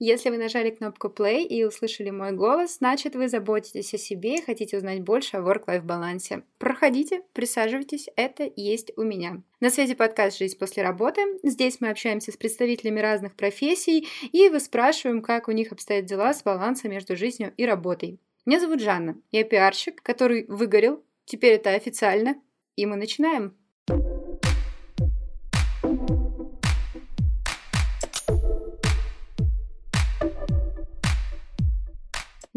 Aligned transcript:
Если 0.00 0.30
вы 0.30 0.38
нажали 0.38 0.70
кнопку 0.70 1.08
play 1.08 1.42
и 1.42 1.64
услышали 1.64 2.10
мой 2.10 2.30
голос, 2.30 2.76
значит 2.78 3.16
вы 3.16 3.28
заботитесь 3.28 3.92
о 3.94 3.98
себе 3.98 4.36
и 4.36 4.40
хотите 4.40 4.76
узнать 4.76 5.00
больше 5.00 5.38
о 5.38 5.40
work-life 5.40 5.82
балансе. 5.82 6.44
Проходите, 6.58 7.22
присаживайтесь, 7.32 8.08
это 8.14 8.48
есть 8.54 8.92
у 8.96 9.02
меня. 9.02 9.42
На 9.58 9.70
связи 9.70 9.94
подкаст 9.94 10.38
«Жизнь 10.38 10.56
после 10.56 10.84
работы». 10.84 11.20
Здесь 11.42 11.80
мы 11.80 11.88
общаемся 11.88 12.30
с 12.30 12.36
представителями 12.36 13.00
разных 13.00 13.34
профессий 13.34 14.06
и 14.30 14.48
выспрашиваем, 14.48 15.20
как 15.20 15.48
у 15.48 15.52
них 15.52 15.72
обстоят 15.72 16.04
дела 16.04 16.32
с 16.32 16.44
балансом 16.44 16.92
между 16.92 17.16
жизнью 17.16 17.52
и 17.56 17.66
работой. 17.66 18.20
Меня 18.46 18.60
зовут 18.60 18.80
Жанна, 18.80 19.20
я 19.32 19.42
пиарщик, 19.42 20.00
который 20.00 20.46
выгорел, 20.46 21.02
теперь 21.24 21.54
это 21.54 21.70
официально, 21.70 22.40
и 22.76 22.86
мы 22.86 22.94
начинаем. 22.94 23.56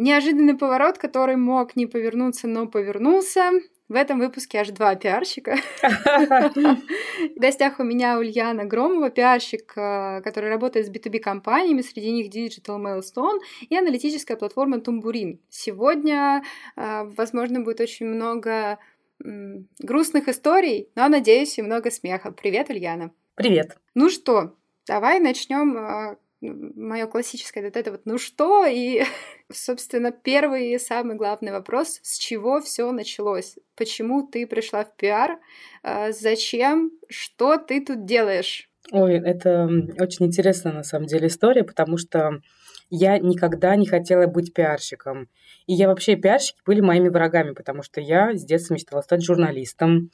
Неожиданный 0.01 0.57
поворот, 0.57 0.97
который 0.97 1.35
мог 1.35 1.75
не 1.75 1.85
повернуться, 1.85 2.47
но 2.47 2.65
повернулся. 2.65 3.51
В 3.87 3.93
этом 3.93 4.17
выпуске 4.17 4.57
аж 4.57 4.69
два 4.69 4.95
пиарщика. 4.95 5.57
В 5.83 7.39
гостях 7.39 7.79
у 7.79 7.83
меня 7.83 8.17
Ульяна 8.17 8.65
Громова, 8.65 9.11
пиарщик, 9.11 9.73
э, 9.77 10.21
который 10.23 10.49
работает 10.49 10.87
с 10.87 10.89
B2B-компаниями, 10.89 11.83
среди 11.83 12.11
них 12.11 12.33
Digital 12.33 12.79
Milestone 12.79 13.41
и 13.69 13.77
аналитическая 13.77 14.35
платформа 14.37 14.77
Tumburin. 14.77 15.37
Сегодня, 15.49 16.41
э, 16.75 17.03
возможно, 17.03 17.59
будет 17.61 17.79
очень 17.79 18.07
много 18.07 18.79
грустных 19.19 20.27
историй, 20.29 20.89
но, 20.95 21.07
надеюсь, 21.09 21.59
и 21.59 21.61
много 21.61 21.91
смеха. 21.91 22.31
Привет, 22.31 22.71
Ульяна. 22.71 23.11
Привет. 23.35 23.77
Ну 23.93 24.09
что, 24.09 24.55
давай 24.87 25.19
начнем 25.19 25.77
э, 25.77 26.17
мое 26.41 27.07
классическое 27.07 27.63
вот 27.63 27.77
это 27.77 27.91
вот 27.91 28.01
«ну 28.05 28.17
что?» 28.17 28.65
и, 28.65 29.03
собственно, 29.51 30.11
первый 30.11 30.73
и 30.73 30.79
самый 30.79 31.15
главный 31.15 31.51
вопрос, 31.51 31.99
с 32.03 32.17
чего 32.17 32.59
все 32.61 32.91
началось? 32.91 33.57
Почему 33.75 34.27
ты 34.27 34.47
пришла 34.47 34.83
в 34.83 34.95
пиар? 34.95 35.39
А, 35.83 36.11
зачем? 36.11 36.91
Что 37.09 37.57
ты 37.57 37.85
тут 37.85 38.05
делаешь? 38.05 38.69
Ой, 38.91 39.13
это 39.13 39.69
очень 39.99 40.25
интересная 40.25 40.73
на 40.73 40.83
самом 40.83 41.05
деле 41.05 41.27
история, 41.27 41.63
потому 41.63 41.97
что 41.97 42.41
я 42.89 43.17
никогда 43.19 43.75
не 43.75 43.85
хотела 43.85 44.27
быть 44.27 44.53
пиарщиком. 44.53 45.29
И 45.65 45.73
я 45.73 45.87
вообще, 45.87 46.15
пиарщики 46.15 46.59
были 46.65 46.81
моими 46.81 47.07
врагами, 47.07 47.51
потому 47.51 47.83
что 47.83 48.01
я 48.01 48.35
с 48.35 48.43
детства 48.43 48.73
мечтала 48.73 49.01
стать 49.01 49.23
журналистом. 49.23 50.11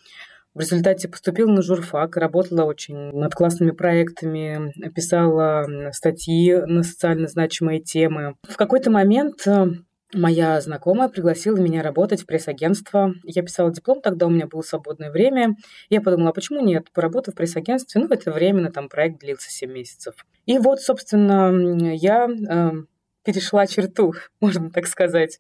В 0.58 0.60
результате 0.60 1.08
поступила 1.08 1.52
на 1.52 1.62
журфак, 1.62 2.18
работала 2.18 2.64
очень 2.64 3.12
над 3.12 3.36
классными 3.36 3.70
проектами, 3.70 4.74
писала 4.90 5.92
статьи 5.92 6.56
на 6.56 6.82
социально 6.82 7.28
значимые 7.28 7.80
темы. 7.80 8.34
В 8.42 8.58
какой-то 8.58 8.90
момент 8.90 9.46
э, 9.46 9.68
моя 10.16 10.60
знакомая 10.60 11.10
пригласила 11.10 11.58
меня 11.58 11.84
работать 11.84 12.24
в 12.24 12.26
пресс-агентство. 12.26 13.14
Я 13.24 13.44
писала 13.44 13.72
диплом, 13.72 14.02
тогда 14.02 14.26
у 14.26 14.32
меня 14.32 14.48
было 14.48 14.64
свободное 14.64 15.12
время. 15.12 15.56
Я 15.92 16.02
подумала, 16.02 16.32
а 16.32 16.34
почему 16.34 16.66
нет? 16.66 16.92
Поработав 16.92 17.36
в 17.36 17.38
пресс-агентстве, 17.38 18.02
ну, 18.02 18.08
это 18.08 18.32
временно, 18.32 18.72
там 18.72 18.90
проект 18.90 19.20
длился 19.20 19.52
7 19.52 19.72
месяцев. 19.72 20.16
И 20.48 20.58
вот, 20.58 20.80
собственно, 20.80 21.94
я 21.94 22.28
э, 22.28 22.72
перешла 23.24 23.68
черту, 23.68 24.16
можно 24.42 24.72
так 24.72 24.88
сказать. 24.88 25.38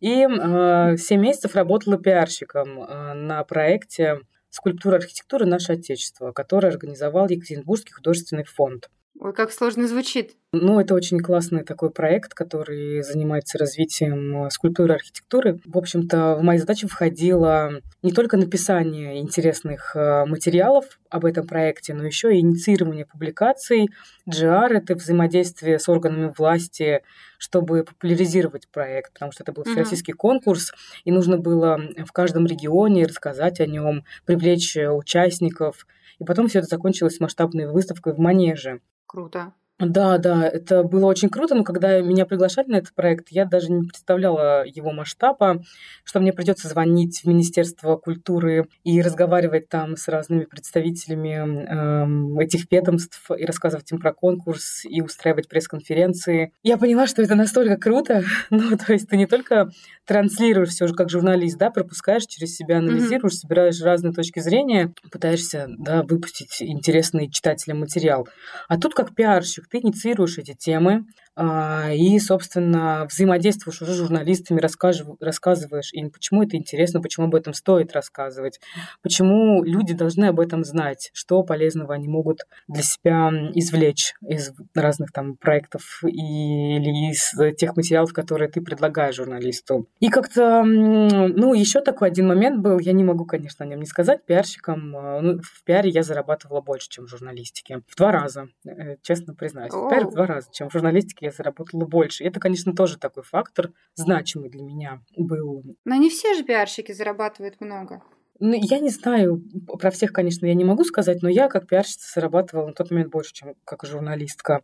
И 0.00 0.26
э, 0.26 0.96
7 0.96 1.20
месяцев 1.20 1.54
работала 1.54 1.96
пиарщиком 1.96 2.82
э, 2.82 3.14
на 3.14 3.44
проекте 3.44 4.18
скульптура 4.50 4.96
архитектуры 4.96 5.46
«Наше 5.46 5.72
Отечество», 5.74 6.32
который 6.32 6.70
организовал 6.70 7.28
Екатеринбургский 7.28 7.92
художественный 7.92 8.44
фонд. 8.44 8.90
Ой, 9.20 9.32
как 9.32 9.50
сложно 9.50 9.88
звучит. 9.88 10.36
Ну, 10.52 10.78
это 10.78 10.94
очень 10.94 11.18
классный 11.18 11.64
такой 11.64 11.90
проект, 11.90 12.34
который 12.34 13.02
занимается 13.02 13.58
развитием 13.58 14.44
э, 14.44 14.50
скульптуры 14.50 14.92
и 14.92 14.96
архитектуры. 14.96 15.58
В 15.64 15.76
общем-то, 15.76 16.36
в 16.36 16.42
мои 16.42 16.58
задачи 16.58 16.86
входило 16.86 17.82
не 18.04 18.12
только 18.12 18.36
написание 18.36 19.18
интересных 19.18 19.96
э, 19.96 20.24
материалов 20.24 21.00
об 21.10 21.24
этом 21.24 21.48
проекте, 21.48 21.94
но 21.94 22.04
еще 22.04 22.32
и 22.32 22.38
инициирование 22.38 23.06
публикаций, 23.06 23.88
GR— 24.30 24.68
это 24.70 24.94
взаимодействие 24.94 25.80
с 25.80 25.88
органами 25.88 26.32
власти, 26.38 27.02
чтобы 27.38 27.82
популяризировать 27.82 28.68
проект, 28.68 29.14
потому 29.14 29.32
что 29.32 29.42
это 29.42 29.50
был 29.50 29.64
всероссийский 29.64 30.12
uh-huh. 30.12 30.18
конкурс, 30.18 30.72
и 31.04 31.10
нужно 31.10 31.38
было 31.38 31.80
в 32.06 32.12
каждом 32.12 32.46
регионе 32.46 33.04
рассказать 33.04 33.58
о 33.58 33.66
нем, 33.66 34.04
привлечь 34.26 34.76
участников, 34.76 35.88
и 36.20 36.24
потом 36.24 36.46
все 36.46 36.60
это 36.60 36.68
закончилось 36.68 37.18
масштабной 37.18 37.66
выставкой 37.66 38.12
в 38.12 38.18
Манеже. 38.18 38.80
Круто. 39.08 39.52
Да, 39.78 40.18
да, 40.18 40.48
это 40.48 40.82
было 40.82 41.06
очень 41.06 41.28
круто, 41.28 41.54
но 41.54 41.62
когда 41.62 42.00
меня 42.00 42.26
приглашали 42.26 42.66
на 42.66 42.76
этот 42.76 42.94
проект, 42.94 43.28
я 43.30 43.44
даже 43.44 43.70
не 43.70 43.86
представляла 43.86 44.64
его 44.66 44.90
масштаба, 44.90 45.62
что 46.02 46.18
мне 46.18 46.32
придется 46.32 46.66
звонить 46.66 47.20
в 47.22 47.28
Министерство 47.28 47.96
культуры 47.96 48.66
и 48.82 49.00
разговаривать 49.00 49.68
там 49.68 49.96
с 49.96 50.08
разными 50.08 50.46
представителями 50.46 52.38
э, 52.40 52.42
этих 52.42 52.70
ведомств 52.72 53.30
и 53.30 53.44
рассказывать 53.44 53.92
им 53.92 54.00
про 54.00 54.12
конкурс 54.12 54.84
и 54.84 55.00
устраивать 55.00 55.48
пресс-конференции. 55.48 56.52
Я 56.64 56.76
поняла, 56.76 57.06
что 57.06 57.22
это 57.22 57.36
настолько 57.36 57.76
круто, 57.76 58.24
ну, 58.50 58.76
то 58.76 58.92
есть 58.92 59.08
ты 59.08 59.16
не 59.16 59.26
только 59.26 59.70
транслируешь 60.06 60.70
все 60.70 60.88
же 60.88 60.94
как 60.94 61.08
журналист, 61.08 61.56
да, 61.56 61.70
пропускаешь 61.70 62.26
через 62.26 62.56
себя, 62.56 62.78
анализируешь, 62.78 63.34
mm-hmm. 63.34 63.36
собираешь 63.36 63.80
разные 63.80 64.12
точки 64.12 64.40
зрения, 64.40 64.92
пытаешься, 65.12 65.66
да, 65.78 66.02
выпустить 66.02 66.56
интересный 66.60 67.30
читателям 67.30 67.78
материал. 67.78 68.26
А 68.66 68.76
тут 68.76 68.94
как 68.94 69.14
пиарщик 69.14 69.67
ты 69.70 69.78
инициируешь 69.78 70.38
эти 70.38 70.54
темы, 70.54 71.04
и, 71.38 72.18
собственно, 72.18 73.06
взаимодействуешь 73.08 73.80
уже 73.82 73.92
с 73.92 73.96
журналистами, 73.96 74.60
рассказываешь 74.60 75.92
им, 75.92 76.10
почему 76.10 76.42
это 76.42 76.56
интересно, 76.56 77.00
почему 77.00 77.26
об 77.26 77.34
этом 77.34 77.54
стоит 77.54 77.92
рассказывать, 77.92 78.60
почему 79.02 79.62
люди 79.62 79.94
должны 79.94 80.26
об 80.26 80.40
этом 80.40 80.64
знать, 80.64 81.10
что 81.12 81.42
полезного 81.42 81.94
они 81.94 82.08
могут 82.08 82.40
для 82.66 82.82
себя 82.82 83.30
извлечь 83.54 84.14
из 84.26 84.52
разных 84.74 85.12
там 85.12 85.36
проектов 85.36 86.00
или 86.02 87.10
из 87.10 87.32
тех 87.56 87.76
материалов, 87.76 88.12
которые 88.12 88.48
ты 88.48 88.60
предлагаешь 88.60 89.16
журналисту. 89.16 89.86
И 90.00 90.08
как-то, 90.08 90.62
ну, 90.64 91.54
еще 91.54 91.80
такой 91.80 92.08
один 92.08 92.28
момент 92.28 92.60
был, 92.60 92.78
я 92.78 92.92
не 92.92 93.04
могу, 93.04 93.24
конечно, 93.24 93.64
о 93.64 93.68
нем 93.68 93.80
не 93.80 93.86
сказать, 93.86 94.24
пиарщиком, 94.24 94.96
а, 94.96 95.20
ну, 95.20 95.38
в 95.42 95.64
пиаре 95.64 95.90
я 95.90 96.02
зарабатывала 96.02 96.60
больше, 96.60 96.88
чем 96.88 97.06
в 97.06 97.08
журналистике. 97.08 97.82
В 97.86 97.96
два 97.96 98.12
раза, 98.12 98.48
э, 98.66 98.96
честно 99.02 99.34
признаюсь. 99.34 99.72
В 99.72 99.88
пиаре 99.88 100.06
в 100.06 100.12
два 100.12 100.26
раза, 100.26 100.48
чем 100.52 100.68
в 100.68 100.72
журналистике 100.72 101.27
я 101.28 101.32
заработала 101.32 101.84
больше. 101.84 102.24
это, 102.24 102.40
конечно, 102.40 102.74
тоже 102.74 102.98
такой 102.98 103.22
фактор 103.22 103.72
значимый 103.94 104.50
для 104.50 104.62
меня 104.62 105.00
был. 105.16 105.62
Но 105.84 105.94
не 105.94 106.10
все 106.10 106.34
же 106.34 106.44
пиарщики 106.44 106.92
зарабатывают 106.92 107.60
много. 107.60 108.02
Ну, 108.40 108.54
я 108.54 108.78
не 108.78 108.90
знаю, 108.90 109.42
про 109.80 109.90
всех, 109.90 110.12
конечно, 110.12 110.46
я 110.46 110.54
не 110.54 110.64
могу 110.64 110.84
сказать, 110.84 111.22
но 111.22 111.28
я 111.28 111.48
как 111.48 111.66
пиарщица 111.66 112.12
зарабатывала 112.14 112.68
на 112.68 112.72
тот 112.72 112.90
момент 112.90 113.10
больше, 113.10 113.32
чем 113.34 113.54
как 113.64 113.84
журналистка. 113.84 114.62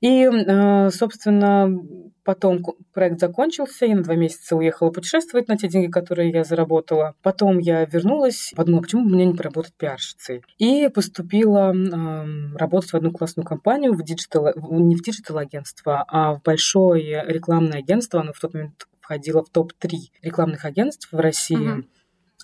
И, 0.00 0.22
э, 0.24 0.90
собственно, 0.90 1.68
потом 2.22 2.62
проект 2.92 3.18
закончился, 3.18 3.86
я 3.86 3.96
на 3.96 4.04
два 4.04 4.14
месяца 4.14 4.54
уехала 4.54 4.90
путешествовать 4.90 5.48
на 5.48 5.56
те 5.56 5.66
деньги, 5.66 5.90
которые 5.90 6.30
я 6.30 6.44
заработала. 6.44 7.14
Потом 7.22 7.58
я 7.58 7.84
вернулась, 7.86 8.52
подумала, 8.54 8.82
почему 8.82 9.04
бы 9.04 9.10
мне 9.10 9.26
не 9.26 9.34
поработать 9.34 9.74
пиарщицей. 9.76 10.42
И 10.58 10.88
поступила 10.88 11.74
э, 11.74 12.56
работать 12.56 12.92
в 12.92 12.94
одну 12.94 13.10
классную 13.10 13.44
компанию, 13.44 13.94
в 13.94 14.04
диджитал, 14.04 14.52
не 14.70 14.94
в 14.94 15.02
диджитал-агентство, 15.02 16.04
а 16.06 16.34
в 16.34 16.42
большое 16.42 17.24
рекламное 17.26 17.80
агентство. 17.80 18.20
Оно 18.20 18.32
в 18.32 18.38
тот 18.38 18.54
момент 18.54 18.86
входило 19.00 19.42
в 19.42 19.50
топ-3 19.50 19.90
рекламных 20.22 20.64
агентств 20.64 21.08
в 21.10 21.18
России. 21.18 21.78
Uh-huh 21.78 21.84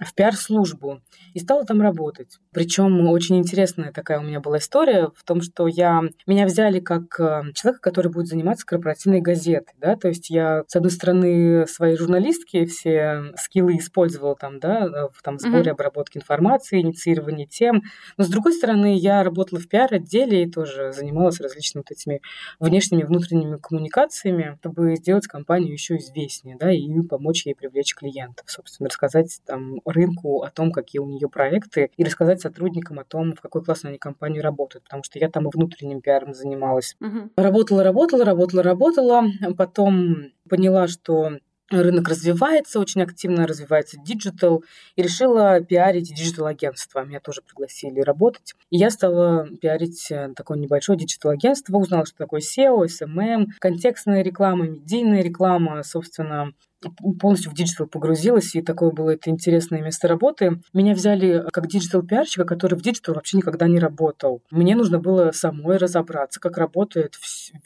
в 0.01 0.15
пиар-службу 0.15 1.01
и 1.35 1.39
стала 1.39 1.65
там 1.65 1.81
работать. 1.81 2.39
Причем 2.53 3.09
очень 3.09 3.39
интересная 3.39 3.93
такая 3.93 4.19
у 4.19 4.23
меня 4.23 4.41
была 4.41 4.59
история 4.59 5.11
в 5.15 5.23
том, 5.25 5.41
что 5.41 5.69
я 5.69 6.03
меня 6.27 6.47
взяли 6.47 6.81
как 6.81 7.19
э, 7.21 7.53
человека, 7.55 7.81
который 7.81 8.11
будет 8.11 8.27
заниматься 8.27 8.67
корпоративной 8.67 9.21
газетой, 9.21 9.75
да, 9.79 9.97
то 9.97 10.09
есть 10.09 10.31
я 10.31 10.65
с 10.67 10.75
одной 10.75 10.91
стороны 10.91 11.67
свои 11.67 11.97
журналистки 11.97 12.65
все 12.67 13.33
скиллы 13.37 13.77
использовала 13.77 14.35
там, 14.35 14.59
да, 14.59 15.09
в 15.13 15.23
там 15.23 15.39
сборе, 15.39 15.71
mm-hmm. 15.71 15.75
обработке 15.75 16.19
информации, 16.19 16.81
инициировании 16.81 17.47
тем, 17.47 17.83
но 18.17 18.25
с 18.25 18.29
другой 18.29 18.53
стороны 18.53 18.97
я 18.97 19.23
работала 19.23 19.61
в 19.61 19.69
пиар-отделе 19.69 20.45
и 20.45 20.51
тоже 20.51 20.93
занималась 20.93 21.41
различными 21.41 21.85
вот 21.87 21.97
этими 21.97 22.21
внешними, 22.59 23.03
внутренними 23.05 23.59
коммуникациями, 23.59 24.57
чтобы 24.61 24.97
сделать 24.97 25.27
компанию 25.27 25.73
еще 25.73 25.97
известнее, 25.99 26.57
да, 26.59 26.73
и 26.73 26.89
помочь 27.03 27.47
ей 27.47 27.55
привлечь 27.55 27.95
клиентов, 27.95 28.51
собственно, 28.51 28.89
рассказать 28.89 29.41
там 29.47 29.81
рынку 29.85 30.43
о 30.43 30.51
том, 30.51 30.73
какие 30.73 31.01
у 31.01 31.07
нее 31.07 31.29
проекты, 31.29 31.91
и 31.97 32.05
рассказать 32.05 32.41
сотрудникам 32.41 32.99
о 32.99 33.05
том, 33.05 33.35
в 33.35 33.41
какой 33.41 33.65
классной 33.65 33.91
они 33.91 33.99
компании 33.99 34.41
работают, 34.41 34.85
потому 34.85 35.03
что 35.05 35.19
я 35.19 35.29
там 35.29 35.49
и 35.49 35.51
внутренним 35.53 36.01
пиаром 36.01 36.35
занималась. 36.35 36.97
Угу. 37.01 37.31
Работала, 37.37 37.83
работала, 37.83 38.25
работала, 38.25 38.63
работала, 38.63 39.25
потом 39.57 40.33
поняла, 40.49 40.89
что 40.89 41.39
рынок 41.71 42.09
развивается, 42.09 42.81
очень 42.81 43.03
активно 43.03 43.47
развивается 43.47 43.97
диджитал, 43.99 44.65
и 44.97 45.03
решила 45.03 45.61
пиарить 45.61 46.15
диджитал-агентство. 46.15 47.05
Меня 47.05 47.21
тоже 47.21 47.43
пригласили 47.43 48.01
работать. 48.01 48.55
И 48.71 48.77
я 48.77 48.91
стала 48.91 49.49
пиарить 49.61 50.11
э, 50.11 50.33
такое 50.37 50.59
небольшое 50.59 50.99
диджитал-агентство, 50.99 51.79
узнала, 51.79 52.07
что 52.07 52.19
такое 52.19 52.41
SEO, 52.41 52.85
SMM, 52.87 53.47
контекстная 53.59 54.23
реклама, 54.23 54.67
медийная 54.67 55.23
реклама, 55.23 55.83
собственно, 55.83 56.53
полностью 56.91 57.51
в 57.51 57.55
диджитал 57.55 57.87
погрузилась, 57.87 58.55
и 58.55 58.63
такое 58.63 58.91
было 58.91 59.11
это 59.11 59.31
интересное 59.31 59.83
место 59.83 60.09
работы. 60.09 60.61
Меня 60.73 60.95
взяли 60.95 61.45
как 61.53 61.67
диджитал-пиарщика, 61.67 62.45
который 62.45 62.79
в 62.79 62.83
диджитал 62.83 63.15
вообще 63.15 63.37
никогда 63.37 63.67
не 63.67 63.79
работал. 63.79 64.43
Мне 64.51 64.77
нужно 64.77 64.99
было 64.99 65.31
самой 65.33 65.77
разобраться, 65.77 66.41
как 66.41 66.59
работает 66.59 67.15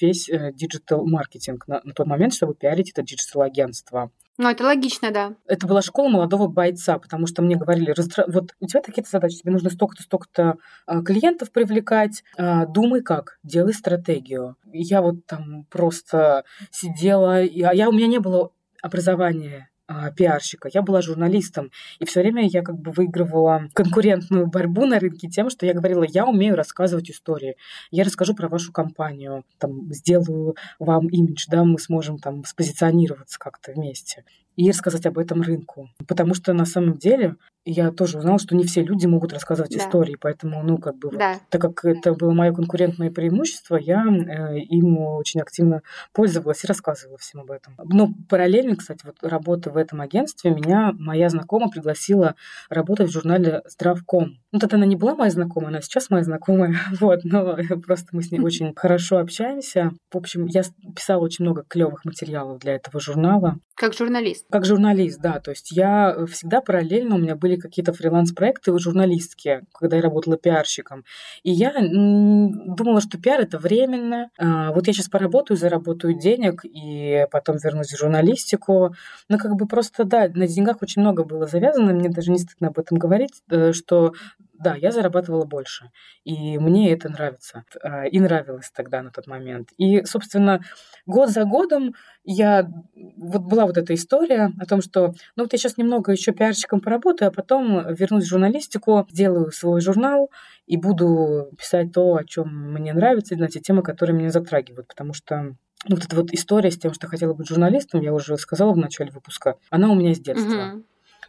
весь 0.00 0.28
э, 0.28 0.52
диджитал-маркетинг 0.52 1.66
на, 1.66 1.80
на 1.84 1.92
тот 1.92 2.06
момент, 2.06 2.34
чтобы 2.34 2.54
пиарить 2.54 2.90
это 2.90 3.02
диджитал-агентство. 3.02 4.10
Ну, 4.40 4.48
это 4.48 4.62
логично, 4.62 5.10
да. 5.10 5.34
Это 5.46 5.66
была 5.66 5.82
школа 5.82 6.08
молодого 6.08 6.46
бойца, 6.46 6.96
потому 7.00 7.26
что 7.26 7.42
мне 7.42 7.56
говорили, 7.56 7.92
вот 8.28 8.54
у 8.60 8.66
тебя 8.68 8.80
такие-то 8.80 9.10
задачи, 9.10 9.38
тебе 9.38 9.50
нужно 9.50 9.68
столько-то, 9.68 10.04
столько-то 10.04 10.58
а, 10.86 11.02
клиентов 11.02 11.50
привлекать, 11.50 12.22
а, 12.36 12.64
думай 12.64 13.02
как, 13.02 13.40
делай 13.42 13.74
стратегию. 13.74 14.54
Я 14.72 15.02
вот 15.02 15.26
там 15.26 15.64
просто 15.70 16.44
сидела, 16.70 17.38
а 17.38 17.40
я, 17.40 17.88
у 17.88 17.92
меня 17.92 18.06
не 18.06 18.20
было 18.20 18.52
образование 18.82 19.68
а, 19.90 20.10
пиарщика, 20.10 20.68
я 20.72 20.82
была 20.82 21.00
журналистом, 21.00 21.70
и 21.98 22.04
все 22.04 22.20
время 22.20 22.46
я 22.46 22.62
как 22.62 22.78
бы 22.78 22.90
выигрывала 22.90 23.70
конкурентную 23.72 24.46
борьбу 24.46 24.84
на 24.84 24.98
рынке 25.00 25.28
тем, 25.28 25.48
что 25.48 25.64
я 25.64 25.72
говорила, 25.72 26.04
я 26.06 26.26
умею 26.26 26.56
рассказывать 26.56 27.10
истории, 27.10 27.56
я 27.90 28.04
расскажу 28.04 28.34
про 28.34 28.48
вашу 28.48 28.70
компанию, 28.70 29.44
там, 29.56 29.90
сделаю 29.94 30.56
вам 30.78 31.08
имидж, 31.08 31.46
да, 31.48 31.64
мы 31.64 31.78
сможем 31.78 32.18
там 32.18 32.44
спозиционироваться 32.44 33.38
как-то 33.38 33.72
вместе 33.72 34.24
и 34.58 34.70
рассказать 34.70 35.06
об 35.06 35.18
этом 35.18 35.40
рынку. 35.40 35.88
Потому 36.08 36.34
что 36.34 36.52
на 36.52 36.66
самом 36.66 36.98
деле 36.98 37.36
я 37.64 37.92
тоже 37.92 38.18
узнала, 38.18 38.40
что 38.40 38.56
не 38.56 38.64
все 38.64 38.82
люди 38.82 39.06
могут 39.06 39.32
рассказывать 39.32 39.70
да. 39.70 39.78
истории, 39.78 40.16
поэтому, 40.20 40.64
ну, 40.64 40.78
как 40.78 40.96
бы, 40.96 41.10
да. 41.12 41.34
вот, 41.34 41.42
так 41.48 41.60
как 41.60 41.84
это 41.84 42.12
было 42.12 42.32
мое 42.32 42.52
конкурентное 42.52 43.12
преимущество, 43.12 43.76
я 43.76 44.02
э, 44.04 44.58
им 44.58 44.98
очень 44.98 45.40
активно 45.40 45.82
пользовалась 46.12 46.64
и 46.64 46.66
рассказывала 46.66 47.18
всем 47.18 47.42
об 47.42 47.52
этом. 47.52 47.74
Но 47.84 48.10
параллельно, 48.28 48.74
кстати, 48.74 49.06
вот 49.06 49.16
работа 49.22 49.70
в 49.70 49.76
этом 49.76 50.00
агентстве, 50.00 50.50
меня 50.50 50.92
моя 50.98 51.28
знакомая 51.28 51.68
пригласила 51.68 52.34
работать 52.68 53.10
в 53.10 53.12
журнале 53.12 53.62
«Здравком». 53.66 54.38
Ну, 54.50 54.58
тогда 54.58 54.76
она 54.76 54.86
не 54.86 54.96
была 54.96 55.14
моя 55.14 55.30
знакомая, 55.30 55.68
она 55.68 55.82
сейчас 55.82 56.10
моя 56.10 56.24
знакомая, 56.24 56.74
вот, 57.00 57.20
но 57.22 57.56
просто 57.86 58.08
мы 58.10 58.22
с 58.24 58.32
ней 58.32 58.40
очень 58.40 58.74
хорошо 58.74 59.18
общаемся. 59.18 59.92
В 60.10 60.16
общем, 60.16 60.46
я 60.46 60.62
писала 60.96 61.20
очень 61.20 61.44
много 61.44 61.64
клевых 61.68 62.04
материалов 62.04 62.58
для 62.58 62.74
этого 62.74 62.98
журнала. 62.98 63.58
Как 63.78 63.94
журналист? 63.94 64.44
Как 64.50 64.64
журналист, 64.64 65.20
да. 65.20 65.38
То 65.38 65.52
есть 65.52 65.70
я 65.70 66.26
всегда 66.26 66.60
параллельно, 66.60 67.14
у 67.14 67.18
меня 67.18 67.36
были 67.36 67.54
какие-то 67.54 67.92
фриланс-проекты 67.92 68.76
журналистские, 68.76 69.66
когда 69.72 69.96
я 69.96 70.02
работала 70.02 70.36
пиарщиком. 70.36 71.04
И 71.44 71.52
я 71.52 71.72
думала, 71.80 73.00
что 73.00 73.18
пиар— 73.18 73.40
это 73.42 73.56
временно. 73.56 74.30
А, 74.36 74.72
вот 74.72 74.88
я 74.88 74.92
сейчас 74.92 75.08
поработаю, 75.08 75.56
заработаю 75.56 76.18
денег, 76.18 76.64
и 76.64 77.24
потом 77.30 77.58
вернусь 77.62 77.92
в 77.92 77.98
журналистику. 77.98 78.96
Но 79.28 79.38
как 79.38 79.54
бы 79.54 79.68
просто, 79.68 80.02
да, 80.02 80.28
на 80.28 80.48
деньгах 80.48 80.82
очень 80.82 81.02
много 81.02 81.22
было 81.22 81.46
завязано, 81.46 81.92
мне 81.92 82.08
даже 82.08 82.32
не 82.32 82.38
стыдно 82.38 82.68
об 82.68 82.80
этом 82.80 82.98
говорить, 82.98 83.44
э, 83.48 83.72
что 83.72 84.12
да, 84.58 84.74
я 84.74 84.90
зарабатывала 84.92 85.44
больше, 85.44 85.90
и 86.24 86.58
мне 86.58 86.92
это 86.92 87.08
нравится, 87.08 87.64
а, 87.82 88.06
и 88.06 88.18
нравилось 88.18 88.70
тогда 88.74 89.02
на 89.02 89.10
тот 89.10 89.26
момент. 89.26 89.70
И, 89.78 90.04
собственно, 90.04 90.60
год 91.06 91.30
за 91.30 91.44
годом 91.44 91.94
я 92.24 92.68
вот 93.16 93.42
была 93.42 93.66
вот 93.66 93.76
эта 93.76 93.94
история 93.94 94.52
о 94.58 94.66
том, 94.66 94.82
что 94.82 95.14
ну 95.36 95.44
вот 95.44 95.52
я 95.52 95.58
сейчас 95.58 95.76
немного 95.76 96.12
еще 96.12 96.32
пиарщиком 96.32 96.80
поработаю, 96.80 97.28
а 97.28 97.32
потом 97.32 97.94
вернусь 97.94 98.24
в 98.24 98.28
журналистику, 98.28 99.06
сделаю 99.10 99.50
свой 99.52 99.80
журнал 99.80 100.30
и 100.66 100.76
буду 100.76 101.50
писать 101.56 101.92
то, 101.92 102.16
о 102.16 102.24
чем 102.24 102.72
мне 102.72 102.92
нравится, 102.92 103.36
на 103.36 103.48
те 103.48 103.60
темы, 103.60 103.82
которые 103.82 104.16
меня 104.16 104.30
затрагивают, 104.30 104.88
потому 104.88 105.14
что 105.14 105.54
ну, 105.86 105.94
вот 105.94 106.04
эта 106.04 106.16
вот 106.16 106.32
история 106.32 106.70
с 106.70 106.78
тем, 106.78 106.92
что 106.92 107.06
хотела 107.06 107.34
быть 107.34 107.48
журналистом, 107.48 108.00
я 108.00 108.12
уже 108.12 108.36
сказала 108.36 108.72
в 108.72 108.76
начале 108.76 109.12
выпуска, 109.12 109.56
она 109.70 109.90
у 109.90 109.94
меня 109.94 110.14
с 110.14 110.18
детства. 110.18 110.72
Угу. 110.74 110.84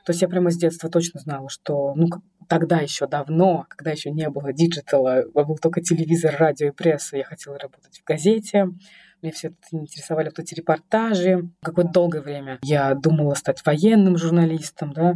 То 0.05 0.11
есть 0.11 0.21
я 0.21 0.27
прямо 0.27 0.51
с 0.51 0.57
детства 0.57 0.89
точно 0.89 1.19
знала, 1.19 1.49
что 1.49 1.93
ну, 1.95 2.07
тогда 2.47 2.79
еще 2.79 3.07
давно, 3.07 3.65
когда 3.69 3.91
еще 3.91 4.11
не 4.11 4.29
было 4.29 4.53
диджитала, 4.53 5.23
был 5.33 5.57
только 5.57 5.81
телевизор, 5.81 6.35
радио 6.37 6.67
и 6.67 6.71
пресса, 6.71 7.17
я 7.17 7.23
хотела 7.23 7.57
работать 7.57 7.99
в 7.99 8.03
газете. 8.03 8.67
Меня 9.21 9.33
все 9.33 9.49
это 9.49 9.57
интересовали 9.71 10.27
вот 10.27 10.39
эти 10.39 10.55
репортажи. 10.55 11.49
Какое-то 11.61 11.91
долгое 11.91 12.21
время 12.21 12.57
я 12.61 12.95
думала 12.95 13.33
стать 13.33 13.65
военным 13.65 14.17
журналистом, 14.17 14.93
да. 14.93 15.15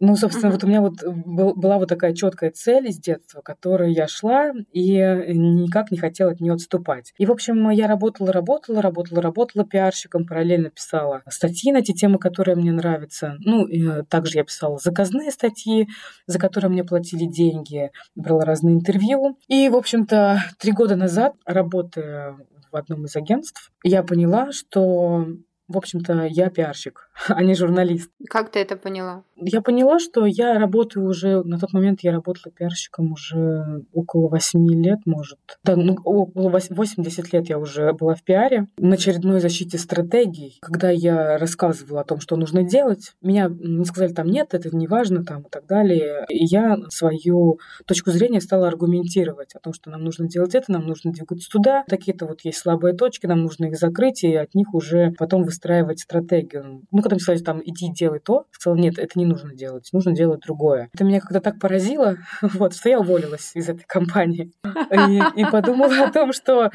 Ну, 0.00 0.16
собственно, 0.16 0.50
uh-huh. 0.50 0.52
вот 0.52 0.64
у 0.64 0.66
меня 0.66 0.80
вот 0.80 1.04
был, 1.04 1.54
была 1.54 1.78
вот 1.78 1.88
такая 1.88 2.14
четкая 2.14 2.50
цель 2.50 2.88
из 2.88 2.98
детства, 2.98 3.40
которой 3.40 3.92
я 3.92 4.08
шла 4.08 4.52
и 4.72 4.92
никак 4.92 5.90
не 5.90 5.98
хотела 5.98 6.32
от 6.32 6.40
нее 6.40 6.54
отступать. 6.54 7.12
И, 7.18 7.26
в 7.26 7.30
общем, 7.30 7.70
я 7.70 7.86
работала, 7.86 8.32
работала, 8.32 8.82
работала, 8.82 9.22
работала 9.22 9.64
пиарщиком, 9.64 10.26
параллельно 10.26 10.70
писала 10.70 11.22
статьи 11.28 11.72
на 11.72 11.82
те 11.82 11.92
темы, 11.92 12.18
которые 12.18 12.56
мне 12.56 12.72
нравятся. 12.72 13.36
Ну, 13.40 13.66
э, 13.66 14.02
также 14.04 14.38
я 14.38 14.44
писала 14.44 14.78
заказные 14.78 15.30
статьи, 15.30 15.88
за 16.26 16.38
которые 16.38 16.70
мне 16.70 16.84
платили 16.84 17.26
деньги, 17.26 17.90
брала 18.14 18.44
разные 18.44 18.74
интервью. 18.74 19.38
И, 19.48 19.68
в 19.68 19.76
общем-то, 19.76 20.42
три 20.58 20.72
года 20.72 20.96
назад, 20.96 21.34
работая 21.46 22.36
в 22.70 22.76
одном 22.76 23.04
из 23.04 23.14
агентств, 23.16 23.72
я 23.82 24.02
поняла, 24.02 24.50
что 24.52 25.26
в 25.66 25.78
общем-то, 25.78 26.26
я 26.26 26.50
пиарщик, 26.50 27.08
а 27.28 27.42
не 27.42 27.54
журналист. 27.54 28.10
Как 28.28 28.50
ты 28.50 28.60
это 28.60 28.76
поняла? 28.76 29.22
Я 29.36 29.60
поняла, 29.60 29.98
что 29.98 30.26
я 30.26 30.58
работаю 30.58 31.06
уже, 31.06 31.42
на 31.42 31.58
тот 31.58 31.72
момент 31.72 32.00
я 32.02 32.12
работала 32.12 32.52
пиарщиком 32.52 33.12
уже 33.12 33.84
около 33.92 34.28
8 34.28 34.82
лет, 34.82 35.00
может. 35.06 35.38
Да, 35.64 35.76
ну, 35.76 35.96
около 36.04 36.50
80 36.50 37.32
лет 37.32 37.48
я 37.48 37.58
уже 37.58 37.92
была 37.92 38.14
в 38.14 38.22
пиаре. 38.22 38.68
На 38.78 38.94
очередной 38.94 39.40
защите 39.40 39.78
стратегий, 39.78 40.58
когда 40.60 40.90
я 40.90 41.38
рассказывала 41.38 42.00
о 42.00 42.04
том, 42.04 42.20
что 42.20 42.36
нужно 42.36 42.62
делать, 42.62 43.12
меня 43.22 43.48
не 43.48 43.84
сказали 43.84 44.12
там, 44.12 44.28
нет, 44.28 44.54
это 44.54 44.74
не 44.74 44.86
важно, 44.86 45.24
там, 45.24 45.42
и 45.42 45.48
так 45.50 45.66
далее. 45.66 46.26
И 46.28 46.44
я 46.44 46.76
свою 46.88 47.58
точку 47.86 48.10
зрения 48.10 48.40
стала 48.40 48.68
аргументировать 48.68 49.54
о 49.54 49.60
том, 49.60 49.72
что 49.72 49.90
нам 49.90 50.02
нужно 50.04 50.28
делать 50.28 50.54
это, 50.54 50.72
нам 50.72 50.86
нужно 50.86 51.12
двигаться 51.12 51.48
туда, 51.50 51.84
такие-то 51.88 52.26
вот 52.26 52.40
есть 52.42 52.58
слабые 52.58 52.94
точки, 52.94 53.26
нам 53.26 53.42
нужно 53.42 53.66
их 53.66 53.76
закрыть, 53.76 54.24
и 54.24 54.34
от 54.34 54.54
них 54.54 54.74
уже 54.74 55.12
потом 55.18 55.44
выстраивать 55.44 56.00
стратегию. 56.00 56.82
Ну, 56.90 57.02
когда 57.04 57.14
мне 57.14 57.20
сказали, 57.20 57.42
там, 57.42 57.62
иди 57.64 57.90
делай 57.92 58.18
то, 58.18 58.46
сказала, 58.50 58.78
нет, 58.78 58.98
это 58.98 59.18
не 59.18 59.26
нужно 59.26 59.54
делать, 59.54 59.88
нужно 59.92 60.12
делать 60.12 60.40
другое. 60.40 60.90
Это 60.92 61.04
меня 61.04 61.20
когда 61.20 61.40
так 61.40 61.58
поразило, 61.60 62.16
вот, 62.42 62.74
что 62.74 62.88
я 62.88 63.00
уволилась 63.00 63.52
из 63.54 63.68
этой 63.68 63.84
компании. 63.86 64.52
И, 64.64 65.40
и 65.40 65.44
подумала 65.44 66.04
о 66.04 66.10
том, 66.10 66.32
что 66.32 66.70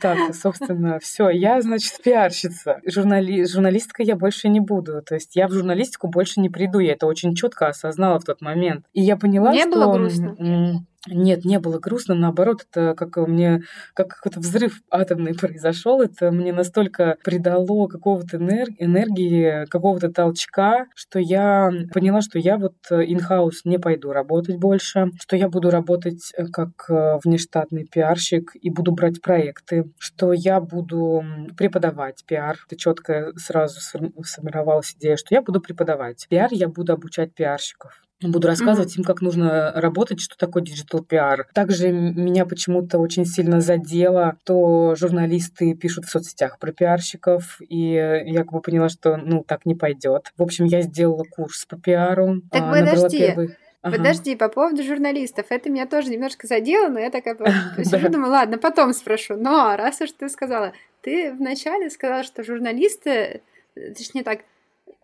так, 0.00 0.34
собственно, 0.34 0.98
все, 0.98 1.28
я, 1.28 1.60
значит, 1.60 2.00
пиарщица. 2.02 2.80
Журнали... 2.86 3.44
Журналисткой 3.44 4.06
я 4.06 4.16
больше 4.16 4.48
не 4.48 4.60
буду. 4.60 5.02
То 5.02 5.14
есть 5.14 5.36
я 5.36 5.46
в 5.46 5.52
журналистику 5.52 6.08
больше 6.08 6.40
не 6.40 6.48
приду. 6.48 6.78
Я 6.78 6.92
это 6.92 7.06
очень 7.06 7.34
четко 7.34 7.68
осознала 7.68 8.18
в 8.18 8.24
тот 8.24 8.40
момент. 8.40 8.86
И 8.92 9.02
я 9.02 9.16
поняла, 9.16 9.52
не 9.52 9.60
что... 9.60 9.68
Не 9.68 9.74
было 9.74 9.92
грустно? 9.92 10.86
Нет, 11.06 11.44
не 11.44 11.58
было 11.58 11.78
грустно, 11.78 12.14
наоборот, 12.14 12.64
это 12.70 12.94
как 12.94 13.16
мне, 13.28 13.62
как 13.92 14.08
какой-то 14.08 14.40
взрыв 14.40 14.80
атомный 14.90 15.34
произошел, 15.34 16.00
это 16.00 16.30
мне 16.30 16.52
настолько 16.52 17.18
придало 17.22 17.88
какого-то 17.88 18.38
энергии, 18.38 19.66
какого-то 19.66 20.10
толчка, 20.10 20.86
что 20.94 21.18
я 21.18 21.70
поняла, 21.92 22.22
что 22.22 22.38
я 22.38 22.56
вот 22.56 22.76
in-house 22.90 23.60
не 23.64 23.78
пойду 23.78 24.12
работать 24.12 24.56
больше, 24.56 25.10
что 25.20 25.36
я 25.36 25.48
буду 25.48 25.70
работать 25.70 26.32
э, 26.36 26.46
как 26.46 26.70
э, 26.88 27.18
внештатный 27.22 27.86
пиарщик 27.86 28.52
и 28.54 28.70
буду 28.70 28.92
брать 28.92 29.20
проекты, 29.20 29.90
что 29.98 30.32
я 30.32 30.60
буду 30.60 31.22
преподавать 31.56 32.24
пиар. 32.26 32.56
Это 32.66 32.76
четко 32.76 33.32
сразу 33.36 33.80
сформировалась 33.80 34.94
идея, 34.96 35.16
что 35.16 35.34
я 35.34 35.42
буду 35.42 35.60
преподавать 35.60 36.26
пиар, 36.28 36.48
я 36.52 36.68
буду 36.68 36.92
обучать 36.94 37.34
пиарщиков. 37.34 38.02
Буду 38.30 38.48
рассказывать 38.48 38.94
mm-hmm. 38.94 39.00
им, 39.00 39.04
как 39.04 39.20
нужно 39.20 39.72
работать, 39.74 40.20
что 40.20 40.36
такое 40.36 40.62
диджитал 40.62 41.02
пиар. 41.02 41.46
Также 41.54 41.90
меня 41.90 42.46
почему-то 42.46 42.98
очень 42.98 43.26
сильно 43.26 43.60
задело, 43.60 44.36
то 44.44 44.94
журналисты 44.96 45.74
пишут 45.74 46.06
в 46.06 46.10
соцсетях 46.10 46.58
про 46.58 46.72
пиарщиков, 46.72 47.60
и 47.60 47.92
я 47.92 48.40
как 48.40 48.52
бы 48.52 48.60
поняла, 48.60 48.88
что 48.88 49.16
ну 49.16 49.44
так 49.46 49.66
не 49.66 49.74
пойдет. 49.74 50.32
В 50.36 50.42
общем, 50.42 50.64
я 50.64 50.82
сделала 50.82 51.24
курс 51.24 51.66
по 51.66 51.76
пиару. 51.76 52.40
Так 52.50 52.62
а, 52.62 52.72
подожди. 52.72 53.18
Первый... 53.18 53.56
Ага. 53.84 53.98
Подожди, 53.98 54.34
по 54.34 54.48
поводу 54.48 54.82
журналистов, 54.82 55.46
это 55.50 55.68
меня 55.68 55.86
тоже 55.86 56.08
немножко 56.08 56.46
задело, 56.46 56.88
но 56.88 56.98
я 56.98 57.10
такая 57.10 57.36
сижу, 57.84 58.08
думаю, 58.10 58.30
ладно, 58.30 58.56
потом 58.56 58.94
спрошу. 58.94 59.36
Но 59.36 59.76
раз 59.76 60.00
уж 60.00 60.10
ты 60.12 60.30
сказала, 60.30 60.72
ты 61.02 61.34
вначале 61.34 61.90
сказала, 61.90 62.22
что 62.22 62.42
журналисты, 62.42 63.42
точнее 63.74 64.22
так, 64.22 64.40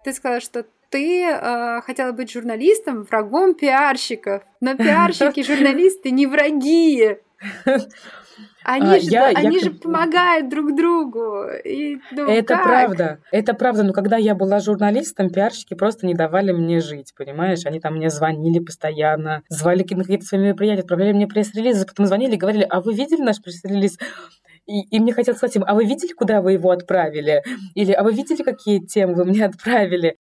ты 0.02 0.14
сказала, 0.14 0.40
что 0.40 0.64
ты 0.90 1.24
э, 1.24 1.80
хотела 1.82 2.12
быть 2.12 2.32
журналистом, 2.32 3.04
врагом 3.04 3.54
пиарщиков. 3.54 4.42
Но 4.60 4.76
пиарщики, 4.76 5.42
журналисты 5.46 6.10
не 6.10 6.26
враги. 6.26 7.16
Они, 8.62 8.96
а, 8.96 9.00
же, 9.00 9.10
я, 9.10 9.26
они 9.28 9.56
я... 9.56 9.64
же 9.64 9.70
помогают 9.70 10.50
друг 10.50 10.76
другу. 10.76 11.46
И, 11.64 11.98
ну, 12.12 12.26
это 12.26 12.54
как? 12.54 12.64
правда, 12.64 13.18
это 13.32 13.54
правда. 13.54 13.84
Но 13.84 13.92
когда 13.94 14.18
я 14.18 14.34
была 14.34 14.60
журналистом, 14.60 15.30
пиарщики 15.30 15.74
просто 15.74 16.06
не 16.06 16.14
давали 16.14 16.52
мне 16.52 16.80
жить, 16.80 17.14
понимаешь? 17.16 17.64
Они 17.64 17.80
там 17.80 17.94
мне 17.94 18.10
звонили 18.10 18.58
постоянно, 18.58 19.42
звали 19.48 19.86
на 19.90 20.02
какие-то 20.02 20.26
свои 20.26 20.40
мероприятия, 20.40 20.82
отправляли 20.82 21.12
мне 21.12 21.26
пресс-релизы, 21.26 21.86
потом 21.86 22.06
звонили 22.06 22.34
и 22.34 22.38
говорили, 22.38 22.66
а 22.68 22.80
вы 22.80 22.92
видели 22.92 23.22
наш 23.22 23.40
пресс-релиз? 23.40 23.98
И, 24.66 24.82
и 24.82 25.00
мне 25.00 25.14
хотелось 25.14 25.38
сказать 25.38 25.56
им, 25.56 25.64
а 25.66 25.74
вы 25.74 25.86
видели, 25.86 26.12
куда 26.12 26.42
вы 26.42 26.52
его 26.52 26.70
отправили? 26.70 27.42
Или 27.74 27.92
а 27.92 28.02
вы 28.02 28.12
видели, 28.12 28.42
какие 28.42 28.78
темы 28.80 29.14
вы 29.14 29.24
мне 29.24 29.46
отправили? 29.46 30.16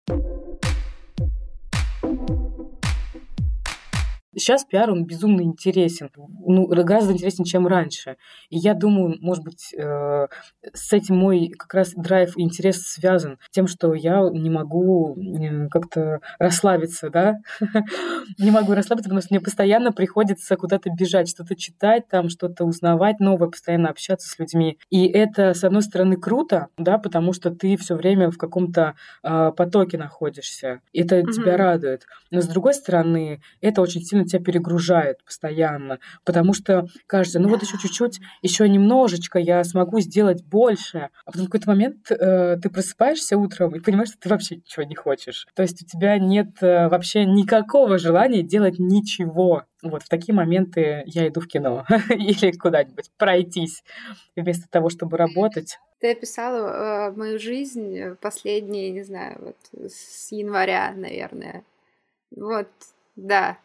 Сейчас 4.36 4.64
пиар, 4.64 4.90
он 4.90 5.04
безумно 5.06 5.40
интересен, 5.42 6.10
ну, 6.16 6.66
гораздо 6.66 7.12
интереснее, 7.12 7.46
чем 7.46 7.66
раньше. 7.66 8.16
И 8.50 8.58
я 8.58 8.74
думаю, 8.74 9.16
может 9.20 9.44
быть, 9.44 9.72
э, 9.74 10.26
с 10.74 10.92
этим 10.92 11.16
мой 11.16 11.48
как 11.48 11.72
раз 11.72 11.92
драйв 11.94 12.36
и 12.36 12.42
интерес 12.42 12.82
связан 12.82 13.38
тем, 13.50 13.66
что 13.66 13.94
я 13.94 14.28
не 14.30 14.50
могу 14.50 15.16
э, 15.16 15.68
как-то 15.68 16.20
расслабиться, 16.38 17.08
да, 17.08 17.36
не 18.38 18.50
могу 18.50 18.74
расслабиться, 18.74 19.08
потому 19.08 19.22
что 19.22 19.34
мне 19.34 19.40
постоянно 19.40 19.92
приходится 19.92 20.56
куда-то 20.56 20.90
бежать, 20.90 21.28
что-то 21.28 21.56
читать, 21.56 22.08
там 22.08 22.28
что-то 22.28 22.64
узнавать 22.64 23.20
новое, 23.20 23.48
постоянно 23.48 23.88
общаться 23.88 24.28
с 24.28 24.38
людьми. 24.38 24.78
И 24.90 25.06
это, 25.06 25.54
с 25.54 25.64
одной 25.64 25.82
стороны, 25.82 26.16
круто, 26.16 26.68
да, 26.76 26.98
потому 26.98 27.32
что 27.32 27.50
ты 27.50 27.76
все 27.76 27.94
время 27.94 28.30
в 28.30 28.36
каком-то 28.36 28.96
э, 29.22 29.52
потоке 29.56 29.96
находишься. 29.96 30.80
Это 30.92 31.22
тебя 31.22 31.56
радует. 31.56 32.04
Но 32.30 32.40
с 32.40 32.46
другой 32.46 32.74
стороны, 32.74 33.40
это 33.60 33.80
очень 33.80 34.02
сильно 34.02 34.25
тебя 34.26 34.42
перегружает 34.42 35.24
постоянно, 35.24 35.98
потому 36.24 36.52
что 36.52 36.86
кажется, 37.06 37.38
ну 37.38 37.48
вот 37.48 37.62
еще 37.62 37.78
чуть-чуть, 37.78 38.20
еще 38.42 38.68
немножечко 38.68 39.38
я 39.38 39.62
смогу 39.64 40.00
сделать 40.00 40.44
больше. 40.44 41.10
А 41.24 41.30
потом 41.30 41.42
в 41.42 41.46
какой-то 41.46 41.70
момент 41.70 42.10
э, 42.10 42.56
ты 42.62 42.70
просыпаешься 42.70 43.36
утром 43.36 43.74
и 43.74 43.80
понимаешь, 43.80 44.08
что 44.08 44.18
ты 44.18 44.28
вообще 44.28 44.56
ничего 44.56 44.84
не 44.84 44.94
хочешь. 44.94 45.46
То 45.54 45.62
есть 45.62 45.82
у 45.82 45.86
тебя 45.86 46.18
нет 46.18 46.62
э, 46.62 46.88
вообще 46.88 47.24
никакого 47.24 47.98
желания 47.98 48.42
делать 48.42 48.78
ничего. 48.78 49.64
Вот 49.82 50.02
в 50.02 50.08
такие 50.08 50.34
моменты 50.34 51.02
я 51.06 51.28
иду 51.28 51.40
в 51.40 51.46
кино 51.46 51.84
или 52.08 52.56
куда-нибудь 52.56 53.10
пройтись 53.16 53.84
вместо 54.34 54.68
того, 54.68 54.90
чтобы 54.90 55.16
работать. 55.16 55.78
Ты 56.00 56.12
описала 56.12 57.08
э, 57.08 57.12
мою 57.12 57.38
жизнь 57.38 58.16
последние, 58.20 58.90
не 58.90 59.02
знаю, 59.02 59.38
вот 59.40 59.90
с 59.90 60.30
января, 60.32 60.92
наверное. 60.94 61.62
Вот, 62.30 62.68
да 63.14 63.58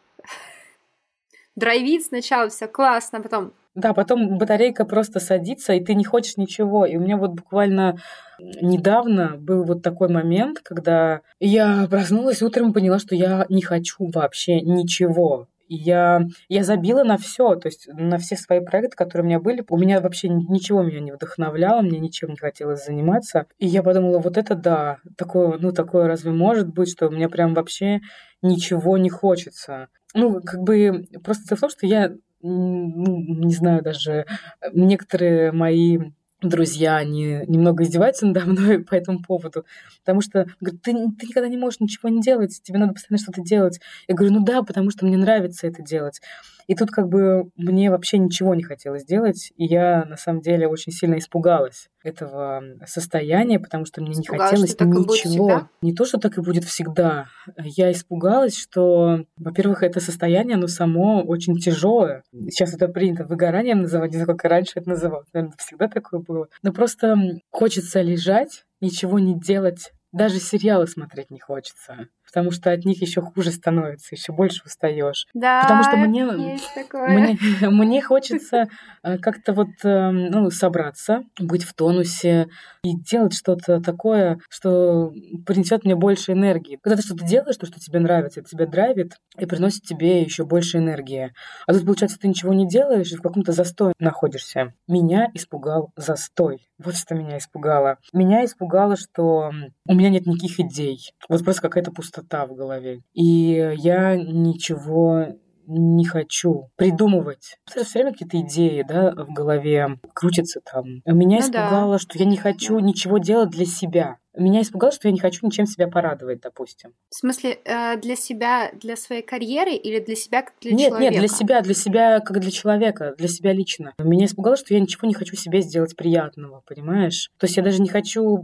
драйвит 1.56 2.04
сначала, 2.04 2.48
все 2.48 2.66
классно, 2.66 3.18
а 3.18 3.22
потом... 3.22 3.52
Да, 3.74 3.94
потом 3.94 4.36
батарейка 4.36 4.84
просто 4.84 5.18
садится, 5.18 5.72
и 5.72 5.82
ты 5.82 5.94
не 5.94 6.04
хочешь 6.04 6.36
ничего. 6.36 6.84
И 6.84 6.96
у 6.96 7.00
меня 7.00 7.16
вот 7.16 7.30
буквально 7.30 7.96
недавно 8.38 9.36
был 9.38 9.64
вот 9.64 9.82
такой 9.82 10.08
момент, 10.08 10.60
когда 10.62 11.22
я 11.40 11.86
проснулась 11.88 12.42
утром 12.42 12.70
и 12.70 12.74
поняла, 12.74 12.98
что 12.98 13.14
я 13.14 13.46
не 13.48 13.62
хочу 13.62 14.10
вообще 14.10 14.60
ничего. 14.60 15.48
Я, 15.68 16.26
я 16.50 16.64
забила 16.64 17.02
на 17.02 17.16
все, 17.16 17.54
то 17.54 17.66
есть 17.66 17.88
на 17.90 18.18
все 18.18 18.36
свои 18.36 18.60
проекты, 18.60 18.94
которые 18.94 19.24
у 19.24 19.28
меня 19.28 19.40
были. 19.40 19.64
У 19.70 19.78
меня 19.78 20.02
вообще 20.02 20.28
ничего 20.28 20.82
меня 20.82 21.00
не 21.00 21.12
вдохновляло, 21.12 21.80
мне 21.80 21.98
ничем 21.98 22.28
не 22.28 22.36
хотелось 22.36 22.84
заниматься. 22.84 23.46
И 23.58 23.66
я 23.66 23.82
подумала, 23.82 24.18
вот 24.18 24.36
это 24.36 24.54
да, 24.54 24.98
такое, 25.16 25.56
ну 25.58 25.72
такое 25.72 26.08
разве 26.08 26.30
может 26.30 26.68
быть, 26.68 26.90
что 26.90 27.06
у 27.08 27.10
меня 27.10 27.30
прям 27.30 27.54
вообще 27.54 28.00
ничего 28.42 28.98
не 28.98 29.08
хочется 29.08 29.88
ну, 30.14 30.40
как 30.40 30.62
бы 30.62 31.06
просто 31.24 31.44
дело 31.48 31.56
в 31.56 31.60
том, 31.60 31.70
что 31.70 31.86
я, 31.86 32.12
ну, 32.42 33.44
не 33.44 33.54
знаю, 33.54 33.82
даже 33.82 34.26
некоторые 34.72 35.52
мои 35.52 35.98
друзья, 36.42 36.96
они 36.96 37.40
немного 37.46 37.84
издеваются 37.84 38.26
надо 38.26 38.46
мной 38.46 38.78
по 38.84 38.94
этому 38.94 39.22
поводу, 39.22 39.64
потому 40.00 40.20
что 40.20 40.46
говорят, 40.60 40.82
ты, 40.82 40.92
ты 40.92 41.26
никогда 41.26 41.48
не 41.48 41.56
можешь 41.56 41.80
ничего 41.80 42.08
не 42.08 42.20
делать, 42.20 42.60
тебе 42.62 42.78
надо 42.78 42.94
постоянно 42.94 43.22
что-то 43.22 43.42
делать. 43.42 43.80
Я 44.08 44.14
говорю, 44.14 44.34
ну 44.34 44.44
да, 44.44 44.62
потому 44.62 44.90
что 44.90 45.06
мне 45.06 45.16
нравится 45.16 45.66
это 45.66 45.82
делать. 45.82 46.20
И 46.66 46.74
тут 46.74 46.90
как 46.90 47.08
бы 47.08 47.50
мне 47.56 47.90
вообще 47.90 48.18
ничего 48.18 48.54
не 48.54 48.62
хотелось 48.62 49.04
делать, 49.04 49.52
и 49.56 49.64
я 49.64 50.04
на 50.04 50.16
самом 50.16 50.40
деле 50.40 50.68
очень 50.68 50.92
сильно 50.92 51.18
испугалась 51.18 51.88
этого 52.02 52.62
состояния, 52.86 53.60
потому 53.60 53.84
что 53.84 54.00
мне 54.00 54.12
испугалась, 54.12 54.52
не 54.52 54.68
хотелось 54.68 55.24
ничего. 55.24 55.68
Не 55.82 55.94
то, 55.94 56.04
что 56.04 56.18
так 56.18 56.38
и 56.38 56.40
будет 56.40 56.64
всегда. 56.64 57.26
Я 57.56 57.92
испугалась, 57.92 58.56
что, 58.56 59.24
во-первых, 59.36 59.82
это 59.82 60.00
состояние, 60.00 60.56
оно 60.56 60.66
само 60.66 61.22
очень 61.22 61.56
тяжелое. 61.56 62.22
Сейчас 62.32 62.74
это 62.74 62.88
принято 62.88 63.24
выгоранием 63.24 63.82
называть, 63.82 64.10
не 64.10 64.16
знаю, 64.16 64.28
как 64.28 64.44
раньше 64.44 64.72
это 64.76 64.88
называлось. 64.88 65.28
Наверное, 65.32 65.54
всегда 65.58 65.88
такое 65.88 66.20
было. 66.20 66.48
Но 66.62 66.72
просто 66.72 67.16
хочется 67.50 68.00
лежать, 68.02 68.64
ничего 68.80 69.18
не 69.18 69.38
делать, 69.38 69.92
даже 70.12 70.38
сериалы 70.38 70.86
смотреть 70.86 71.30
не 71.30 71.40
хочется 71.40 72.08
потому 72.32 72.50
что 72.50 72.70
от 72.70 72.84
них 72.84 73.02
еще 73.02 73.20
хуже 73.20 73.52
становится, 73.52 74.14
еще 74.14 74.32
больше 74.32 74.62
устаешь. 74.64 75.26
Да, 75.34 75.60
потому 75.62 75.82
что 75.82 75.96
мне, 75.96 76.24
мне, 76.24 77.38
мне 77.70 78.02
хочется 78.02 78.68
э, 79.02 79.18
как-то 79.18 79.52
вот 79.52 79.68
эм, 79.84 80.30
ну, 80.30 80.50
собраться, 80.50 81.24
быть 81.38 81.64
в 81.64 81.74
тонусе 81.74 82.48
и 82.82 82.94
делать 82.96 83.34
что-то 83.34 83.80
такое, 83.80 84.38
что 84.48 85.12
принесет 85.46 85.84
мне 85.84 85.94
больше 85.94 86.32
энергии. 86.32 86.78
Когда 86.82 86.96
ты 86.96 87.02
что-то 87.02 87.24
делаешь, 87.26 87.56
то, 87.56 87.66
что 87.66 87.78
тебе 87.78 88.00
нравится, 88.00 88.40
это 88.40 88.48
тебя 88.48 88.66
драйвит 88.66 89.12
и 89.38 89.44
приносит 89.44 89.82
тебе 89.82 90.22
еще 90.22 90.44
больше 90.44 90.78
энергии. 90.78 91.32
А 91.66 91.74
тут, 91.74 91.84
получается, 91.84 92.18
ты 92.18 92.28
ничего 92.28 92.54
не 92.54 92.66
делаешь 92.66 93.12
и 93.12 93.16
в 93.16 93.22
каком-то 93.22 93.52
застое 93.52 93.92
находишься. 93.98 94.72
Меня 94.88 95.28
испугал 95.34 95.90
застой. 95.96 96.66
Вот 96.78 96.96
что 96.96 97.14
меня 97.14 97.38
испугало. 97.38 97.98
Меня 98.12 98.44
испугало, 98.44 98.96
что 98.96 99.52
у 99.86 99.94
меня 99.94 100.08
нет 100.08 100.26
никаких 100.26 100.58
идей. 100.60 100.98
Вот 101.28 101.44
просто 101.44 101.62
какая-то 101.62 101.92
пустота 101.92 102.21
в 102.46 102.54
голове. 102.54 103.00
И 103.12 103.74
я 103.76 104.16
ничего 104.16 105.26
не 105.66 106.04
хочу 106.04 106.70
придумывать. 106.76 107.56
Все 107.66 107.98
время 107.98 108.12
какие-то 108.12 108.40
идеи, 108.40 108.84
да, 108.86 109.12
в 109.12 109.32
голове 109.32 109.98
крутятся 110.14 110.60
там. 110.60 111.02
Меня 111.06 111.38
ну 111.38 111.42
испугало, 111.42 111.94
да. 111.94 111.98
что 111.98 112.18
я 112.18 112.24
не 112.24 112.36
хочу 112.36 112.78
ничего 112.78 113.18
делать 113.18 113.50
для 113.50 113.64
себя. 113.64 114.18
Меня 114.34 114.62
испугало, 114.62 114.92
что 114.92 115.08
я 115.08 115.12
не 115.12 115.20
хочу 115.20 115.44
ничем 115.44 115.66
себя 115.66 115.88
порадовать, 115.88 116.40
допустим. 116.40 116.94
В 117.10 117.14
смысле, 117.16 117.58
э, 117.64 117.98
для 118.00 118.16
себя, 118.16 118.70
для 118.72 118.96
своей 118.96 119.20
карьеры 119.22 119.72
или 119.72 120.00
для 120.00 120.16
себя 120.16 120.42
как 120.42 120.54
для 120.60 120.72
нет, 120.72 120.88
человека? 120.88 121.02
Нет, 121.02 121.12
нет, 121.12 121.20
для 121.20 121.36
себя, 121.36 121.60
для 121.60 121.74
себя 121.74 122.20
как 122.20 122.40
для 122.40 122.50
человека, 122.50 123.14
для 123.18 123.28
себя 123.28 123.52
лично. 123.52 123.92
Меня 123.98 124.24
испугало, 124.24 124.56
что 124.56 124.72
я 124.72 124.80
ничего 124.80 125.06
не 125.06 125.14
хочу 125.14 125.36
себе 125.36 125.60
сделать 125.60 125.96
приятного, 125.96 126.62
понимаешь? 126.66 127.30
То 127.38 127.44
есть 127.44 127.58
я 127.58 127.62
даже 127.62 127.82
не 127.82 127.90
хочу 127.90 128.42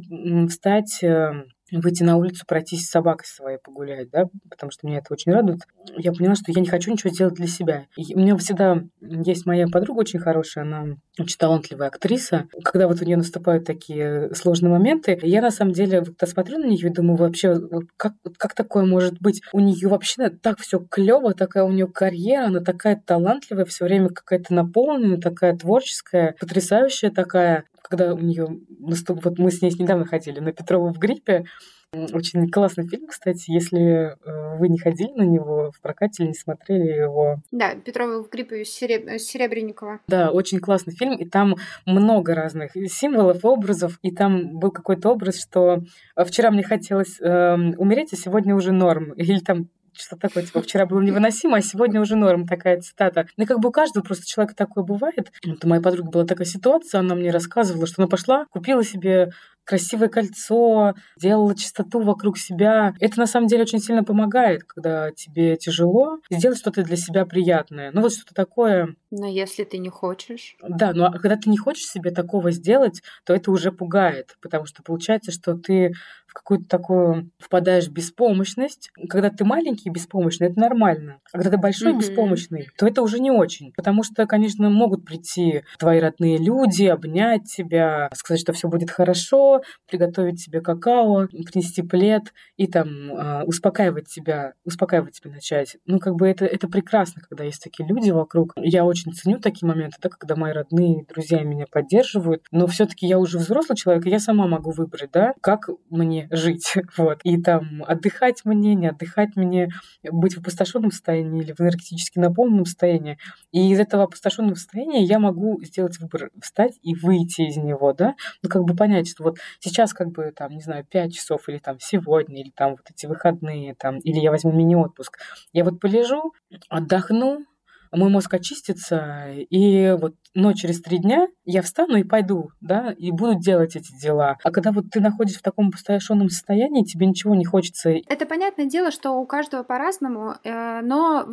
встать 0.49 0.99
эм, 1.03 1.47
выйти 1.71 2.03
на 2.03 2.17
улицу, 2.17 2.45
пройтись 2.47 2.87
с 2.87 2.91
собакой 2.91 3.27
своей 3.27 3.59
погулять, 3.59 4.11
да, 4.11 4.25
потому 4.51 4.71
что 4.71 4.87
меня 4.87 4.99
это 4.99 5.13
очень 5.13 5.33
радует. 5.33 5.61
Я 5.97 6.13
поняла, 6.13 6.35
что 6.35 6.53
я 6.53 6.61
не 6.61 6.67
хочу 6.67 6.91
ничего 6.91 7.13
делать 7.13 7.35
для 7.35 7.47
себя. 7.47 7.87
И 7.97 8.15
у 8.15 8.19
меня 8.19 8.37
всегда 8.37 8.83
есть 9.01 9.47
моя 9.47 9.67
подруга 9.69 10.01
очень 10.01 10.21
хорошая, 10.21 10.65
она 10.65 10.97
очень 11.19 11.39
талантливая 11.39 11.89
актриса. 11.89 12.49
Когда 12.65 12.89
вот 12.89 13.01
у 13.01 13.05
нее 13.05 13.17
наступают 13.17 13.65
такие 13.65 14.35
сложные 14.35 14.71
моменты, 14.71 15.19
я 15.23 15.43
на 15.43 15.51
самом 15.51 15.73
деле 15.73 16.01
вот 16.01 16.29
смотрю 16.29 16.59
на 16.59 16.67
нее 16.67 16.89
и 16.89 16.93
думаю, 16.93 17.17
вообще, 17.17 17.59
как, 17.97 18.15
как 18.37 18.55
такое 18.55 18.85
может 18.85 19.21
быть? 19.21 19.43
У 19.53 19.61
нее 19.61 19.89
вообще 19.89 20.31
так 20.31 20.59
все 20.61 20.79
клево, 20.79 21.35
такая 21.35 21.65
у 21.65 21.73
нее 21.73 21.87
карьера, 21.87 22.47
она 22.47 22.61
такая 22.61 23.01
талантливая, 23.05 23.65
все 23.65 23.85
время 23.85 24.09
какая-то 24.09 24.55
наполненная, 24.55 25.19
такая 25.19 25.57
творческая, 25.57 26.35
потрясающая 26.41 27.11
такая 27.11 27.65
когда 27.83 28.15
у 28.15 28.19
нее 28.19 28.61
наступ... 28.79 29.25
вот 29.25 29.39
мы 29.39 29.51
с 29.51 29.63
ней 29.63 29.73
недавно 29.79 30.05
ходили 30.05 30.41
на 30.41 30.53
Петрову 30.53 30.93
в 30.93 30.99
гриппе, 30.99 31.45
очень 31.93 32.51
классный 32.51 32.87
фильм, 32.87 33.07
кстати, 33.07 33.51
если 33.51 34.13
э, 34.13 34.59
вы 34.59 34.69
не 34.69 34.79
ходили 34.79 35.11
на 35.13 35.23
него 35.23 35.71
в 35.75 35.81
прокате 35.81 36.23
или 36.23 36.29
не 36.29 36.35
смотрели 36.35 36.87
его. 36.87 37.39
Да, 37.51 37.75
Петрова 37.77 38.23
в 38.23 38.29
гриппе 38.29 38.65
Сереб... 38.67 39.19
Серебренникова. 39.19 40.01
Да, 40.07 40.31
очень 40.31 40.61
классный 40.61 40.95
фильм, 40.95 41.17
и 41.17 41.25
там 41.25 41.57
много 41.87 42.35
разных 42.35 42.73
символов, 42.89 43.43
образов, 43.43 43.99
и 44.03 44.11
там 44.11 44.59
был 44.59 44.71
какой-то 44.71 45.09
образ, 45.09 45.41
что 45.41 45.83
вчера 46.27 46.51
мне 46.51 46.63
хотелось 46.63 47.19
э, 47.21 47.55
умереть, 47.79 48.13
а 48.13 48.17
сегодня 48.17 48.55
уже 48.55 48.73
норм, 48.73 49.13
или 49.17 49.39
там 49.39 49.69
что 50.01 50.17
такое, 50.17 50.45
типа, 50.45 50.63
вчера 50.63 50.87
было 50.87 51.01
невыносимо, 51.01 51.59
а 51.59 51.63
сегодня 51.63 52.01
уже 52.01 52.17
норм, 52.17 52.47
такая 52.47 52.81
цитата. 52.81 53.27
Ну, 53.37 53.47
как 53.47 53.61
бы 53.61 53.69
у 53.69 53.73
каждого 53.73 54.03
просто 54.03 54.27
человека 54.27 54.55
такое 54.55 54.85
бывает. 54.85 55.33
Вот 55.45 55.65
у 55.65 55.69
моей 55.69 55.83
подруги 55.83 56.09
была 56.09 56.25
такая 56.25 56.47
ситуация, 56.47 57.01
она 57.01 57.15
мне 57.15 57.31
рассказывала, 57.31 57.87
что 57.87 58.03
она 58.03 58.09
пошла, 58.09 58.47
купила 58.51 58.85
себе 58.85 59.33
красивое 59.69 60.09
кольцо, 60.09 60.95
делала 61.19 61.55
чистоту 61.55 62.01
вокруг 62.01 62.39
себя. 62.39 62.95
Это 63.01 63.19
на 63.19 63.27
самом 63.27 63.49
деле 63.49 63.65
очень 63.65 63.81
сильно 63.81 64.03
помогает, 64.03 64.65
когда 64.65 65.11
тебе 65.13 65.57
тяжело, 65.59 66.21
сделать 66.31 66.59
что-то 66.59 66.83
для 66.83 66.97
себя 66.97 67.27
приятное. 67.27 67.91
Ну 67.93 68.01
вот 68.01 68.15
что-то 68.15 68.33
такое. 68.35 68.95
Но 69.11 69.27
если 69.27 69.65
ты 69.65 69.77
не 69.77 69.91
хочешь. 69.91 70.57
Да, 70.67 70.93
но 70.95 71.13
когда 71.13 71.37
ты 71.37 71.51
не 71.51 71.59
хочешь 71.59 71.87
себе 71.87 72.11
такого 72.13 72.51
сделать, 72.51 73.03
то 73.25 73.35
это 73.35 73.51
уже 73.51 73.71
пугает, 73.71 74.39
потому 74.41 74.65
что 74.65 74.83
получается, 74.83 75.33
что 75.33 75.55
ты 75.55 75.93
в 76.29 76.35
какую-то 76.35 76.69
такую 76.69 77.31
впадаешь 77.39 77.89
в 77.89 77.93
беспомощность. 77.93 78.91
Когда 79.09 79.31
ты 79.31 79.45
маленький 79.45 79.89
и 79.89 79.93
беспомощный, 79.93 80.49
это 80.49 80.61
нормально. 80.61 81.21
А 81.33 81.39
когда 81.39 81.51
ты 81.51 81.57
большой 81.57 81.93
и 81.93 81.95
mm-hmm. 81.95 81.99
беспомощный, 81.99 82.69
то 82.77 82.87
это 82.87 83.03
уже 83.03 83.19
не 83.19 83.31
очень. 83.31 83.73
Потому 83.73 84.03
что, 84.03 84.27
конечно, 84.27 84.69
могут 84.69 85.07
прийти 85.07 85.63
твои 85.79 86.01
родные 86.01 86.37
люди, 86.37 86.85
обнять 86.85 87.45
тебя, 87.45 88.11
сказать, 88.15 88.43
что 88.43 88.53
все 88.53 88.69
будет 88.69 88.91
хорошо, 88.91 89.58
приготовить 89.89 90.45
тебе 90.45 90.61
какао, 90.61 91.27
принести 91.29 91.83
плед 91.83 92.33
и 92.57 92.67
там 92.67 92.89
э, 93.13 93.45
успокаивать 93.45 94.09
тебя, 94.09 94.55
успокаивать 94.65 95.15
тебя 95.15 95.31
начать. 95.31 95.77
Ну, 95.87 95.99
как 95.99 96.15
бы 96.15 96.29
это, 96.29 96.45
это 96.45 96.69
прекрасно, 96.69 97.23
когда 97.29 97.45
есть 97.45 97.63
такие 97.63 97.89
люди 97.89 98.11
вокруг. 98.11 98.53
Я 98.57 98.85
очень 98.85 99.13
ценю 99.13 99.39
такие 99.39 99.69
моменты, 99.69 99.97
да, 100.03 100.09
когда 100.09 100.37
мои 100.37 100.53
родные, 100.53 101.05
друзья 101.09 101.43
меня 101.43 101.67
поддерживают. 101.71 102.45
Но 102.51 102.67
все-таки 102.67 103.07
я 103.07 103.19
уже 103.19 103.39
взрослый 103.39 103.77
человек, 103.77 104.07
и 104.07 104.11
я 104.11 104.19
сама 104.19 104.47
могу 104.47 104.71
выбрать, 104.71 105.11
да, 105.13 105.35
как 105.41 105.69
мне 105.91 106.29
жить. 106.31 106.75
Вот. 106.97 107.21
И 107.23 107.41
там 107.41 107.85
отдыхать 107.87 108.45
мне, 108.45 108.75
не 108.75 108.89
отдыхать 108.89 109.37
мне, 109.37 109.69
быть 110.11 110.35
в 110.35 110.41
опустошенном 110.41 110.91
состоянии 110.91 111.43
или 111.43 111.53
в 111.53 111.61
энергетически 111.61 112.19
наполненном 112.19 112.67
состоянии. 112.67 113.19
И 113.53 113.71
из 113.71 113.79
этого 113.79 114.05
опустошенного 114.05 114.55
состояния 114.55 115.05
я 115.05 115.19
могу 115.19 115.63
сделать 115.63 115.99
выбор, 115.99 116.31
встать 116.41 116.79
и 116.83 116.95
выйти 116.95 117.43
из 117.43 117.57
него, 117.57 117.93
да, 117.93 118.15
ну, 118.43 118.49
как 118.49 118.65
бы 118.65 118.75
понять, 118.75 119.09
что 119.09 119.25
вот 119.25 119.39
сейчас 119.61 119.93
как 119.93 120.09
бы 120.09 120.33
там, 120.35 120.53
не 120.53 120.61
знаю, 120.61 120.85
5 120.85 121.15
часов 121.15 121.49
или 121.49 121.59
там 121.59 121.79
сегодня, 121.81 122.41
или 122.41 122.51
там 122.51 122.73
вот 122.73 122.91
эти 122.91 123.07
выходные, 123.07 123.75
там, 123.75 123.99
или 123.99 124.19
я 124.19 124.31
возьму 124.31 124.53
мини-отпуск. 124.53 125.19
Я 125.53 125.65
вот 125.65 125.81
полежу, 125.81 126.33
отдохну, 126.69 127.45
мой 127.93 128.11
мозг 128.11 128.35
очистится, 128.35 129.29
и 129.31 129.97
вот, 129.99 130.15
но 130.35 130.53
через 130.53 130.83
три 130.83 130.99
дня 130.99 131.29
я 131.45 131.63
встану 131.63 131.97
и 131.97 132.05
пойду, 132.05 132.51
да, 132.61 132.93
и 132.97 133.11
буду 133.11 133.35
делать 133.39 133.77
эти 133.77 133.93
дела. 134.01 134.37
А 134.43 134.51
когда 134.51 134.73
вот 134.73 134.91
ты 134.91 135.01
находишься 135.01 135.41
в 135.41 135.43
таком 135.43 135.69
опустошенном 135.69 136.29
состоянии, 136.29 136.85
тебе 136.85 137.07
ничего 137.07 137.35
не 137.35 137.45
хочется. 137.45 137.91
Это 138.07 138.27
понятное 138.27 138.67
дело, 138.67 138.91
что 138.91 139.13
у 139.13 139.27
каждого 139.27 139.63
по-разному, 139.63 140.35
э, 140.45 140.81
но 140.83 141.27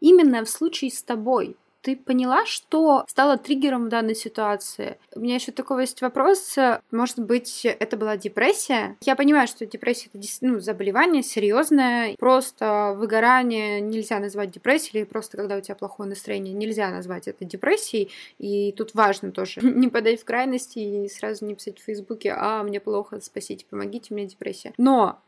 именно 0.00 0.44
в 0.44 0.48
случае 0.48 0.90
с 0.90 1.02
тобой 1.02 1.56
ты 1.82 1.96
поняла, 1.96 2.44
что 2.46 3.04
стало 3.08 3.36
триггером 3.36 3.86
в 3.86 3.88
данной 3.88 4.14
ситуации? 4.14 4.98
У 5.14 5.20
меня 5.20 5.36
еще 5.36 5.52
такой 5.52 5.82
есть 5.82 6.00
вопрос. 6.00 6.56
Может 6.90 7.18
быть, 7.20 7.64
это 7.64 7.96
была 7.96 8.16
депрессия? 8.16 8.96
Я 9.02 9.16
понимаю, 9.16 9.46
что 9.48 9.66
депрессия 9.66 10.10
это 10.12 10.24
ну, 10.40 10.60
заболевание 10.60 11.22
серьезное. 11.22 12.14
Просто 12.18 12.94
выгорание 12.96 13.80
нельзя 13.80 14.18
назвать 14.18 14.50
депрессией, 14.50 15.00
или 15.00 15.04
просто 15.04 15.36
когда 15.36 15.56
у 15.56 15.60
тебя 15.60 15.74
плохое 15.74 16.08
настроение, 16.08 16.54
нельзя 16.54 16.90
назвать 16.90 17.28
это 17.28 17.44
депрессией. 17.44 18.10
И 18.38 18.72
тут 18.72 18.94
важно 18.94 19.32
тоже 19.32 19.60
не 19.62 19.88
подать 19.88 20.20
в 20.20 20.24
крайности 20.24 20.78
и 20.78 21.08
сразу 21.08 21.44
не 21.46 21.54
писать 21.54 21.78
в 21.78 21.84
Фейсбуке, 21.84 22.34
а, 22.36 22.62
мне 22.62 22.80
плохо, 22.80 23.20
спасите, 23.20 23.64
помогите, 23.68 24.14
мне 24.14 24.26
депрессия. 24.26 24.72
Но, 24.78 25.20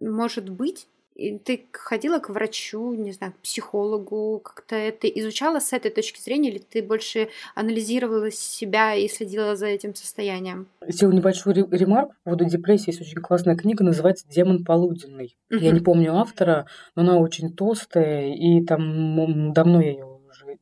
может 0.00 0.48
быть, 0.48 0.86
и 1.18 1.36
ты 1.36 1.66
ходила 1.72 2.20
к 2.20 2.30
врачу, 2.30 2.94
не 2.94 3.10
знаю, 3.10 3.32
к 3.32 3.42
психологу, 3.42 4.40
как-то 4.42 4.76
это 4.76 5.08
изучала 5.08 5.58
с 5.58 5.72
этой 5.72 5.90
точки 5.90 6.20
зрения, 6.20 6.50
или 6.50 6.58
ты 6.58 6.80
больше 6.80 7.28
анализировала 7.56 8.30
себя 8.30 8.94
и 8.94 9.08
следила 9.08 9.56
за 9.56 9.66
этим 9.66 9.96
состоянием? 9.96 10.68
Сделал 10.86 11.12
небольшой 11.12 11.54
ремарк 11.54 12.10
по 12.22 12.30
поводу 12.30 12.44
депрессии. 12.44 12.90
Есть 12.90 13.00
очень 13.00 13.20
классная 13.20 13.56
книга, 13.56 13.82
называется 13.82 14.26
«Демон 14.28 14.64
полуденный». 14.64 15.36
Uh-huh. 15.50 15.58
Я 15.58 15.72
не 15.72 15.80
помню 15.80 16.14
автора, 16.14 16.66
но 16.94 17.02
она 17.02 17.18
очень 17.18 17.52
толстая, 17.52 18.32
и 18.32 18.64
там 18.64 19.52
давно 19.52 19.80
я 19.80 19.90
ее 19.90 20.18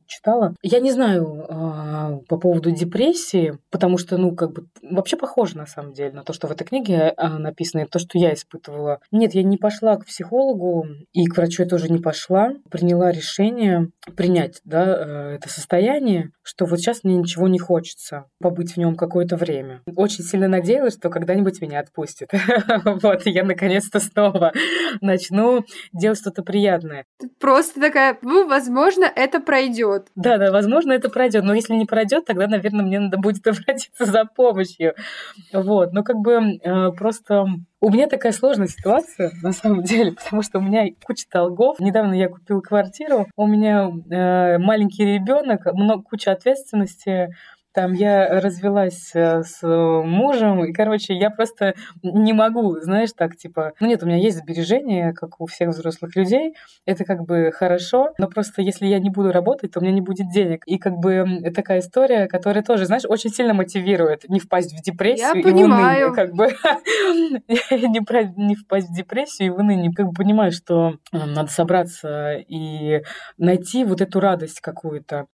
читала. 0.07 0.53
Я 0.61 0.79
не 0.79 0.91
знаю 0.91 1.45
э, 1.47 2.19
по 2.27 2.37
поводу 2.37 2.71
депрессии, 2.71 3.57
потому 3.69 3.97
что, 3.97 4.17
ну, 4.17 4.35
как 4.35 4.51
бы 4.51 4.67
вообще 4.81 5.17
похоже 5.17 5.57
на 5.57 5.65
самом 5.65 5.93
деле 5.93 6.13
на 6.13 6.23
то, 6.23 6.33
что 6.33 6.47
в 6.47 6.51
этой 6.51 6.65
книге 6.65 7.13
э, 7.15 7.27
написано, 7.27 7.81
и 7.81 7.85
то, 7.85 7.99
что 7.99 8.17
я 8.17 8.33
испытывала. 8.33 8.99
Нет, 9.11 9.33
я 9.33 9.43
не 9.43 9.57
пошла 9.57 9.97
к 9.97 10.05
психологу, 10.05 10.85
и 11.13 11.25
к 11.25 11.37
врачу 11.37 11.63
я 11.63 11.69
тоже 11.69 11.91
не 11.91 11.99
пошла. 11.99 12.53
Приняла 12.69 13.11
решение 13.11 13.89
принять, 14.15 14.61
да, 14.63 14.85
э, 14.85 15.35
это 15.35 15.49
состояние, 15.49 16.31
что 16.43 16.65
вот 16.65 16.79
сейчас 16.79 17.03
мне 17.03 17.17
ничего 17.17 17.47
не 17.47 17.59
хочется, 17.59 18.25
побыть 18.39 18.73
в 18.73 18.77
нем 18.77 18.95
какое-то 18.95 19.35
время. 19.35 19.81
Очень 19.95 20.23
сильно 20.23 20.47
надеялась, 20.47 20.93
что 20.93 21.09
когда-нибудь 21.09 21.61
меня 21.61 21.79
отпустит. 21.79 22.31
Вот, 23.07 23.25
я 23.25 23.43
наконец-то 23.43 23.99
снова 23.99 24.53
начну 25.01 25.63
делать 25.93 26.19
что-то 26.19 26.43
приятное. 26.43 27.05
Просто 27.39 27.79
такая, 27.79 28.17
ну, 28.21 28.47
возможно, 28.47 29.03
это 29.03 29.39
пройдет 29.39 29.96
пройдет. 30.05 30.11
Да, 30.15 30.37
да, 30.37 30.51
возможно, 30.51 30.91
это 30.93 31.09
пройдет. 31.09 31.43
Но 31.43 31.53
если 31.53 31.73
не 31.73 31.85
пройдет, 31.85 32.25
тогда, 32.25 32.47
наверное, 32.47 32.85
мне 32.85 32.99
надо 32.99 33.17
будет 33.17 33.45
обратиться 33.47 34.05
за 34.05 34.25
помощью. 34.25 34.93
Вот. 35.53 35.93
Но 35.93 36.03
как 36.03 36.17
бы 36.17 36.59
э, 36.61 36.91
просто 36.91 37.45
у 37.79 37.91
меня 37.91 38.07
такая 38.07 38.31
сложная 38.31 38.67
ситуация, 38.67 39.31
на 39.43 39.51
самом 39.51 39.83
деле, 39.83 40.11
потому 40.23 40.41
что 40.41 40.59
у 40.59 40.61
меня 40.61 40.87
куча 41.03 41.25
долгов. 41.31 41.79
Недавно 41.79 42.13
я 42.13 42.29
купила 42.29 42.61
квартиру, 42.61 43.27
у 43.35 43.47
меня 43.47 43.91
э, 44.09 44.57
маленький 44.57 45.05
ребенок, 45.05 45.65
много 45.73 46.03
куча 46.03 46.31
ответственности, 46.31 47.35
там 47.77 47.93
я 47.93 48.41
развелась 48.41 49.11
э, 49.13 49.43
с 49.43 49.61
мужем, 49.61 50.65
и, 50.65 50.73
короче, 50.73 51.13
я 51.13 51.29
просто 51.29 51.75
не 52.01 52.33
могу, 52.33 52.79
знаешь, 52.79 53.11
так, 53.15 53.37
типа, 53.37 53.73
ну 53.79 53.85
нет, 53.85 54.01
у 54.01 54.07
меня 54.07 54.17
есть 54.17 54.39
сбережения, 54.39 55.13
как 55.13 55.39
у 55.39 55.45
всех 55.45 55.69
взрослых 55.69 56.15
людей, 56.15 56.55
это 56.87 57.05
как 57.05 57.21
бы 57.27 57.51
хорошо, 57.53 58.15
но 58.17 58.27
просто 58.27 58.63
если 58.63 58.87
я 58.87 58.97
не 58.97 59.11
буду 59.11 59.31
работать, 59.31 59.73
то 59.73 59.79
у 59.79 59.83
меня 59.83 59.93
не 59.93 60.01
будет 60.01 60.27
денег. 60.31 60.63
И 60.65 60.79
как 60.79 60.93
бы 60.93 61.23
такая 61.53 61.81
история, 61.81 62.25
которая 62.25 62.63
тоже, 62.63 62.87
знаешь, 62.87 63.03
очень 63.07 63.29
сильно 63.29 63.53
мотивирует 63.53 64.27
не 64.27 64.39
впасть 64.39 64.73
в 64.73 64.81
депрессию 64.81 65.35
я 65.35 65.39
и 65.39 65.43
понимаю. 65.43 66.07
в 66.07 66.09
уныние, 66.09 66.15
как 66.15 66.33
бы, 66.33 66.47
не, 67.47 68.47
не 68.47 68.55
впасть 68.55 68.89
в 68.89 68.95
депрессию 68.95 69.49
и 69.49 69.51
в 69.51 69.57
уныние. 69.59 69.91
Как 69.93 70.07
бы 70.07 70.13
понимаю, 70.13 70.51
что 70.51 70.95
э, 71.13 71.25
надо 71.25 71.51
собраться 71.51 72.37
и 72.37 73.03
найти 73.37 73.83
вот 73.83 74.01
эту 74.01 74.19
радость 74.19 74.61
какую-то. 74.61 75.27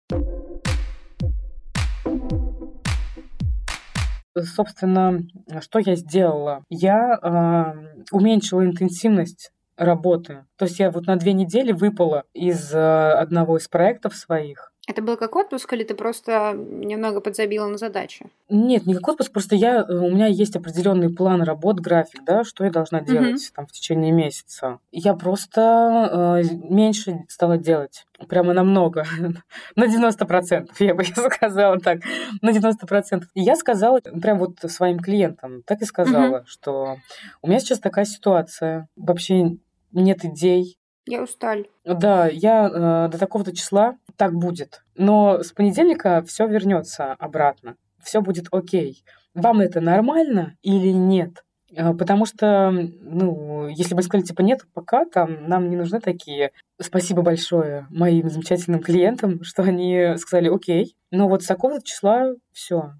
Собственно, 4.38 5.20
что 5.60 5.78
я 5.80 5.96
сделала? 5.96 6.64
Я 6.68 7.18
э, 7.20 8.04
уменьшила 8.12 8.64
интенсивность 8.64 9.50
работы. 9.76 10.44
То 10.56 10.66
есть 10.66 10.78
я 10.78 10.90
вот 10.90 11.06
на 11.06 11.16
две 11.16 11.32
недели 11.32 11.72
выпала 11.72 12.24
из 12.34 12.72
э, 12.72 13.12
одного 13.12 13.56
из 13.56 13.66
проектов 13.66 14.14
своих. 14.14 14.72
Это 14.90 15.02
был 15.02 15.16
как 15.16 15.36
отпуск, 15.36 15.72
или 15.72 15.84
ты 15.84 15.94
просто 15.94 16.52
немного 16.56 17.20
подзабила 17.20 17.68
на 17.68 17.78
задачи? 17.78 18.26
Нет, 18.48 18.86
не 18.86 18.94
как 18.94 19.06
отпуск, 19.06 19.30
просто 19.30 19.54
я, 19.54 19.86
э, 19.88 19.94
у 19.94 20.10
меня 20.10 20.26
есть 20.26 20.56
определенный 20.56 21.14
план 21.14 21.42
работ, 21.42 21.78
график, 21.78 22.24
да, 22.24 22.42
что 22.42 22.64
я 22.64 22.72
должна 22.72 23.00
делать 23.00 23.36
mm-hmm. 23.36 23.54
там 23.54 23.66
в 23.68 23.70
течение 23.72 24.10
месяца. 24.10 24.80
Я 24.90 25.14
просто 25.14 26.42
э, 26.42 26.54
меньше 26.68 27.24
стала 27.28 27.56
делать. 27.56 28.04
Прямо 28.28 28.52
намного. 28.52 29.06
на 29.76 29.84
90%, 29.84 30.70
я 30.80 30.94
бы 30.96 31.04
сказала 31.38 31.78
так. 31.78 32.00
На 32.42 32.50
90%. 32.50 33.22
И 33.34 33.42
я 33.42 33.54
сказала 33.54 34.00
прям 34.00 34.40
вот 34.40 34.58
своим 34.66 34.98
клиентам, 34.98 35.62
так 35.66 35.82
и 35.82 35.84
сказала, 35.84 36.38
mm-hmm. 36.38 36.46
что 36.46 36.96
у 37.42 37.48
меня 37.48 37.60
сейчас 37.60 37.78
такая 37.78 38.06
ситуация. 38.06 38.88
Вообще 38.96 39.56
нет 39.92 40.24
идей, 40.24 40.80
я 41.06 41.22
усталь. 41.22 41.66
Да, 41.84 42.28
я 42.28 42.68
э, 42.68 43.08
до 43.10 43.18
такого-то 43.18 43.54
числа 43.54 43.96
так 44.20 44.34
будет. 44.34 44.82
Но 44.96 45.42
с 45.42 45.50
понедельника 45.52 46.22
все 46.26 46.46
вернется 46.46 47.14
обратно. 47.14 47.76
Все 48.04 48.20
будет 48.20 48.48
окей. 48.52 49.02
Вам 49.32 49.60
это 49.60 49.80
нормально 49.80 50.58
или 50.60 50.88
нет? 50.88 51.42
Э, 51.74 51.94
потому 51.94 52.26
что, 52.26 52.70
ну, 52.70 53.68
если 53.68 53.94
бы 53.94 54.02
сказали, 54.02 54.26
типа, 54.26 54.42
нет, 54.42 54.66
пока 54.74 55.06
там 55.06 55.48
нам 55.48 55.70
не 55.70 55.76
нужны 55.76 56.00
такие. 56.00 56.50
Спасибо 56.78 57.22
большое 57.22 57.86
моим 57.88 58.28
замечательным 58.28 58.82
клиентам, 58.82 59.42
что 59.42 59.62
они 59.62 60.16
сказали, 60.18 60.54
окей, 60.54 60.94
но 61.10 61.26
вот 61.26 61.42
с 61.42 61.46
такого 61.46 61.80
числа 61.82 62.34
все, 62.52 62.92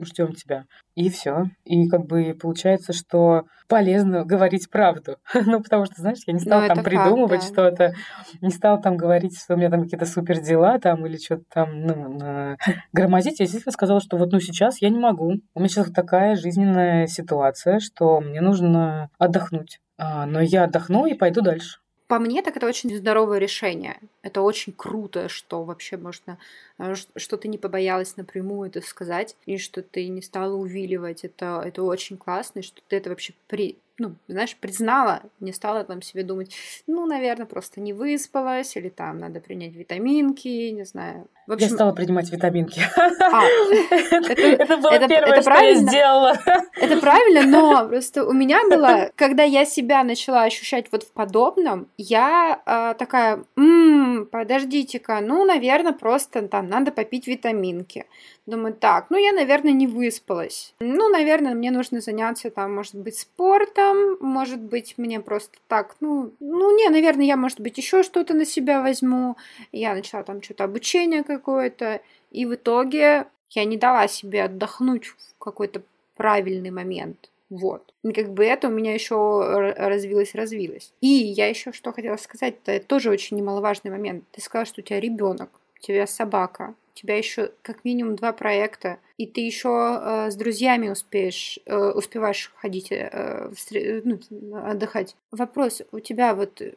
ждем 0.00 0.32
тебя. 0.32 0.64
И 0.94 1.08
все. 1.10 1.44
И 1.64 1.88
как 1.88 2.06
бы 2.06 2.36
получается, 2.40 2.92
что 2.92 3.44
полезно 3.68 4.24
говорить 4.24 4.70
правду. 4.70 5.16
ну, 5.34 5.62
потому 5.62 5.86
что, 5.86 5.94
знаешь, 6.00 6.18
я 6.26 6.32
не 6.32 6.40
стала 6.40 6.62
ну, 6.62 6.68
там 6.68 6.84
придумывать 6.84 7.42
факт, 7.42 7.54
да. 7.54 7.68
что-то, 7.68 7.94
не 8.40 8.50
стала 8.50 8.80
там 8.80 8.96
говорить, 8.96 9.38
что 9.38 9.54
у 9.54 9.56
меня 9.56 9.70
там 9.70 9.82
какие-то 9.82 10.06
супер 10.06 10.40
дела 10.40 10.78
там 10.78 11.06
или 11.06 11.16
что-то 11.16 11.44
там, 11.52 11.80
ну, 11.86 12.56
громозить. 12.92 13.40
Я 13.40 13.46
действительно 13.46 13.72
сказала, 13.72 14.00
что 14.00 14.16
вот, 14.16 14.32
ну, 14.32 14.40
сейчас 14.40 14.82
я 14.82 14.90
не 14.90 14.98
могу. 14.98 15.34
У 15.54 15.58
меня 15.58 15.68
сейчас 15.68 15.90
такая 15.90 16.36
жизненная 16.36 17.06
ситуация, 17.06 17.78
что 17.78 18.20
мне 18.20 18.40
нужно 18.40 19.10
отдохнуть. 19.18 19.78
А, 19.98 20.26
но 20.26 20.40
я 20.40 20.64
отдохну 20.64 21.06
и 21.06 21.14
пойду 21.14 21.42
дальше. 21.42 21.81
По 22.12 22.18
мне, 22.18 22.42
так 22.42 22.58
это 22.58 22.66
очень 22.66 22.94
здоровое 22.94 23.38
решение. 23.38 23.96
Это 24.20 24.42
очень 24.42 24.74
круто, 24.74 25.30
что 25.30 25.64
вообще 25.64 25.96
можно, 25.96 26.36
э, 26.76 26.94
что 27.16 27.38
ты 27.38 27.48
не 27.48 27.56
побоялась 27.56 28.18
напрямую 28.18 28.68
это 28.68 28.82
сказать, 28.82 29.34
и 29.46 29.56
что 29.56 29.80
ты 29.80 30.06
не 30.08 30.20
стала 30.20 30.54
увиливать. 30.54 31.24
Это, 31.24 31.62
это 31.64 31.82
очень 31.82 32.18
классно, 32.18 32.58
и 32.58 32.62
что 32.62 32.82
ты 32.86 32.96
это 32.96 33.08
вообще 33.08 33.32
при, 33.48 33.78
ну, 34.02 34.16
знаешь, 34.26 34.56
признала, 34.56 35.22
не 35.38 35.52
стала 35.52 35.84
там 35.84 36.02
себе 36.02 36.24
думать, 36.24 36.54
ну, 36.88 37.06
наверное, 37.06 37.46
просто 37.46 37.80
не 37.80 37.92
выспалась, 37.92 38.76
или 38.76 38.88
там 38.88 39.18
надо 39.18 39.40
принять 39.40 39.74
витаминки, 39.74 40.70
не 40.70 40.84
знаю. 40.84 41.28
В 41.46 41.52
общем... 41.52 41.68
Я 41.68 41.74
стала 41.74 41.92
принимать 41.92 42.30
витаминки. 42.30 42.80
А, 42.96 43.42
это, 44.20 44.76
было 44.76 44.90
это, 44.90 45.08
первое, 45.08 45.32
это 45.32 45.42
что 45.42 45.50
правильно, 45.50 45.84
я 45.84 45.88
сделала. 45.88 46.38
Это 46.80 47.00
правильно, 47.00 47.42
но 47.42 47.88
просто 47.88 48.24
у 48.24 48.32
меня 48.32 48.62
было, 48.70 49.10
когда 49.14 49.44
я 49.44 49.64
себя 49.64 50.02
начала 50.02 50.42
ощущать 50.42 50.86
вот 50.90 51.04
в 51.04 51.12
подобном, 51.12 51.88
я 51.96 52.60
э, 52.66 52.94
такая, 52.98 53.44
м-м, 53.56 54.26
подождите-ка, 54.26 55.20
ну, 55.20 55.44
наверное, 55.44 55.92
просто 55.92 56.42
там 56.48 56.68
надо 56.68 56.90
попить 56.90 57.28
витаминки. 57.28 58.06
Думаю, 58.44 58.74
так, 58.74 59.06
ну, 59.10 59.16
я, 59.16 59.32
наверное, 59.32 59.72
не 59.72 59.86
выспалась. 59.86 60.74
Ну, 60.80 61.08
наверное, 61.08 61.54
мне 61.54 61.70
нужно 61.70 62.00
заняться 62.00 62.50
там, 62.50 62.74
может 62.74 62.96
быть, 62.96 63.16
спортом, 63.16 64.16
может 64.20 64.60
быть, 64.60 64.94
мне 64.96 65.20
просто 65.20 65.58
так, 65.68 65.94
ну, 66.00 66.32
ну, 66.40 66.76
не, 66.76 66.88
наверное, 66.88 67.24
я, 67.24 67.36
может 67.36 67.60
быть, 67.60 67.78
еще 67.78 68.02
что-то 68.02 68.34
на 68.34 68.44
себя 68.44 68.82
возьму. 68.82 69.36
Я 69.70 69.94
начала 69.94 70.24
там 70.24 70.42
что-то 70.42 70.64
обучение 70.64 71.22
какое-то, 71.22 72.00
и 72.32 72.44
в 72.44 72.54
итоге 72.54 73.26
я 73.50 73.64
не 73.64 73.76
дала 73.76 74.08
себе 74.08 74.44
отдохнуть 74.44 75.06
в 75.06 75.38
какой-то 75.38 75.82
правильный 76.16 76.70
момент. 76.70 77.30
Вот. 77.48 77.92
И 78.02 78.12
как 78.12 78.32
бы 78.32 78.44
это 78.44 78.68
у 78.68 78.70
меня 78.70 78.94
еще 78.94 79.74
развилось, 79.76 80.34
развилось. 80.34 80.92
И 81.00 81.06
я 81.06 81.48
еще 81.48 81.72
что 81.72 81.92
хотела 81.92 82.16
сказать, 82.16 82.54
это 82.64 82.84
тоже 82.84 83.10
очень 83.10 83.36
немаловажный 83.36 83.90
момент. 83.90 84.24
Ты 84.32 84.40
сказала, 84.40 84.64
что 84.64 84.80
у 84.80 84.84
тебя 84.84 84.98
ребенок, 84.98 85.50
у 85.82 85.86
тебя 85.86 86.06
собака, 86.06 86.74
у 86.94 86.98
тебя 86.98 87.16
еще 87.16 87.52
как 87.62 87.84
минимум 87.84 88.16
два 88.16 88.32
проекта, 88.32 88.98
и 89.16 89.26
ты 89.26 89.40
еще 89.40 90.00
э, 90.00 90.30
с 90.30 90.36
друзьями 90.36 90.88
успеешь, 90.88 91.58
э, 91.66 91.76
успеваешь 91.76 92.52
ходить, 92.56 92.92
э, 92.92 93.50
встр... 93.56 94.02
ну, 94.04 94.20
отдыхать. 94.64 95.16
Вопрос 95.30 95.82
у 95.90 96.00
тебя 96.00 96.34
вот 96.34 96.60
э, 96.60 96.72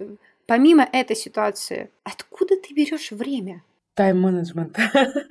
помимо 0.47 0.87
этой 0.91 1.15
ситуации, 1.15 1.89
откуда 2.03 2.55
ты 2.55 2.73
берешь 2.73 3.11
время? 3.11 3.61
Тайм-менеджмент. 3.95 4.77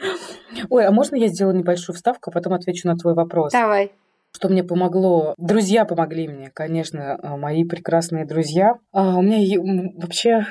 Ой, 0.71 0.87
а 0.87 0.91
можно 0.91 1.17
я 1.17 1.29
сделаю 1.29 1.57
небольшую 1.57 1.97
вставку, 1.97 2.31
а 2.31 2.33
потом 2.33 2.55
отвечу 2.55 2.89
на 2.89 2.97
твой 2.97 3.15
вопрос? 3.15 3.53
Давай. 3.53 3.93
Что 4.35 4.49
мне 4.49 4.65
помогло? 4.65 5.35
Друзья 5.39 5.85
помогли 5.85 6.27
мне, 6.27 6.51
конечно, 6.53 7.19
а, 7.23 7.37
мои 7.37 7.65
прекрасные 7.65 8.27
друзья. 8.27 8.79
А 8.93 9.17
у 9.17 9.23
меня 9.23 9.93
вообще 9.97 10.47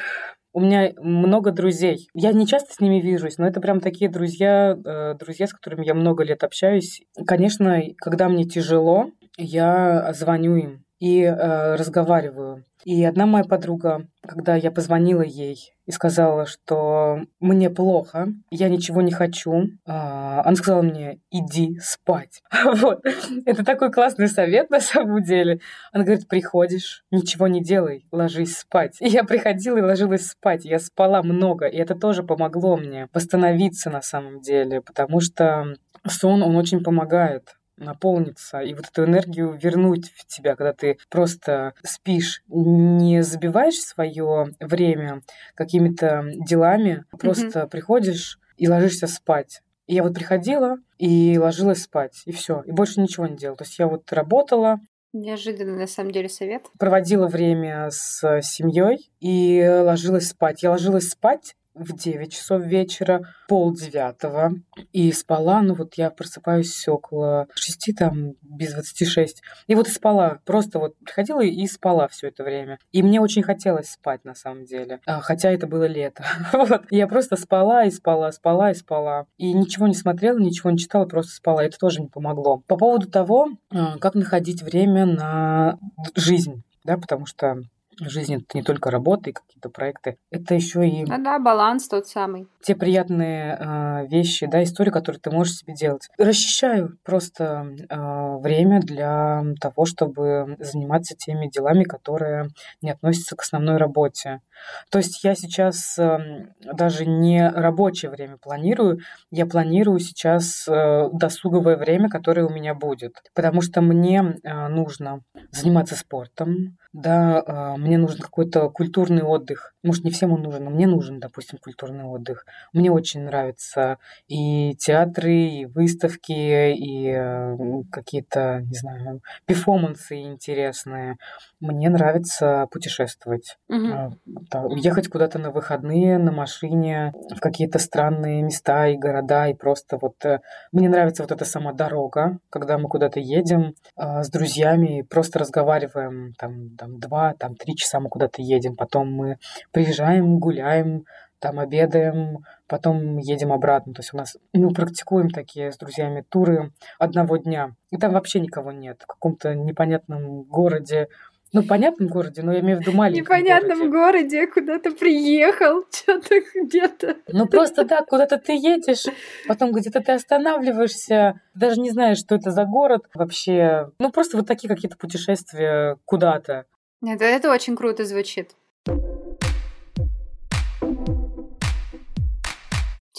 у 0.53 0.61
меня 0.61 0.91
много 0.97 1.51
друзей. 1.51 2.07
Я 2.13 2.31
не 2.31 2.47
часто 2.47 2.73
с 2.73 2.79
ними 2.79 3.01
вижусь, 3.01 3.37
но 3.37 3.47
это 3.47 3.59
прям 3.59 3.79
такие 3.79 4.09
друзья, 4.09 4.77
э, 4.85 5.15
друзья, 5.15 5.47
с 5.47 5.53
которыми 5.53 5.85
я 5.85 5.95
много 5.95 6.23
лет 6.23 6.43
общаюсь. 6.43 7.01
Конечно, 7.25 7.81
когда 7.97 8.29
мне 8.29 8.45
тяжело, 8.45 9.09
я 9.37 10.13
звоню 10.13 10.55
им 10.55 10.85
и 10.99 11.21
э, 11.21 11.75
разговариваю. 11.75 12.63
И 12.85 13.03
одна 13.05 13.25
моя 13.25 13.45
подруга, 13.45 14.07
когда 14.21 14.55
я 14.55 14.71
позвонила 14.71 15.21
ей 15.21 15.73
и 15.85 15.91
сказала, 15.91 16.45
что 16.45 17.21
мне 17.39 17.69
плохо, 17.69 18.27
я 18.51 18.69
ничего 18.69 19.01
не 19.01 19.11
хочу, 19.11 19.69
а, 19.85 20.41
она 20.43 20.55
сказала 20.55 20.81
мне, 20.81 21.19
иди 21.31 21.77
спать. 21.81 22.41
Вот. 22.83 23.05
Это 23.45 23.63
такой 23.63 23.91
классный 23.91 24.27
совет 24.27 24.69
на 24.69 24.79
самом 24.79 25.23
деле. 25.23 25.59
Она 25.91 26.03
говорит, 26.03 26.27
приходишь, 26.27 27.03
ничего 27.11 27.47
не 27.47 27.61
делай, 27.61 28.05
ложись 28.11 28.57
спать. 28.57 28.97
И 28.99 29.07
я 29.07 29.23
приходила 29.23 29.77
и 29.77 29.81
ложилась 29.81 30.27
спать. 30.27 30.65
Я 30.65 30.79
спала 30.79 31.21
много, 31.23 31.67
и 31.67 31.77
это 31.77 31.95
тоже 31.95 32.23
помогло 32.23 32.77
мне 32.77 33.07
восстановиться 33.13 33.89
на 33.89 34.01
самом 34.01 34.41
деле, 34.41 34.81
потому 34.81 35.19
что 35.19 35.75
сон, 36.07 36.43
он 36.43 36.55
очень 36.55 36.83
помогает 36.83 37.55
наполниться 37.77 38.59
и 38.59 38.73
вот 38.73 38.85
эту 38.91 39.05
энергию 39.05 39.51
вернуть 39.53 40.11
в 40.15 40.25
тебя, 40.25 40.55
когда 40.55 40.73
ты 40.73 40.97
просто 41.09 41.73
спишь, 41.83 42.43
не 42.47 43.23
забиваешь 43.23 43.79
свое 43.79 44.53
время 44.59 45.21
какими-то 45.55 46.23
делами, 46.47 47.05
просто 47.11 47.61
mm-hmm. 47.61 47.69
приходишь 47.69 48.39
и 48.57 48.67
ложишься 48.67 49.07
спать. 49.07 49.61
И 49.87 49.95
я 49.95 50.03
вот 50.03 50.13
приходила 50.13 50.77
и 50.97 51.37
ложилась 51.37 51.83
спать, 51.83 52.21
и 52.25 52.31
все, 52.31 52.61
и 52.65 52.71
больше 52.71 53.01
ничего 53.01 53.27
не 53.27 53.35
делала. 53.35 53.57
То 53.57 53.63
есть 53.65 53.79
я 53.79 53.87
вот 53.87 54.11
работала, 54.11 54.79
Неожиданный, 55.15 55.77
на 55.77 55.85
самом 55.85 56.09
деле, 56.09 56.27
совет. 56.27 56.65
Проводила 56.79 57.27
время 57.27 57.89
с 57.91 58.41
семьей 58.41 59.11
и 59.19 59.63
ложилась 59.63 60.29
спать. 60.29 60.63
Я 60.63 60.71
ложилась 60.71 61.09
спать 61.09 61.55
в 61.73 61.95
9 61.95 62.31
часов 62.31 62.63
вечера, 62.63 63.33
пол 63.47 63.73
девятого, 63.73 64.53
и 64.91 65.11
спала, 65.11 65.61
ну 65.61 65.73
вот 65.73 65.95
я 65.95 66.09
просыпаюсь 66.09 66.87
около 66.87 67.47
6, 67.55 67.95
там, 67.97 68.33
без 68.41 68.73
26, 68.73 69.41
и 69.67 69.75
вот 69.75 69.87
и 69.87 69.91
спала, 69.91 70.39
просто 70.45 70.79
вот 70.79 70.95
приходила 70.97 71.41
и 71.41 71.65
спала 71.67 72.07
все 72.07 72.27
это 72.27 72.43
время. 72.43 72.79
И 72.91 73.01
мне 73.01 73.19
очень 73.19 73.43
хотелось 73.43 73.91
спать, 73.91 74.23
на 74.23 74.35
самом 74.35 74.65
деле, 74.65 74.99
а, 75.05 75.19
хотя 75.21 75.51
это 75.51 75.67
было 75.67 75.85
лето. 75.85 76.23
вот. 76.53 76.83
Я 76.89 77.07
просто 77.07 77.35
спала 77.35 77.85
и 77.85 77.91
спала, 77.91 78.31
спала 78.31 78.71
и 78.71 78.75
спала, 78.75 79.25
и 79.37 79.53
ничего 79.53 79.87
не 79.87 79.95
смотрела, 79.95 80.37
ничего 80.37 80.69
не 80.69 80.77
читала, 80.77 81.05
просто 81.05 81.33
спала, 81.33 81.63
это 81.63 81.77
тоже 81.77 82.01
не 82.01 82.07
помогло. 82.07 82.63
По 82.67 82.77
поводу 82.77 83.07
того, 83.09 83.49
а, 83.71 83.97
как 83.97 84.15
находить 84.15 84.61
время 84.61 85.05
на 85.05 85.79
жизнь, 86.15 86.63
да, 86.83 86.97
потому 86.97 87.25
что 87.25 87.63
жизнь 87.99 88.35
это 88.35 88.45
не 88.53 88.63
только 88.63 88.91
работа 88.91 89.29
и 89.29 89.33
какие-то 89.33 89.69
проекты, 89.69 90.17
это 90.31 90.55
еще 90.55 90.87
и... 90.87 91.05
Да, 91.05 91.17
да, 91.17 91.39
баланс 91.39 91.87
тот 91.87 92.07
самый. 92.07 92.47
Те 92.61 92.75
приятные 92.75 93.57
э, 93.59 94.07
вещи, 94.07 94.45
да, 94.45 94.63
истории, 94.63 94.91
которые 94.91 95.19
ты 95.19 95.31
можешь 95.31 95.57
себе 95.57 95.73
делать. 95.73 96.07
Расчищаю 96.17 96.97
просто 97.03 97.75
э, 97.89 98.37
время 98.37 98.79
для 98.81 99.43
того, 99.59 99.85
чтобы 99.85 100.55
заниматься 100.59 101.15
теми 101.15 101.49
делами, 101.49 101.83
которые 101.83 102.49
не 102.81 102.91
относятся 102.91 103.35
к 103.35 103.41
основной 103.41 103.77
работе. 103.77 104.41
То 104.89 104.99
есть 104.99 105.23
я 105.23 105.35
сейчас 105.35 105.97
э, 105.97 106.47
даже 106.61 107.05
не 107.05 107.47
рабочее 107.49 108.11
время 108.11 108.37
планирую, 108.37 108.99
я 109.31 109.45
планирую 109.45 109.99
сейчас 109.99 110.67
э, 110.67 111.09
досуговое 111.11 111.77
время, 111.77 112.09
которое 112.09 112.45
у 112.45 112.49
меня 112.49 112.73
будет. 112.73 113.21
Потому 113.33 113.61
что 113.61 113.81
мне 113.81 114.37
э, 114.43 114.67
нужно 114.67 115.21
заниматься 115.51 115.95
спортом, 115.95 116.77
да, 116.93 117.43
э, 117.45 117.77
мне 117.77 117.97
нужен 117.97 118.19
какой-то 118.19 118.69
культурный 118.69 119.23
отдых. 119.23 119.72
Может, 119.83 120.05
не 120.05 120.11
всем 120.11 120.31
он 120.31 120.41
нужен, 120.41 120.63
но 120.63 120.69
мне 120.69 120.87
нужен, 120.87 121.19
допустим, 121.19 121.59
культурный 121.59 122.05
отдых. 122.05 122.45
Мне 122.71 122.91
очень 122.91 123.23
нравятся 123.23 123.97
и 124.27 124.75
театры, 124.75 125.33
и 125.33 125.65
выставки, 125.65 126.31
и 126.31 127.85
какие-то, 127.91 128.61
не 128.61 128.75
знаю, 128.75 129.21
перформансы 129.45 130.21
интересные. 130.21 131.17
Мне 131.59 131.89
нравится 131.89 132.67
путешествовать. 132.71 133.57
Угу. 133.67 134.77
Ехать 134.77 135.09
куда-то 135.09 135.39
на 135.39 135.51
выходные 135.51 136.17
на 136.17 136.31
машине 136.31 137.13
в 137.35 137.39
какие-то 137.39 137.79
странные 137.79 138.41
места 138.41 138.87
и 138.87 138.97
города, 138.97 139.47
и 139.47 139.53
просто 139.53 139.97
вот... 140.01 140.23
Э, 140.25 140.39
мне 140.71 140.89
нравится 140.89 141.23
вот 141.23 141.31
эта 141.31 141.45
сама 141.45 141.73
дорога, 141.73 142.39
когда 142.49 142.77
мы 142.77 142.87
куда-то 142.87 143.19
едем 143.19 143.75
с 143.97 144.29
друзьями, 144.29 145.01
просто 145.01 145.39
разговариваем 145.39 146.33
там, 146.37 146.75
там 146.77 146.99
два, 146.99 147.33
там 147.33 147.55
три 147.55 147.75
часа 147.75 147.99
мы 147.99 148.09
куда-то 148.09 148.41
едем, 148.41 148.75
потом 148.75 149.11
мы 149.11 149.37
приезжаем, 149.73 150.39
гуляем, 150.39 151.05
там 151.39 151.59
обедаем, 151.59 152.45
потом 152.67 153.17
едем 153.17 153.51
обратно. 153.51 153.93
То 153.93 153.99
есть 153.99 154.13
у 154.13 154.17
нас 154.17 154.37
мы 154.53 154.73
практикуем 154.73 155.29
такие 155.29 155.73
с 155.73 155.77
друзьями 155.77 156.23
туры 156.27 156.71
одного 156.99 157.35
дня. 157.35 157.75
И 157.91 157.97
там 157.97 158.13
вообще 158.13 158.39
никого 158.39 158.71
нет. 158.71 159.01
В 159.03 159.07
каком-то 159.07 159.53
непонятном 159.53 160.43
городе. 160.43 161.09
Ну, 161.51 161.61
понятном 161.61 162.07
городе, 162.07 162.41
но 162.41 162.51
я 162.51 162.61
имею 162.61 162.77
в 162.77 162.81
виду 162.81 162.93
маленьком 162.93 163.37
Непонятном 163.37 163.91
городе, 163.91 164.39
городе 164.39 164.47
куда-то 164.47 164.91
приехал, 164.91 165.83
что-то 165.91 166.35
где-то. 166.55 167.17
Ну, 167.27 167.45
просто 167.45 167.85
так, 167.85 168.07
куда-то 168.07 168.37
ты 168.39 168.53
едешь, 168.53 169.05
потом 169.47 169.71
где-то 169.71 169.99
ты 169.99 170.13
останавливаешься, 170.13 171.41
даже 171.53 171.79
не 171.79 171.91
знаешь, 171.91 172.17
что 172.17 172.33
это 172.33 172.49
за 172.49 172.65
город 172.65 173.03
вообще. 173.13 173.91
Ну, 173.99 174.11
просто 174.11 174.37
вот 174.37 174.47
такие 174.47 174.67
какие-то 174.67 174.97
путешествия 174.97 175.97
куда-то. 176.05 176.65
Это, 177.05 177.25
это 177.25 177.51
очень 177.51 177.75
круто 177.75 178.03
звучит. 178.03 178.55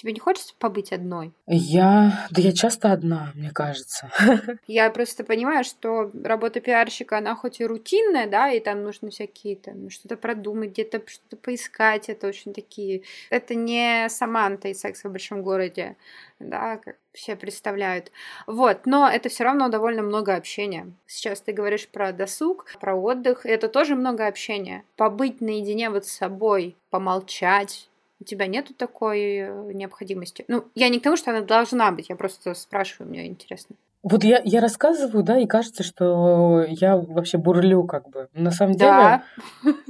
Тебе 0.05 0.13
не 0.13 0.21
хочется 0.21 0.53
побыть 0.59 0.93
одной? 0.93 1.33
Я... 1.47 2.27
Да 2.31 2.43
я 2.43 2.53
часто 2.53 2.93
одна, 2.93 3.33
мне 3.35 3.51
кажется. 3.51 4.13
Я 4.67 4.91
просто 4.91 5.25
понимаю, 5.25 5.65
что 5.65 6.11
работа 6.23 6.61
пиарщика, 6.61 7.17
она 7.17 7.35
хоть 7.35 7.59
и 7.59 7.65
рутинная, 7.65 8.27
да, 8.27 8.51
и 8.51 8.61
там 8.61 8.83
нужно 8.83 9.09
всякие 9.09 9.57
там 9.57 9.89
что-то 9.89 10.19
продумать, 10.19 10.73
где-то 10.73 11.03
что-то 11.07 11.39
поискать, 11.39 12.11
это 12.11 12.27
очень 12.27 12.53
такие... 12.53 13.05
Это 13.31 13.55
не 13.55 14.11
Саманта 14.11 14.69
и 14.69 14.75
секс 14.75 15.05
в 15.05 15.11
большом 15.11 15.43
городе, 15.43 15.97
да, 16.39 16.77
как 16.77 16.97
все 17.15 17.35
представляют. 17.35 18.13
Вот, 18.47 18.85
но 18.85 19.09
это 19.09 19.31
все 19.31 19.45
равно 19.45 19.71
довольно 19.71 20.03
много 20.03 20.37
общения. 20.37 20.93
Сейчас 21.07 21.41
ты 21.41 21.53
говоришь 21.53 21.89
про 21.89 22.13
досуг, 22.13 22.67
про 22.79 22.95
отдых, 22.95 23.47
это 23.47 23.69
тоже 23.69 23.95
много 23.95 24.27
общения. 24.27 24.85
Побыть 24.97 25.41
наедине 25.41 25.89
вот 25.89 26.05
с 26.05 26.13
собой, 26.13 26.77
помолчать, 26.91 27.89
у 28.21 28.25
тебя 28.25 28.47
нету 28.47 28.75
такой 28.75 29.21
э, 29.37 29.73
необходимости? 29.73 30.45
Ну, 30.49 30.65
я 30.75 30.89
не 30.89 31.01
к 31.01 31.03
тому, 31.03 31.17
что 31.17 31.31
она 31.31 31.41
должна 31.41 31.91
быть, 31.93 32.09
я 32.09 32.17
просто 32.17 32.55
спрашиваю, 32.55 33.11
мне 33.11 33.27
интересно. 33.27 33.77
Вот 34.03 34.23
я, 34.23 34.41
я 34.45 34.61
рассказываю, 34.61 35.25
да, 35.25 35.39
и 35.39 35.47
кажется, 35.47 35.83
что 35.83 36.65
я 36.69 36.97
вообще 36.97 37.39
бурлю 37.39 37.85
как 37.85 38.09
бы. 38.11 38.29
На 38.35 38.51
самом 38.51 38.77
да. 38.77 39.25
деле... 39.63 39.77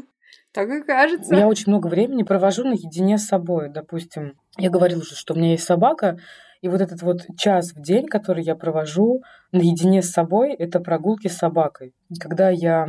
Так 0.52 0.70
и 0.70 0.82
кажется. 0.82 1.34
Я 1.34 1.48
очень 1.48 1.64
много 1.66 1.88
времени 1.88 2.22
провожу 2.22 2.62
наедине 2.62 3.18
с 3.18 3.26
собой. 3.26 3.68
Допустим, 3.68 4.38
я 4.56 4.70
говорила 4.70 5.00
уже, 5.00 5.16
что 5.16 5.34
у 5.34 5.36
меня 5.36 5.50
есть 5.50 5.64
собака, 5.64 6.20
и 6.64 6.68
вот 6.68 6.80
этот 6.80 7.02
вот 7.02 7.26
час 7.36 7.74
в 7.74 7.82
день, 7.82 8.06
который 8.06 8.42
я 8.42 8.54
провожу 8.54 9.22
наедине 9.52 10.00
с 10.00 10.10
собой, 10.10 10.54
это 10.54 10.80
прогулки 10.80 11.28
с 11.28 11.36
собакой. 11.36 11.92
Когда 12.18 12.48
я 12.48 12.86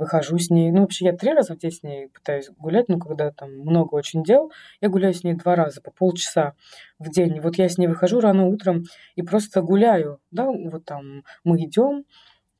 выхожу 0.00 0.38
с 0.38 0.48
ней, 0.48 0.72
ну 0.72 0.80
вообще 0.80 1.04
я 1.04 1.12
три 1.12 1.34
раза 1.34 1.54
в 1.54 1.58
день 1.58 1.72
с 1.72 1.82
ней 1.82 2.08
пытаюсь 2.08 2.48
гулять, 2.56 2.88
но 2.88 2.98
когда 2.98 3.30
там 3.30 3.50
много 3.50 3.96
очень 3.96 4.24
дел, 4.24 4.50
я 4.80 4.88
гуляю 4.88 5.12
с 5.12 5.24
ней 5.24 5.34
два 5.34 5.56
раза 5.56 5.82
по 5.82 5.90
полчаса 5.90 6.54
в 6.98 7.10
день. 7.10 7.38
Вот 7.40 7.58
я 7.58 7.68
с 7.68 7.76
ней 7.76 7.86
выхожу 7.86 8.18
рано 8.18 8.46
утром 8.46 8.84
и 9.14 9.20
просто 9.20 9.60
гуляю, 9.60 10.18
да, 10.30 10.46
вот 10.46 10.86
там 10.86 11.22
мы 11.44 11.62
идем, 11.62 12.06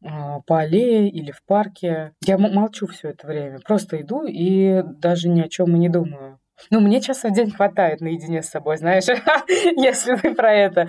а, 0.04 0.40
по 0.40 0.58
аллее 0.58 1.08
или 1.08 1.30
в 1.30 1.42
парке. 1.46 2.12
Я 2.26 2.36
молчу 2.36 2.86
все 2.88 3.08
это 3.08 3.26
время. 3.26 3.60
Просто 3.60 4.02
иду 4.02 4.24
и 4.26 4.82
даже 4.82 5.30
ни 5.30 5.40
о 5.40 5.48
чем 5.48 5.74
и 5.76 5.78
не 5.78 5.88
думаю. 5.88 6.41
Ну, 6.70 6.80
мне 6.80 7.00
часа 7.00 7.28
в 7.28 7.32
день 7.32 7.50
хватает 7.50 8.00
наедине 8.00 8.42
с 8.42 8.48
собой, 8.48 8.76
знаешь, 8.76 9.04
если 9.76 10.14
вы 10.14 10.34
про 10.34 10.54
это. 10.54 10.88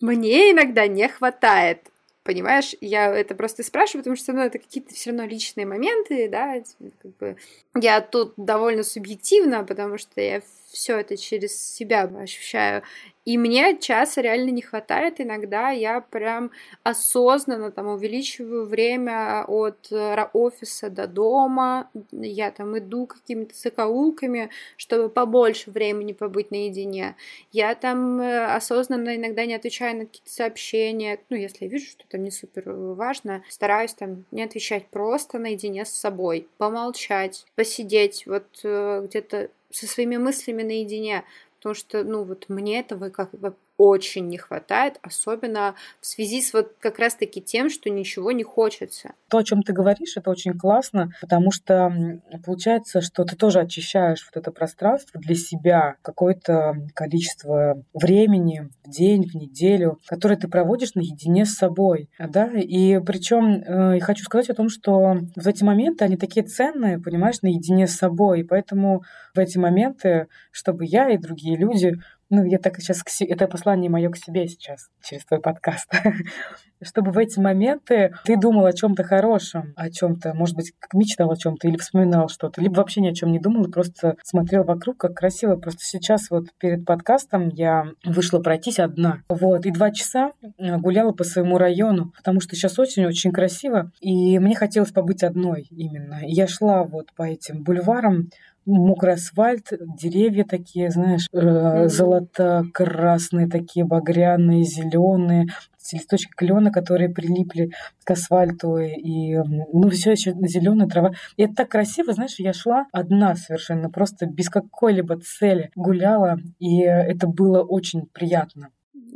Мне 0.00 0.52
иногда 0.52 0.86
не 0.86 1.08
хватает. 1.08 1.80
Понимаешь, 2.22 2.74
я 2.82 3.06
это 3.06 3.34
просто 3.34 3.62
спрашиваю, 3.62 4.02
потому 4.02 4.16
что 4.16 4.34
ну, 4.34 4.42
это 4.42 4.58
какие-то 4.58 4.94
все 4.94 5.10
равно 5.10 5.24
личные 5.24 5.64
моменты, 5.64 6.28
да, 6.28 6.60
как 7.02 7.16
бы 7.16 7.36
я 7.74 8.02
тут 8.02 8.34
довольно 8.36 8.82
субъективно, 8.82 9.64
потому 9.64 9.96
что 9.96 10.20
я 10.20 10.42
все 10.70 10.98
это 10.98 11.16
через 11.16 11.58
себя 11.58 12.02
ощущаю. 12.02 12.82
И 13.28 13.36
мне 13.36 13.76
часа 13.78 14.22
реально 14.22 14.48
не 14.48 14.62
хватает. 14.62 15.20
Иногда 15.20 15.68
я 15.68 16.00
прям 16.00 16.50
осознанно 16.82 17.70
там 17.70 17.88
увеличиваю 17.88 18.64
время 18.64 19.44
от 19.46 19.92
э, 19.92 20.28
офиса 20.32 20.88
до 20.88 21.06
дома. 21.06 21.90
Я 22.10 22.50
там 22.50 22.78
иду 22.78 23.04
какими-то 23.04 23.54
закоулками, 23.54 24.48
чтобы 24.78 25.10
побольше 25.10 25.70
времени 25.70 26.14
побыть 26.14 26.50
наедине. 26.50 27.16
Я 27.52 27.74
там 27.74 28.18
э, 28.18 28.46
осознанно 28.46 29.14
иногда 29.14 29.44
не 29.44 29.56
отвечаю 29.56 29.98
на 29.98 30.06
какие-то 30.06 30.30
сообщения. 30.30 31.20
Ну, 31.28 31.36
если 31.36 31.66
я 31.66 31.70
вижу, 31.70 31.84
что 31.84 32.04
там 32.08 32.22
не 32.22 32.30
супер 32.30 32.72
важно, 32.72 33.42
стараюсь 33.50 33.92
там 33.92 34.24
не 34.30 34.42
отвечать 34.42 34.86
просто 34.86 35.38
наедине 35.38 35.84
с 35.84 35.90
собой. 35.90 36.48
Помолчать, 36.56 37.44
посидеть 37.56 38.24
вот 38.26 38.46
э, 38.64 39.02
где-то 39.04 39.50
со 39.70 39.86
своими 39.86 40.16
мыслями 40.16 40.62
наедине, 40.62 41.24
потому 41.58 41.74
что, 41.74 42.04
ну, 42.04 42.24
вот 42.24 42.46
мне 42.48 42.80
этого 42.80 43.10
как 43.10 43.30
очень 43.78 44.26
не 44.26 44.36
хватает, 44.36 44.98
особенно 45.02 45.74
в 46.00 46.06
связи 46.06 46.42
с 46.42 46.52
вот 46.52 46.72
как 46.80 46.98
раз-таки 46.98 47.40
тем, 47.40 47.70
что 47.70 47.88
ничего 47.88 48.32
не 48.32 48.42
хочется. 48.42 49.12
То, 49.28 49.38
о 49.38 49.44
чем 49.44 49.62
ты 49.62 49.72
говоришь, 49.72 50.16
это 50.16 50.30
очень 50.30 50.58
классно, 50.58 51.12
потому 51.20 51.52
что 51.52 52.20
получается, 52.44 53.00
что 53.00 53.24
ты 53.24 53.36
тоже 53.36 53.60
очищаешь 53.60 54.26
вот 54.26 54.40
это 54.40 54.50
пространство 54.50 55.20
для 55.20 55.36
себя, 55.36 55.94
какое-то 56.02 56.74
количество 56.94 57.82
времени 57.94 58.68
в 58.84 58.90
день, 58.90 59.28
в 59.28 59.34
неделю, 59.36 60.00
которое 60.06 60.36
ты 60.36 60.48
проводишь 60.48 60.94
наедине 60.94 61.46
с 61.46 61.54
собой, 61.54 62.10
да, 62.18 62.50
и 62.52 62.98
причем 63.00 63.62
э, 63.62 63.94
я 63.98 64.00
хочу 64.00 64.24
сказать 64.24 64.50
о 64.50 64.54
том, 64.54 64.68
что 64.68 65.18
в 65.36 65.46
эти 65.46 65.62
моменты 65.62 66.04
они 66.04 66.16
такие 66.16 66.44
ценные, 66.44 66.98
понимаешь, 66.98 67.42
наедине 67.42 67.86
с 67.86 67.94
собой, 67.94 68.40
и 68.40 68.44
поэтому 68.44 69.02
в 69.34 69.38
эти 69.38 69.56
моменты, 69.56 70.26
чтобы 70.50 70.84
я 70.84 71.10
и 71.10 71.16
другие 71.16 71.56
люди 71.56 71.94
ну, 72.30 72.44
я 72.44 72.58
так 72.58 72.76
сейчас... 72.78 73.02
К 73.02 73.08
себе, 73.08 73.32
это 73.32 73.46
послание 73.46 73.90
мое 73.90 74.10
к 74.10 74.16
себе 74.16 74.46
сейчас, 74.48 74.88
через 75.02 75.24
твой 75.24 75.40
подкаст. 75.40 75.90
Чтобы 76.82 77.10
в 77.10 77.18
эти 77.18 77.40
моменты 77.40 78.12
ты 78.24 78.36
думал 78.36 78.66
о 78.66 78.72
чем-то 78.72 79.02
хорошем, 79.02 79.72
о 79.76 79.90
чем-то, 79.90 80.34
может 80.34 80.54
быть, 80.54 80.72
мечтал 80.92 81.30
о 81.30 81.36
чем-то 81.36 81.66
или 81.66 81.76
вспоминал 81.76 82.28
что-то, 82.28 82.60
либо 82.60 82.76
вообще 82.76 83.00
ни 83.00 83.08
о 83.08 83.14
чем 83.14 83.32
не 83.32 83.40
думал 83.40 83.64
и 83.64 83.70
просто 83.70 84.16
смотрел 84.22 84.62
вокруг, 84.64 84.98
как 84.98 85.14
красиво. 85.14 85.56
Просто 85.56 85.80
сейчас 85.82 86.30
вот 86.30 86.46
перед 86.58 86.84
подкастом 86.84 87.48
я 87.48 87.86
вышла 88.04 88.38
пройтись 88.38 88.78
одна. 88.78 89.22
Вот, 89.28 89.66
и 89.66 89.70
два 89.70 89.90
часа 89.90 90.32
э, 90.40 90.76
гуляла 90.76 91.12
по 91.12 91.24
своему 91.24 91.58
району, 91.58 92.12
потому 92.16 92.40
что 92.40 92.54
сейчас 92.54 92.78
очень-очень 92.78 93.32
красиво, 93.32 93.90
и 94.00 94.38
мне 94.38 94.54
хотелось 94.54 94.92
побыть 94.92 95.22
одной 95.22 95.66
именно. 95.70 96.20
Я 96.22 96.46
шла 96.46 96.84
вот 96.84 97.12
по 97.14 97.22
этим 97.22 97.64
бульварам, 97.64 98.28
мокрый 98.66 99.14
асфальт, 99.14 99.72
деревья 100.00 100.44
такие, 100.44 100.90
знаешь, 100.90 101.26
э, 101.32 101.88
золото-красные 101.88 103.48
такие, 103.48 103.84
багряные, 103.84 104.64
зеленые, 104.64 105.46
листочки 105.92 106.30
клена, 106.36 106.70
которые 106.70 107.08
прилипли 107.08 107.70
к 108.04 108.10
асфальту, 108.10 108.78
и 108.78 109.36
ну 109.36 109.88
все 109.90 110.12
еще 110.12 110.32
зеленая 110.32 110.88
трава. 110.88 111.12
И 111.36 111.44
это 111.44 111.54
так 111.54 111.70
красиво, 111.70 112.12
знаешь, 112.12 112.34
я 112.38 112.52
шла 112.52 112.86
одна 112.92 113.36
совершенно, 113.36 113.90
просто 113.90 114.26
без 114.26 114.48
какой-либо 114.48 115.18
цели 115.20 115.70
гуляла, 115.74 116.36
и 116.58 116.80
это 116.82 117.26
было 117.26 117.62
очень 117.62 118.06
приятно. 118.06 118.68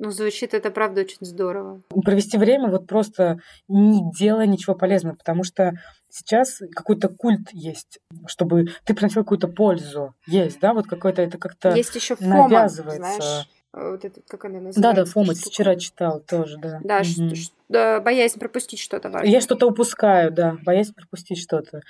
Ну, 0.02 0.10
звучит 0.10 0.52
это, 0.52 0.72
правда, 0.72 1.02
очень 1.02 1.18
здорово. 1.20 1.80
Провести 2.04 2.36
время 2.36 2.68
вот 2.68 2.88
просто 2.88 3.38
не 3.68 4.10
делая 4.10 4.46
ничего 4.46 4.74
полезного, 4.74 5.14
потому 5.14 5.44
что 5.44 5.74
сейчас 6.08 6.60
какой-то 6.74 7.08
культ 7.08 7.50
есть, 7.52 8.00
чтобы 8.26 8.66
ты 8.84 8.94
приносил 8.94 9.22
какую-то 9.22 9.46
пользу. 9.46 10.12
Есть, 10.26 10.58
да, 10.58 10.74
вот 10.74 10.88
какой-то 10.88 11.22
это 11.22 11.38
как-то 11.38 11.76
Есть 11.76 11.94
еще 11.94 12.16
фома, 12.16 12.48
навязывается. 12.48 12.96
знаешь, 12.96 13.48
э, 13.74 13.90
вот 13.92 14.04
это, 14.04 14.20
как 14.26 14.44
она 14.44 14.54
называется? 14.54 14.80
Да, 14.80 14.92
да, 14.92 15.04
фома, 15.04 15.34
вчера 15.34 15.76
читал 15.76 16.18
тоже, 16.18 16.58
да. 16.58 16.80
Да, 16.82 16.96
угу. 16.96 17.04
что, 17.04 17.36
что, 17.36 18.00
боязнь 18.04 18.40
пропустить 18.40 18.80
что-то 18.80 19.08
важное. 19.08 19.30
Я 19.30 19.40
что-то 19.40 19.68
упускаю, 19.68 20.32
да, 20.32 20.56
боязнь 20.64 20.94
пропустить 20.94 21.38
что-то 21.38 21.82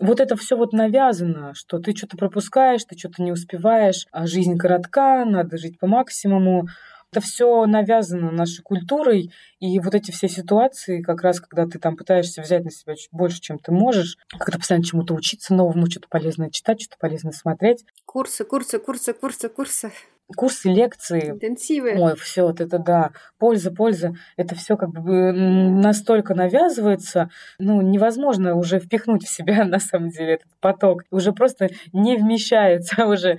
вот 0.00 0.18
это 0.18 0.34
все 0.34 0.56
вот 0.56 0.72
навязано, 0.72 1.54
что 1.54 1.78
ты 1.78 1.94
что-то 1.94 2.16
пропускаешь, 2.16 2.84
ты 2.84 2.98
что-то 2.98 3.22
не 3.22 3.30
успеваешь, 3.30 4.08
а 4.10 4.26
жизнь 4.26 4.58
коротка, 4.58 5.24
надо 5.24 5.56
жить 5.56 5.78
по 5.78 5.86
максимуму. 5.86 6.66
Это 7.14 7.20
все 7.20 7.64
навязано 7.66 8.32
нашей 8.32 8.62
культурой, 8.62 9.30
и 9.60 9.78
вот 9.78 9.94
эти 9.94 10.10
все 10.10 10.28
ситуации, 10.28 11.00
как 11.00 11.22
раз 11.22 11.38
когда 11.38 11.64
ты 11.64 11.78
там 11.78 11.96
пытаешься 11.96 12.42
взять 12.42 12.64
на 12.64 12.72
себя 12.72 12.96
чуть 12.96 13.10
больше, 13.12 13.40
чем 13.40 13.60
ты 13.60 13.70
можешь, 13.70 14.18
когда 14.36 14.58
постоянно 14.58 14.84
чему-то 14.84 15.14
учиться 15.14 15.54
новому, 15.54 15.88
что-то 15.88 16.08
полезное 16.08 16.50
читать, 16.50 16.80
что-то 16.80 16.96
полезное 16.98 17.30
смотреть. 17.30 17.84
Курсы, 18.04 18.44
курсы, 18.44 18.80
курсы, 18.80 19.12
курсы, 19.12 19.48
курсы 19.48 19.92
курсы, 20.36 20.68
лекции. 20.68 21.30
Интенсивы. 21.30 21.94
Ой, 21.96 22.16
все 22.16 22.42
вот 22.44 22.60
это 22.60 22.78
да. 22.78 23.10
Польза, 23.38 23.70
польза. 23.70 24.14
Это 24.36 24.54
все 24.54 24.76
как 24.76 24.90
бы 24.90 25.32
настолько 25.32 26.34
навязывается, 26.34 27.30
ну, 27.58 27.80
невозможно 27.82 28.54
уже 28.54 28.80
впихнуть 28.80 29.24
в 29.24 29.30
себя, 29.30 29.64
на 29.64 29.78
самом 29.78 30.10
деле, 30.10 30.34
этот 30.34 30.48
поток. 30.60 31.02
Уже 31.10 31.32
просто 31.32 31.68
не 31.92 32.16
вмещается 32.16 33.06
уже. 33.06 33.38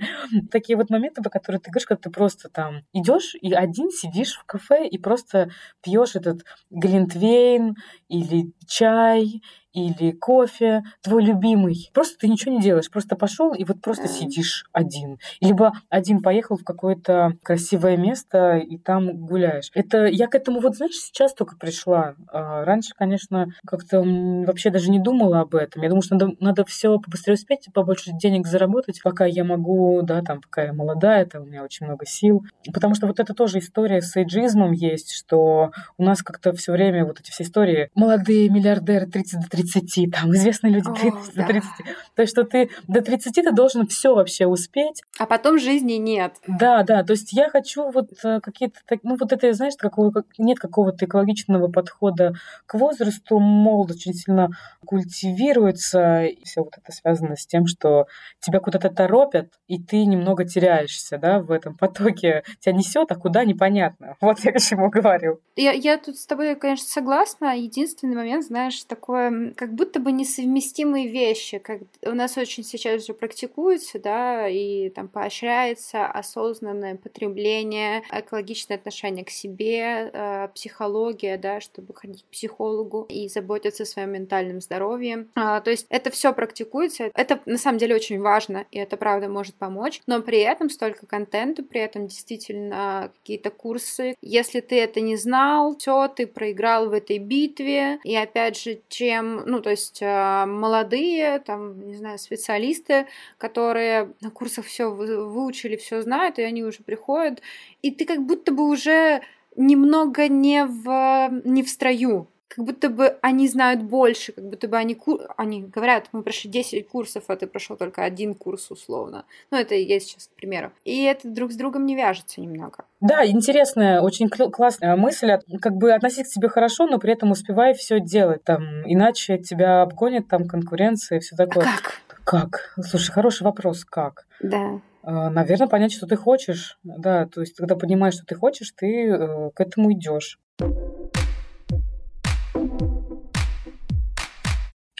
Такие 0.50 0.76
вот 0.76 0.90
моменты, 0.90 1.22
по 1.22 1.30
которым 1.30 1.60
ты 1.60 1.70
говоришь, 1.70 1.86
когда 1.86 2.02
ты 2.02 2.10
просто 2.10 2.48
там 2.48 2.82
идешь 2.92 3.34
и 3.40 3.52
один 3.52 3.90
сидишь 3.90 4.36
в 4.36 4.44
кафе 4.44 4.86
и 4.86 4.98
просто 4.98 5.50
пьешь 5.82 6.14
этот 6.14 6.44
глинтвейн 6.70 7.74
или 8.08 8.52
чай, 8.66 9.42
или 9.76 10.12
кофе, 10.12 10.82
твой 11.02 11.22
любимый. 11.22 11.90
Просто 11.92 12.18
ты 12.18 12.28
ничего 12.28 12.52
не 12.54 12.62
делаешь, 12.62 12.90
просто 12.90 13.14
пошел 13.14 13.52
и 13.52 13.64
вот 13.64 13.82
просто 13.82 14.08
сидишь 14.08 14.64
один. 14.72 15.18
Либо 15.40 15.72
один 15.90 16.22
поехал 16.22 16.56
в 16.56 16.64
какое-то 16.64 17.34
красивое 17.42 17.98
место 17.98 18.56
и 18.56 18.78
там 18.78 19.26
гуляешь. 19.26 19.70
Это 19.74 20.06
я 20.06 20.28
к 20.28 20.34
этому 20.34 20.60
вот, 20.60 20.76
знаешь, 20.76 20.94
сейчас 20.94 21.34
только 21.34 21.56
пришла. 21.56 22.14
А 22.32 22.64
раньше, 22.64 22.94
конечно, 22.96 23.48
как-то 23.66 24.02
вообще 24.02 24.70
даже 24.70 24.90
не 24.90 24.98
думала 24.98 25.40
об 25.40 25.54
этом. 25.54 25.82
Я 25.82 25.90
думаю, 25.90 26.02
что 26.02 26.14
надо, 26.14 26.32
надо 26.40 26.64
все 26.64 26.98
побыстрее 26.98 27.34
успеть, 27.34 27.68
побольше 27.74 28.12
денег 28.12 28.46
заработать, 28.46 29.00
пока 29.02 29.26
я 29.26 29.44
могу, 29.44 30.00
да, 30.02 30.22
там, 30.22 30.40
пока 30.40 30.64
я 30.64 30.72
молодая, 30.72 31.26
там, 31.26 31.42
у 31.42 31.46
меня 31.46 31.62
очень 31.62 31.84
много 31.84 32.06
сил. 32.06 32.44
Потому 32.72 32.94
что 32.94 33.06
вот 33.06 33.20
это 33.20 33.34
тоже 33.34 33.58
история 33.58 34.00
с 34.00 34.16
эйджизмом 34.16 34.72
есть, 34.72 35.12
что 35.12 35.70
у 35.98 36.02
нас 36.02 36.22
как-то 36.22 36.54
все 36.54 36.72
время 36.72 37.04
вот 37.04 37.20
эти 37.20 37.30
все 37.30 37.42
истории 37.42 37.90
молодые 37.94 38.48
миллиардеры 38.48 39.06
30 39.06 39.42
до 39.42 39.48
30 39.50 39.65
30, 39.72 40.10
там 40.12 40.32
известные 40.32 40.72
люди 40.72 40.90
30 40.90 41.14
О, 41.14 41.32
до 41.34 41.46
30. 41.46 41.52
Да. 41.78 41.84
То 42.14 42.22
есть, 42.22 42.32
что 42.32 42.44
ты 42.44 42.70
до 42.88 43.02
30 43.02 43.34
ты 43.34 43.52
должен 43.52 43.86
все 43.86 44.14
вообще 44.14 44.46
успеть. 44.46 45.02
А 45.18 45.26
потом 45.26 45.58
жизни 45.58 45.94
нет. 45.94 46.34
Да, 46.46 46.82
да. 46.82 47.02
То 47.04 47.12
есть 47.12 47.32
я 47.32 47.50
хочу 47.50 47.90
вот 47.90 48.10
э, 48.24 48.40
какие-то, 48.40 48.80
ну 49.02 49.16
вот 49.18 49.32
это, 49.32 49.52
знаешь, 49.52 49.74
какого, 49.78 50.24
нет 50.38 50.58
какого-то 50.58 51.04
экологичного 51.04 51.68
подхода 51.68 52.34
к 52.66 52.74
возрасту. 52.74 53.38
Молодость 53.38 54.06
очень 54.06 54.14
сильно 54.14 54.50
культивируется. 54.84 56.24
И 56.24 56.44
все 56.44 56.62
вот 56.62 56.72
это 56.76 56.92
связано 56.92 57.36
с 57.36 57.46
тем, 57.46 57.66
что 57.66 58.06
тебя 58.40 58.60
куда-то 58.60 58.90
торопят, 58.90 59.52
и 59.66 59.82
ты 59.82 60.04
немного 60.04 60.44
теряешься, 60.44 61.18
да, 61.18 61.40
в 61.40 61.50
этом 61.50 61.76
потоке. 61.76 62.44
Тебя 62.60 62.74
несет, 62.74 63.10
а 63.10 63.16
куда 63.16 63.44
непонятно. 63.44 64.16
Вот 64.26 64.40
я 64.40 64.52
к 64.52 64.60
чему 64.60 64.90
говорю. 64.90 65.40
Я, 65.54 65.72
я 65.72 65.98
тут 65.98 66.16
с 66.16 66.26
тобой, 66.26 66.56
конечно, 66.56 66.88
согласна. 66.88 67.56
Единственный 67.56 68.16
момент, 68.16 68.44
знаешь, 68.44 68.82
такое 68.84 69.52
как 69.56 69.72
будто 69.74 70.00
бы 70.00 70.12
несовместимые 70.12 71.08
вещи, 71.08 71.58
как 71.58 71.80
у 72.02 72.12
нас 72.12 72.36
очень 72.36 72.62
сейчас 72.62 73.02
уже 73.02 73.14
практикуется, 73.14 73.98
да, 73.98 74.48
и 74.48 74.90
там 74.90 75.08
поощряется 75.08 76.06
осознанное 76.06 76.96
потребление, 76.96 78.02
экологичное 78.12 78.76
отношение 78.76 79.24
к 79.24 79.30
себе, 79.30 80.10
э, 80.12 80.48
психология, 80.54 81.38
да, 81.38 81.60
чтобы 81.60 81.94
ходить 81.94 82.22
к 82.22 82.26
психологу 82.26 83.06
и 83.08 83.28
заботиться 83.28 83.84
о 83.84 83.86
своем 83.86 84.12
ментальном 84.12 84.60
здоровье. 84.60 85.26
А, 85.34 85.60
то 85.60 85.70
есть 85.70 85.86
это 85.88 86.10
все 86.10 86.32
практикуется, 86.32 87.10
это 87.14 87.40
на 87.46 87.58
самом 87.58 87.78
деле 87.78 87.94
очень 87.94 88.20
важно, 88.20 88.66
и 88.70 88.78
это 88.78 88.96
правда 88.96 89.28
может 89.28 89.54
помочь, 89.54 90.02
но 90.06 90.20
при 90.20 90.38
этом 90.38 90.68
столько 90.70 91.06
контента, 91.06 91.62
при 91.62 91.80
этом 91.80 92.06
действительно 92.06 93.10
какие-то 93.18 93.50
курсы. 93.50 94.14
Если 94.20 94.60
ты 94.60 94.78
это 94.80 95.00
не 95.00 95.16
знал, 95.16 95.76
все, 95.78 96.08
ты 96.08 96.26
проиграл 96.26 96.88
в 96.88 96.92
этой 96.92 97.18
битве, 97.18 97.98
и 98.04 98.14
опять 98.16 98.58
же, 98.58 98.80
чем, 98.88 99.35
ну, 99.44 99.60
то 99.60 99.70
есть 99.70 100.00
а, 100.02 100.46
молодые, 100.46 101.38
там, 101.40 101.86
не 101.88 101.96
знаю, 101.96 102.18
специалисты, 102.18 103.06
которые 103.38 104.12
на 104.20 104.30
курсах 104.30 104.66
все 104.66 104.90
выучили, 104.90 105.76
все 105.76 106.02
знают, 106.02 106.38
и 106.38 106.42
они 106.42 106.64
уже 106.64 106.82
приходят, 106.82 107.42
и 107.82 107.90
ты 107.90 108.04
как 108.04 108.24
будто 108.24 108.52
бы 108.52 108.68
уже 108.68 109.22
немного 109.56 110.28
не 110.28 110.64
в, 110.64 111.30
не 111.44 111.62
в 111.62 111.68
строю, 111.68 112.28
как 112.48 112.64
будто 112.64 112.88
бы 112.88 113.16
они 113.22 113.48
знают 113.48 113.82
больше, 113.82 114.32
как 114.32 114.44
будто 114.44 114.68
бы 114.68 114.76
они, 114.76 114.94
кур... 114.94 115.20
они 115.36 115.62
говорят, 115.62 116.08
мы 116.12 116.22
прошли 116.22 116.50
10 116.50 116.88
курсов, 116.88 117.24
а 117.28 117.36
ты 117.36 117.46
прошел 117.46 117.76
только 117.76 118.04
один 118.04 118.34
курс 118.34 118.70
условно. 118.70 119.24
Ну, 119.50 119.58
это 119.58 119.74
я 119.74 120.00
сейчас 120.00 120.28
к 120.28 120.36
примеру. 120.36 120.72
И 120.84 121.04
это 121.04 121.28
друг 121.28 121.52
с 121.52 121.56
другом 121.56 121.86
не 121.86 121.96
вяжется 121.96 122.40
немного. 122.40 122.84
Да, 123.00 123.26
интересная, 123.26 124.00
очень 124.00 124.28
классная 124.28 124.96
мысль. 124.96 125.32
Как 125.60 125.74
бы 125.74 125.92
относиться 125.92 126.30
к 126.30 126.34
себе 126.34 126.48
хорошо, 126.48 126.86
но 126.86 126.98
при 126.98 127.12
этом 127.12 127.30
успевай 127.30 127.74
все 127.74 128.00
делать. 128.00 128.44
Там, 128.44 128.62
иначе 128.84 129.38
тебя 129.38 129.82
обгонит 129.82 130.28
там 130.28 130.46
конкуренция 130.46 131.18
и 131.18 131.20
все 131.20 131.36
такое. 131.36 131.64
А 131.64 131.76
как? 131.76 132.00
Как? 132.24 132.74
Слушай, 132.84 133.12
хороший 133.12 133.42
вопрос. 133.42 133.84
Как? 133.84 134.26
Да. 134.40 134.80
А, 135.02 135.30
Наверное, 135.30 135.68
понять, 135.68 135.92
что 135.92 136.06
ты 136.06 136.16
хочешь. 136.16 136.78
Да, 136.82 137.26
то 137.26 137.40
есть, 137.40 137.56
когда 137.56 137.76
понимаешь, 137.76 138.14
что 138.14 138.24
ты 138.24 138.34
хочешь, 138.34 138.72
ты 138.76 139.08
э, 139.08 139.50
к 139.54 139.60
этому 139.60 139.92
идешь. 139.92 140.40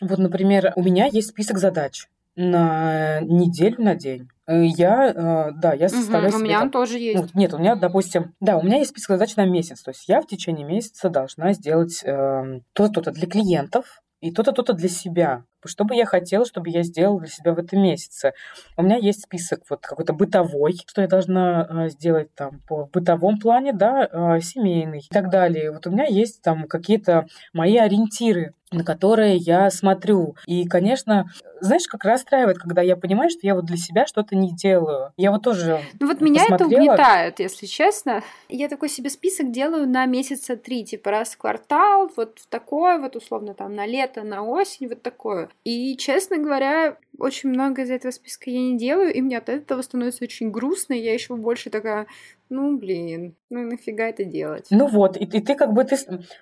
Вот, 0.01 0.19
например, 0.19 0.73
у 0.77 0.83
меня 0.83 1.07
есть 1.07 1.29
список 1.29 1.59
задач 1.59 2.09
на 2.37 3.21
неделю, 3.21 3.83
на 3.83 3.95
день. 3.95 4.29
Э, 4.47 4.65
я, 4.65 5.11
э, 5.11 5.53
да, 5.57 5.73
я 5.73 5.89
составляю 5.89 6.35
угу, 6.35 6.41
У 6.41 6.45
меня 6.45 6.63
он 6.63 6.71
тоже 6.71 6.99
есть. 6.99 7.19
Ну, 7.19 7.29
нет, 7.35 7.55
у 7.55 7.59
меня, 7.59 7.77
допустим, 7.77 8.35
да, 8.41 8.59
у 8.59 8.63
меня 8.63 8.77
есть 8.79 8.91
список 8.91 9.11
задач 9.11 9.37
на 9.37 9.47
месяц. 9.47 9.83
То 9.83 9.91
есть 9.91 10.07
я 10.09 10.21
в 10.21 10.27
течение 10.27 10.67
месяца 10.67 11.09
должна 11.09 11.55
сделать 11.55 12.03
э, 12.05 12.61
то-то, 12.75 12.93
то-то 12.95 13.11
для 13.11 13.27
клиентов 13.27 14.03
и 14.21 14.31
то-то, 14.31 14.53
то-то 14.53 14.75
для 14.75 14.89
себя. 14.89 15.45
Что 15.65 15.85
бы 15.85 15.95
я 15.95 16.07
хотела, 16.07 16.45
чтобы 16.45 16.71
я 16.71 16.83
сделала 16.83 17.21
для 17.21 17.29
себя 17.29 17.53
в 17.53 17.59
этом 17.59 17.83
месяце? 17.83 18.33
У 18.77 18.83
меня 18.83 18.97
есть 18.97 19.23
список 19.23 19.61
вот 19.69 19.81
какой-то 19.81 20.13
бытовой, 20.13 20.77
что 20.87 21.03
я 21.03 21.09
должна 21.09 21.67
э, 21.69 21.89
сделать 21.89 22.35
там 22.35 22.61
по 22.69 22.89
бытовом 22.93 23.39
плане, 23.39 23.73
да, 23.73 24.09
э, 24.11 24.41
семейный 24.41 25.01
и 25.01 25.09
так 25.09 25.31
далее. 25.31 25.73
Вот 25.73 25.87
у 25.87 25.91
меня 25.91 26.05
есть 26.05 26.43
там 26.43 26.67
какие-то 26.67 27.27
мои 27.53 27.77
ориентиры 27.77 28.55
на 28.73 28.85
которые 28.85 29.37
я 29.37 29.71
смотрю. 29.71 30.37
И, 30.47 30.67
конечно, 30.67 31.31
знаешь, 31.61 31.87
как 31.87 32.05
расстраивает, 32.05 32.59
когда 32.59 32.83
я 32.83 32.97
понимаю, 32.97 33.31
что 33.31 33.41
я 33.43 33.55
вот 33.55 33.65
для 33.65 33.77
себя 33.77 34.07
что-то 34.07 34.35
не 34.35 34.55
делаю. 34.55 35.13
Я 35.17 35.31
вот 35.31 35.43
тоже 35.43 35.81
Ну 36.01 36.09
вот 36.09 36.21
меня 36.21 36.45
это 36.49 36.67
угнетает, 36.67 37.39
если 37.39 37.67
честно. 37.67 38.23
Я 38.49 38.69
такой 38.69 38.89
себе 38.89 39.09
список 39.11 39.53
делаю 39.53 39.89
на 39.89 40.05
месяца 40.07 40.57
три, 40.57 40.85
типа 40.85 41.11
раз 41.11 41.31
в 41.31 41.39
квартал, 41.39 42.11
вот 42.17 42.41
такое 42.49 42.99
вот 42.99 43.15
условно 43.15 43.55
там 43.55 43.75
на 43.75 43.87
лето, 43.87 44.23
на 44.23 44.43
осень, 44.43 44.89
вот 44.89 45.03
такое. 45.03 45.46
И, 45.65 45.97
честно 45.97 46.39
говоря, 46.39 46.99
очень 47.19 47.51
много 47.51 47.83
из 47.83 47.91
этого 47.91 48.11
списка 48.11 48.51
я 48.51 48.61
не 48.61 48.79
делаю, 48.79 49.13
и 49.13 49.21
мне 49.21 49.39
от 49.39 49.49
этого 49.49 49.83
становится 49.83 50.25
очень 50.25 50.51
грустно, 50.51 50.95
и 50.95 51.03
я 51.03 51.15
еще 51.15 51.37
больше 51.37 51.71
такая, 51.71 52.07
ну, 52.49 52.79
блин, 52.79 53.35
ну 53.51 53.61
нафига 53.69 54.05
это 54.05 54.25
делать? 54.25 54.67
Ну 54.71 54.87
вот, 54.87 55.17
и, 55.17 55.25
и 55.25 55.41
ты 55.41 55.55
как 55.55 55.73
бы, 55.73 55.85
ты, 55.85 55.97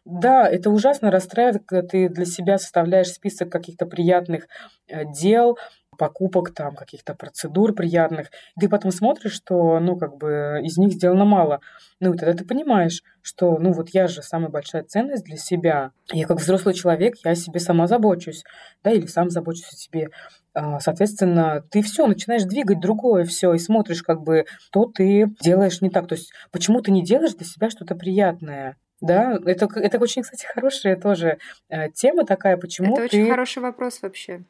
да, 0.05 0.49
это 0.49 0.71
ужасно 0.71 1.11
расстраивает, 1.11 1.63
когда 1.67 1.87
ты 1.87 2.09
для 2.09 2.25
себя 2.25 2.59
составляешь 2.59 3.09
список 3.09 3.51
каких-то 3.51 3.87
приятных 3.87 4.49
э, 4.89 5.05
дел, 5.13 5.59
покупок, 5.95 6.53
там, 6.53 6.75
каких-то 6.75 7.15
процедур 7.15 7.75
приятных. 7.75 8.29
И 8.57 8.61
ты 8.61 8.69
потом 8.69 8.91
смотришь, 8.91 9.33
что, 9.33 9.79
ну, 9.81 9.97
как 9.97 10.17
бы 10.17 10.61
из 10.63 10.77
них 10.79 10.93
сделано 10.93 11.25
мало. 11.25 11.61
Ну, 12.01 12.15
и 12.15 12.17
тогда 12.17 12.35
ты 12.35 12.45
понимаешь, 12.45 13.03
что, 13.23 13.59
ну, 13.59 13.73
вот 13.73 13.91
я 13.91 14.07
же 14.07 14.23
самая 14.23 14.51
большая 14.51 14.83
ценность 14.83 15.25
для 15.25 15.37
себя. 15.37 15.93
Я 16.13 16.27
как 16.27 16.39
взрослый 16.39 16.75
человек, 16.75 17.15
я 17.25 17.33
о 17.33 17.37
себе 17.37 17.61
сама 17.61 17.87
забочусь, 17.87 18.45
да, 18.83 18.91
или 18.91 19.07
сам 19.07 19.31
забочусь 19.31 19.73
о 19.73 19.77
себе. 19.77 20.09
А, 20.55 20.79
соответственно, 20.81 21.65
ты 21.71 21.83
все 21.83 22.07
начинаешь 22.07 22.45
двигать 22.45 22.81
другое 22.81 23.25
все 23.25 23.53
и 23.55 23.59
смотришь, 23.59 24.03
как 24.03 24.23
бы, 24.23 24.47
то 24.71 24.87
ты 24.87 25.27
делаешь 25.41 25.81
не 25.81 25.91
так. 25.91 26.07
То 26.07 26.15
есть, 26.15 26.33
почему 26.53 26.81
ты 26.81 26.91
не 26.93 27.03
делаешь 27.03 27.35
для 27.35 27.47
себя 27.47 27.71
что-то 27.71 27.95
приятное? 27.95 28.77
Да, 29.01 29.39
это, 29.45 29.69
это 29.75 29.99
очень, 29.99 30.23
кстати, 30.23 30.47
хорошая 30.47 30.97
тоже 30.97 31.39
э, 31.69 31.91
тема 31.91 32.25
такая, 32.25 32.57
почему 32.57 32.95
Это 32.95 33.09
ты... 33.09 33.23
очень 33.23 33.31
хороший 33.31 33.61
вопрос 33.61 34.01
вообще. 34.01 34.45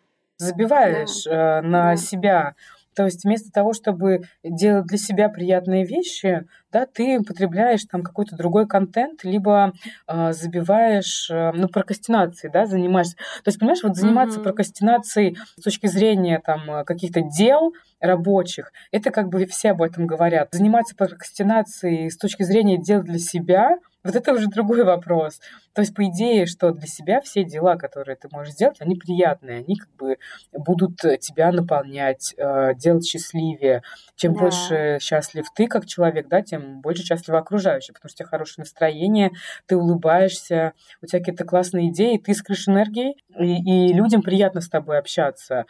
Забиваешь 0.45 1.25
да. 1.25 1.59
э, 1.59 1.63
на 1.63 1.91
да. 1.91 1.97
себя 1.97 2.55
то 2.95 3.05
есть 3.05 3.25
вместо 3.25 3.51
того, 3.51 3.73
чтобы 3.73 4.23
делать 4.43 4.87
для 4.87 4.99
себя 4.99 5.29
приятные 5.29 5.85
вещи, 5.85 6.47
да, 6.73 6.87
ты 6.87 7.21
потребляешь 7.23 7.85
там 7.85 8.03
какой-то 8.03 8.37
другой 8.37 8.67
контент, 8.67 9.25
либо 9.25 9.73
э, 10.07 10.33
забиваешь, 10.33 11.29
э, 11.31 11.53
ну, 11.53 11.69
прокрастинацией, 11.69 12.53
да, 12.53 12.67
занимаешься. 12.67 13.17
То 13.43 13.49
есть, 13.49 13.59
понимаешь, 13.59 13.83
вот 13.83 13.97
заниматься 13.97 14.39
mm-hmm. 14.39 14.45
прокрастинацией 14.45 15.37
с 15.59 15.63
точки 15.63 15.87
зрения 15.87 16.41
там 16.45 16.85
каких-то 16.85 17.21
дел 17.23 17.75
рабочих, 18.01 18.73
это 18.93 19.11
как 19.11 19.29
бы 19.29 19.47
все 19.47 19.71
об 19.71 19.83
этом 19.83 20.07
говорят. 20.07 20.49
Заниматься 20.53 20.95
прокрастинацией 20.95 22.11
с 22.11 22.17
точки 22.17 22.43
зрения 22.43 22.79
дел 22.79 23.03
для 23.03 23.19
себя– 23.19 23.79
вот 24.05 24.15
это 24.15 24.33
уже 24.33 24.49
другой 24.49 24.85
вопрос. 24.85 25.41
То 25.73 25.81
есть, 25.81 25.95
по 25.95 26.05
идее, 26.05 26.47
что 26.47 26.71
для 26.73 26.87
себя 26.87 27.21
все 27.21 27.43
дела, 27.43 27.77
которые 27.77 28.17
ты 28.17 28.29
можешь 28.31 28.55
сделать, 28.55 28.77
они 28.81 28.97
приятные, 28.97 29.59
они 29.59 29.77
как 29.77 29.91
бы 29.97 30.19
будут 30.53 30.99
тебя 31.21 31.51
наполнять, 31.51 32.35
э, 32.37 32.75
делать 32.77 33.07
счастливее. 33.07 33.83
Чем 34.15 34.35
да. 34.35 34.41
больше 34.41 34.99
счастлив 35.01 35.47
ты 35.55 35.67
как 35.67 35.87
человек, 35.87 36.29
да, 36.29 36.43
тем 36.43 36.81
больше 36.81 37.03
счастливы 37.03 37.39
окружающие, 37.39 37.95
потому 37.95 38.11
что 38.11 38.17
у 38.17 38.19
тебя 38.19 38.29
хорошее 38.29 38.63
настроение, 38.63 39.31
ты 39.67 39.77
улыбаешься, 39.77 40.75
у 41.03 41.07
тебя 41.07 41.21
какие-то 41.21 41.45
классные 41.45 41.89
идеи, 41.89 42.19
ты 42.19 42.35
с 42.35 42.43
крыши 42.43 42.71
энергии, 42.71 43.15
и, 43.39 43.89
и 43.89 43.93
людям 43.93 44.23
приятно 44.23 44.61
с 44.61 44.69
тобой 44.69 44.99
общаться. 44.99 45.65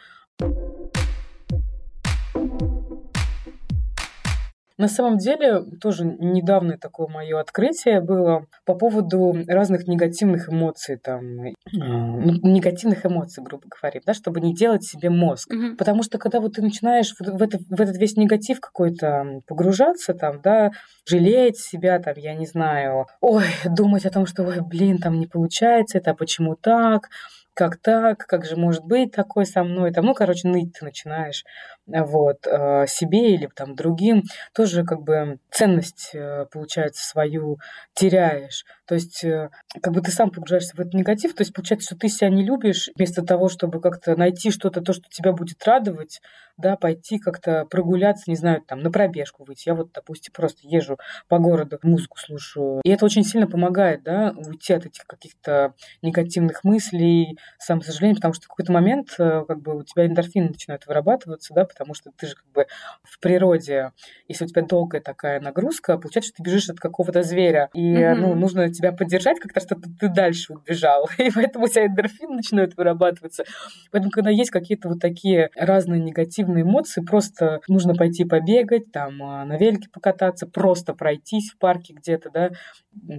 На 4.77 4.89
самом 4.89 5.17
деле, 5.17 5.61
тоже 5.81 6.03
недавно 6.03 6.77
такое 6.77 7.07
мое 7.07 7.39
открытие 7.39 8.01
было 8.01 8.45
по 8.65 8.75
поводу 8.75 9.33
разных 9.47 9.87
негативных 9.87 10.49
эмоций, 10.49 10.97
там, 10.97 11.23
ну, 11.71 12.31
негативных 12.43 13.05
эмоций, 13.05 13.41
грубо 13.41 13.63
говоря, 13.69 14.01
да, 14.05 14.13
чтобы 14.13 14.41
не 14.41 14.53
делать 14.53 14.83
себе 14.83 15.09
мозг. 15.09 15.49
Угу. 15.51 15.77
Потому 15.77 16.03
что 16.03 16.17
когда 16.17 16.41
вот 16.41 16.55
ты 16.55 16.61
начинаешь 16.61 17.13
в, 17.17 17.41
это, 17.41 17.59
в 17.69 17.79
этот 17.79 17.97
весь 17.97 18.17
негатив 18.17 18.59
какой-то 18.59 19.41
погружаться, 19.47 20.13
там, 20.13 20.41
да, 20.41 20.71
жалеть 21.07 21.57
себя, 21.57 21.99
там, 21.99 22.15
я 22.17 22.33
не 22.33 22.45
знаю, 22.45 23.07
ой, 23.21 23.45
думать 23.65 24.05
о 24.05 24.11
том, 24.11 24.25
что, 24.25 24.43
ой, 24.43 24.59
блин, 24.61 24.97
там 24.97 25.19
не 25.19 25.27
получается, 25.27 25.97
это 25.99 26.13
почему 26.13 26.55
так, 26.55 27.09
как 27.55 27.77
так, 27.77 28.17
как 28.27 28.45
же 28.45 28.57
может 28.57 28.83
быть 28.83 29.13
такое 29.13 29.45
со 29.45 29.63
мной, 29.63 29.91
там, 29.91 30.05
ну, 30.05 30.13
короче, 30.13 30.47
ныть 30.49 30.73
ты 30.77 30.83
начинаешь, 30.83 31.45
вот, 31.87 32.47
э, 32.47 32.85
себе 32.87 33.33
или 33.35 33.47
там 33.53 33.75
другим, 33.75 34.23
тоже 34.53 34.83
как 34.83 35.03
бы 35.03 35.37
ценность, 35.51 36.11
э, 36.13 36.45
получается, 36.51 37.07
свою 37.07 37.57
теряешь. 37.93 38.65
То 38.85 38.95
есть, 38.95 39.23
э, 39.23 39.49
как 39.81 39.93
бы 39.93 40.01
ты 40.01 40.11
сам 40.11 40.29
погружаешься 40.31 40.75
в 40.75 40.79
этот 40.79 40.93
негатив, 40.93 41.35
то 41.35 41.41
есть, 41.41 41.53
получается, 41.53 41.87
что 41.87 41.99
ты 41.99 42.09
себя 42.09 42.29
не 42.29 42.43
любишь, 42.43 42.89
вместо 42.95 43.23
того, 43.23 43.49
чтобы 43.49 43.81
как-то 43.81 44.15
найти 44.15 44.51
что-то, 44.51 44.81
то, 44.81 44.93
что 44.93 45.03
тебя 45.09 45.31
будет 45.31 45.63
радовать, 45.65 46.21
да, 46.57 46.77
пойти 46.77 47.19
как-то 47.19 47.65
прогуляться, 47.65 48.23
не 48.27 48.35
знаю, 48.35 48.61
там, 48.61 48.79
на 48.79 48.91
пробежку 48.91 49.43
выйти. 49.43 49.67
Я 49.69 49.75
вот, 49.75 49.91
допустим, 49.93 50.33
просто 50.33 50.61
езжу 50.63 50.97
по 51.27 51.37
городу, 51.37 51.79
музыку 51.83 52.17
слушаю. 52.17 52.81
И 52.83 52.89
это 52.89 53.05
очень 53.05 53.23
сильно 53.23 53.47
помогает, 53.47 54.03
да, 54.03 54.33
уйти 54.37 54.73
от 54.73 54.85
этих 54.85 55.05
каких-то 55.05 55.73
негативных 56.01 56.63
мыслей, 56.63 57.37
самосожаления, 57.59 58.15
потому 58.15 58.33
что 58.33 58.45
в 58.45 58.47
какой-то 58.49 58.71
момент 58.71 59.09
как 59.17 59.61
бы 59.61 59.77
у 59.77 59.83
тебя 59.83 60.05
эндорфины 60.05 60.49
начинают 60.49 60.87
вырабатываться, 60.87 61.53
да, 61.53 61.65
потому 61.75 61.93
что 61.93 62.11
ты 62.17 62.27
же 62.27 62.35
как 62.35 62.47
бы 62.53 62.67
в 63.03 63.19
природе, 63.19 63.91
если 64.29 64.45
у 64.45 64.47
тебя 64.47 64.61
долгая 64.61 65.01
такая 65.01 65.41
нагрузка, 65.41 65.97
получается, 65.97 66.29
что 66.29 66.37
ты 66.37 66.49
бежишь 66.49 66.69
от 66.69 66.79
какого-то 66.79 67.21
зверя, 67.21 67.69
и, 67.73 67.93
mm-hmm. 67.93 68.15
ну, 68.15 68.35
нужно 68.35 68.71
тебя 68.71 68.93
поддержать 68.93 69.39
как-то, 69.39 69.59
чтобы 69.59 69.83
ты 69.99 70.07
дальше 70.07 70.53
убежал, 70.53 71.09
и 71.17 71.29
поэтому 71.31 71.65
у 71.65 71.67
тебя 71.67 71.87
эндорфины 71.87 72.35
начинают 72.35 72.77
вырабатываться. 72.77 73.43
Поэтому, 73.91 74.11
когда 74.11 74.29
есть 74.29 74.51
какие-то 74.51 74.87
вот 74.87 74.99
такие 74.99 75.49
разные 75.55 75.99
негативные 75.99 76.63
эмоции, 76.63 77.01
просто 77.01 77.59
нужно 77.67 77.93
пойти 77.93 78.23
побегать, 78.23 78.91
там, 78.93 79.21
а, 79.21 79.43
на 79.43 79.57
велике 79.57 79.89
покататься, 79.89 80.47
просто 80.47 80.93
пройтись 80.93 81.51
в 81.51 81.57
парке 81.57 81.93
где-то, 81.93 82.29
да, 82.29 82.51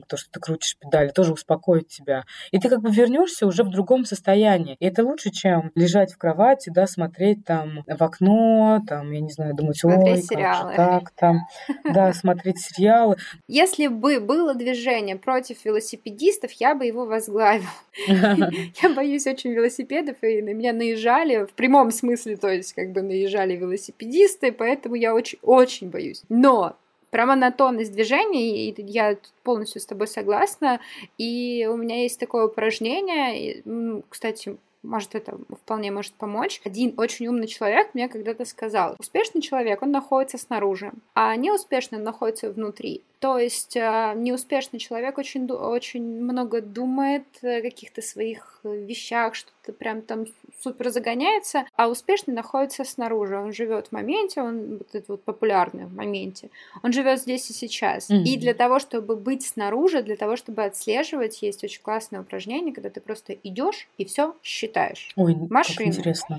то, 0.09 0.17
что 0.17 0.31
ты 0.31 0.41
крутишь 0.41 0.79
педали, 0.79 1.11
тоже 1.11 1.33
успокоит 1.33 1.89
тебя. 1.89 2.25
И 2.51 2.59
ты 2.59 2.69
как 2.69 2.81
бы 2.81 2.91
вернешься 2.91 3.47
уже 3.47 3.63
в 3.63 3.71
другом 3.71 4.05
состоянии. 4.05 4.77
И 4.81 4.87
это 4.87 5.05
лучше, 5.05 5.31
чем 5.31 5.71
лежать 5.75 6.13
в 6.13 6.19
кровати, 6.19 6.71
да, 6.71 6.87
смотреть 6.87 7.45
там 7.45 7.85
в 7.87 8.03
окно, 8.03 8.46
там, 8.87 9.11
я 9.13 9.21
не 9.21 9.31
знаю, 9.31 9.55
думать, 9.55 9.83
ой, 9.85 10.23
как 10.29 10.55
же 10.55 10.77
так, 10.77 11.11
там, 11.13 11.41
да, 11.85 12.13
смотреть 12.13 12.61
сериалы. 12.61 13.17
Если 13.49 13.87
бы 13.87 14.21
было 14.21 14.55
движение 14.55 15.17
против 15.17 15.65
велосипедистов, 15.65 16.53
я 16.53 16.75
бы 16.75 16.85
его 16.87 17.07
возглавила. 17.07 17.69
Я 18.07 18.91
боюсь 18.95 19.27
очень 19.27 19.53
велосипедов, 19.53 20.17
и 20.23 20.43
на 20.43 20.53
меня 20.53 20.73
наезжали, 20.73 21.47
в 21.47 21.53
прямом 21.53 21.91
смысле, 21.91 22.37
то 22.37 22.49
есть 22.49 22.75
как 22.75 22.93
бы 22.93 23.03
наезжали 23.03 23.57
велосипедисты, 23.57 24.53
поэтому 24.53 24.97
я 24.97 25.15
очень-очень 25.15 25.89
боюсь. 25.89 26.23
Но 26.29 26.77
про 27.11 27.25
монотонность 27.25 27.93
движений, 27.93 28.75
я 28.77 29.17
полностью 29.43 29.81
с 29.81 29.87
тобой 29.87 30.07
согласна, 30.07 30.81
и 31.17 31.67
у 31.71 31.77
меня 31.77 32.03
есть 32.03 32.21
такое 32.21 32.47
упражнение, 32.47 33.63
кстати, 34.09 34.57
может, 34.83 35.15
это 35.15 35.39
вполне 35.63 35.91
может 35.91 36.15
помочь. 36.15 36.61
Один 36.65 36.95
очень 36.97 37.27
умный 37.27 37.47
человек 37.47 37.95
мне 37.95 38.09
когда-то 38.09 38.45
сказал, 38.45 38.97
успешный 38.99 39.41
человек, 39.41 39.83
он 39.83 39.91
находится 39.91 40.39
снаружи, 40.39 40.93
а 41.15 41.35
неуспешный 41.37 41.99
он 41.99 42.05
находится 42.05 42.51
внутри. 42.51 43.03
То 43.19 43.39
есть 43.39 43.77
э, 43.77 44.13
неуспешный 44.17 44.79
человек 44.79 45.17
очень, 45.19 45.51
очень 45.51 46.03
много 46.03 46.61
думает 46.61 47.25
о 47.43 47.63
каких-то 47.63 48.03
своих 48.03 48.61
вещах, 48.63 49.35
что-то 49.35 49.73
прям 49.73 50.03
там 50.03 50.27
супер 50.61 50.91
загоняется, 50.91 51.65
а 51.77 51.89
успешный 51.89 52.35
находится 52.35 52.85
снаружи. 52.85 53.39
Он 53.39 53.53
живет 53.53 53.89
в 53.89 53.93
моменте, 53.93 54.43
он 54.43 54.79
вот 54.79 54.89
этот 54.93 55.09
вот 55.09 55.23
популярный 55.23 55.87
в 55.87 55.95
моменте. 55.95 56.51
Он 56.83 56.93
живет 56.93 57.21
здесь 57.21 57.49
и 57.51 57.53
сейчас. 57.53 58.11
Mm-hmm. 58.11 58.23
И 58.25 58.37
для 58.37 58.55
того, 58.55 58.79
чтобы 58.79 59.17
быть 59.17 59.47
снаружи, 59.47 60.03
для 60.03 60.17
того, 60.17 60.37
чтобы 60.37 60.65
отслеживать, 60.65 61.43
есть 61.43 61.65
очень 61.65 61.83
классное 61.83 62.21
упражнение, 62.21 62.75
когда 62.75 62.91
ты 62.91 63.01
просто 63.01 63.33
идешь 63.43 63.89
и 63.99 64.05
все 64.05 64.35
считаешь. 64.43 65.13
Ой, 65.17 65.37
машины, 65.51 65.93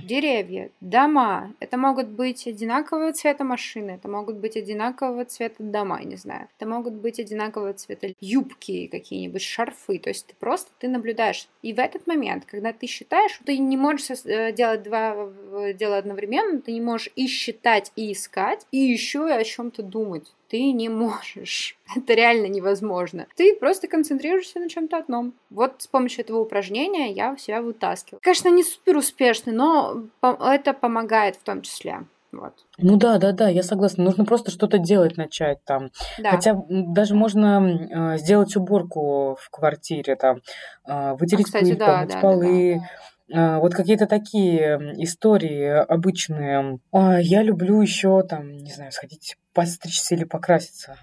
деревья, 0.03 0.69
дома. 0.81 1.53
Это 1.59 1.77
могут 1.77 2.07
быть 2.07 2.47
одинакового 2.47 3.13
цвета 3.13 3.43
машины, 3.43 3.91
это 3.91 4.07
могут 4.07 4.37
быть 4.37 4.57
одинакового 4.57 5.25
цвета 5.25 5.63
дома, 5.63 6.01
не 6.03 6.15
знаю. 6.15 6.47
Это 6.57 6.66
могут 6.67 6.93
быть 6.93 7.19
одинакового 7.19 7.73
цвета 7.73 8.09
юбки, 8.19 8.87
какие-нибудь 8.87 9.41
шарфы. 9.41 9.99
То 9.99 10.09
есть 10.09 10.27
ты 10.27 10.35
просто 10.39 10.71
ты 10.79 10.87
наблюдаешь. 10.87 11.47
И 11.61 11.73
в 11.73 11.79
этот 11.79 12.07
момент, 12.07 12.45
когда 12.45 12.73
ты 12.73 12.87
считаешь, 12.87 13.39
ты 13.45 13.57
не 13.57 13.77
можешь 13.77 14.09
э, 14.25 14.51
делать 14.51 14.83
два 14.83 15.29
дела 15.73 15.97
одновременно, 15.97 16.61
ты 16.61 16.71
не 16.71 16.81
можешь 16.81 17.09
и 17.15 17.27
считать, 17.27 17.91
и 17.95 18.11
искать, 18.11 18.65
и 18.71 18.77
еще 18.77 19.27
и 19.29 19.31
о 19.31 19.43
чем-то 19.43 19.83
думать 19.83 20.31
ты 20.49 20.71
не 20.71 20.89
можешь. 20.89 21.77
Это 21.95 22.13
реально 22.13 22.47
невозможно. 22.47 23.27
Ты 23.35 23.55
просто 23.55 23.87
концентрируешься 23.87 24.59
на 24.59 24.69
чем-то 24.69 24.97
одном. 24.97 25.33
Вот 25.49 25.75
с 25.79 25.87
помощью 25.87 26.23
этого 26.23 26.39
упражнения 26.39 27.11
я 27.11 27.35
себя 27.37 27.61
вытаскиваю. 27.61 28.19
Конечно, 28.21 28.49
не 28.49 28.63
супер 28.63 28.97
успешный, 28.97 29.53
но 29.53 30.03
это 30.21 30.73
помогает 30.73 31.35
в 31.35 31.43
том 31.43 31.61
числе. 31.61 32.05
Вот. 32.37 32.53
Ну 32.77 32.97
да, 32.97 33.17
да, 33.17 33.31
да, 33.31 33.49
я 33.49 33.63
согласна. 33.63 34.03
Нужно 34.03 34.25
просто 34.25 34.51
что-то 34.51 34.77
делать, 34.77 35.17
начать 35.17 35.63
там. 35.63 35.89
Да. 36.19 36.31
Хотя 36.31 36.55
даже 36.69 37.15
можно 37.15 38.13
э, 38.13 38.17
сделать 38.17 38.55
уборку 38.55 39.35
в 39.39 39.49
квартире, 39.49 40.15
там, 40.15 40.41
э, 40.87 41.13
вытереть 41.13 41.45
а, 41.45 41.47
кстати, 41.47 41.65
пыль, 41.65 41.77
да, 41.77 41.85
помыть 41.85 42.13
да, 42.13 42.21
полы. 42.21 42.75
Да, 42.75 42.81
да. 43.29 43.59
Вот 43.59 43.73
какие-то 43.73 44.05
такие 44.05 44.77
истории 45.03 45.67
обычные. 45.67 46.79
А, 46.93 47.19
я 47.19 47.41
люблю 47.43 47.81
еще 47.81 48.21
там, 48.23 48.55
не 48.57 48.71
знаю, 48.71 48.91
сходить 48.91 49.35
постричься 49.53 50.13
или 50.13 50.23
покраситься, 50.23 50.97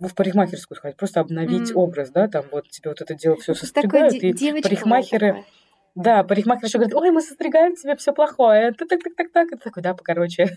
в 0.00 0.14
парикмахерскую 0.14 0.76
сходить, 0.78 0.96
просто 0.96 1.20
обновить 1.20 1.72
mm. 1.72 1.74
образ, 1.74 2.08
да, 2.08 2.26
там 2.26 2.46
вот 2.50 2.66
тебе 2.70 2.88
вот 2.88 3.02
это 3.02 3.14
дело 3.14 3.36
все 3.36 3.52
состригают, 3.52 4.14
и 4.14 4.32
парикмахеры... 4.32 5.28
Такая 5.28 5.44
да, 5.94 6.22
парикмахер 6.22 6.66
еще 6.66 6.78
говорит, 6.78 6.94
ой, 6.94 7.10
мы 7.10 7.20
состригаем 7.20 7.74
тебе 7.74 7.96
все 7.96 8.12
плохое. 8.12 8.72
Так, 8.72 8.88
так, 8.88 9.00
так, 9.02 9.14
так, 9.16 9.32
так. 9.32 9.46
И 9.48 9.56
ты 9.56 9.64
такой, 9.64 9.82
да, 9.82 9.94
покороче. 9.94 10.44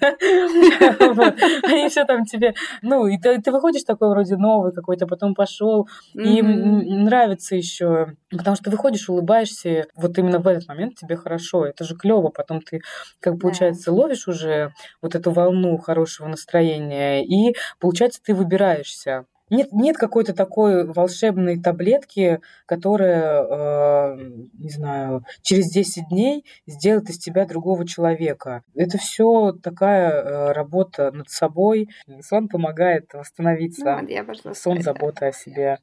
Они 1.63 1.89
все 1.89 2.05
там 2.05 2.25
тебе... 2.25 2.53
Ну, 2.81 3.07
и 3.07 3.17
ты 3.17 3.51
выходишь 3.51 3.83
такой 3.83 4.09
вроде 4.09 4.35
новый 4.35 4.71
какой-то, 4.71 5.07
потом 5.07 5.33
пошел. 5.33 5.87
И 6.13 6.41
нравится 6.41 7.55
еще, 7.55 8.15
потому 8.29 8.55
что 8.55 8.65
ты 8.65 8.71
выходишь, 8.71 9.09
улыбаешься, 9.09 9.87
вот 9.95 10.17
именно 10.17 10.39
в 10.39 10.47
этот 10.47 10.67
момент 10.67 10.95
тебе 10.95 11.15
хорошо. 11.15 11.65
Это 11.65 11.83
же 11.83 11.95
клево. 11.95 12.29
Потом 12.29 12.61
ты, 12.61 12.81
как 13.19 13.39
получается, 13.39 13.91
ловишь 13.91 14.27
уже 14.27 14.73
вот 15.01 15.15
эту 15.15 15.31
волну 15.31 15.77
хорошего 15.77 16.27
настроения, 16.27 17.23
и, 17.25 17.55
получается, 17.79 18.21
ты 18.23 18.33
выбираешься. 18.33 19.25
Нет, 19.51 19.73
нет 19.73 19.97
какой-то 19.97 20.33
такой 20.33 20.85
волшебной 20.85 21.61
таблетки, 21.61 22.39
которая, 22.65 23.43
э, 23.43 24.17
не 24.57 24.69
знаю, 24.69 25.25
через 25.41 25.69
10 25.69 26.07
дней 26.09 26.45
сделает 26.65 27.09
из 27.09 27.17
тебя 27.17 27.45
другого 27.45 27.85
человека. 27.85 28.63
Это 28.75 28.97
все 28.97 29.51
такая 29.51 30.09
э, 30.09 30.51
работа 30.53 31.11
над 31.11 31.29
собой. 31.29 31.89
Сон 32.21 32.47
помогает 32.47 33.13
восстановиться. 33.13 33.83
Ну, 34.45 34.53
Сон, 34.53 34.81
забота 34.81 35.27
о 35.27 35.31
себе. 35.33 35.79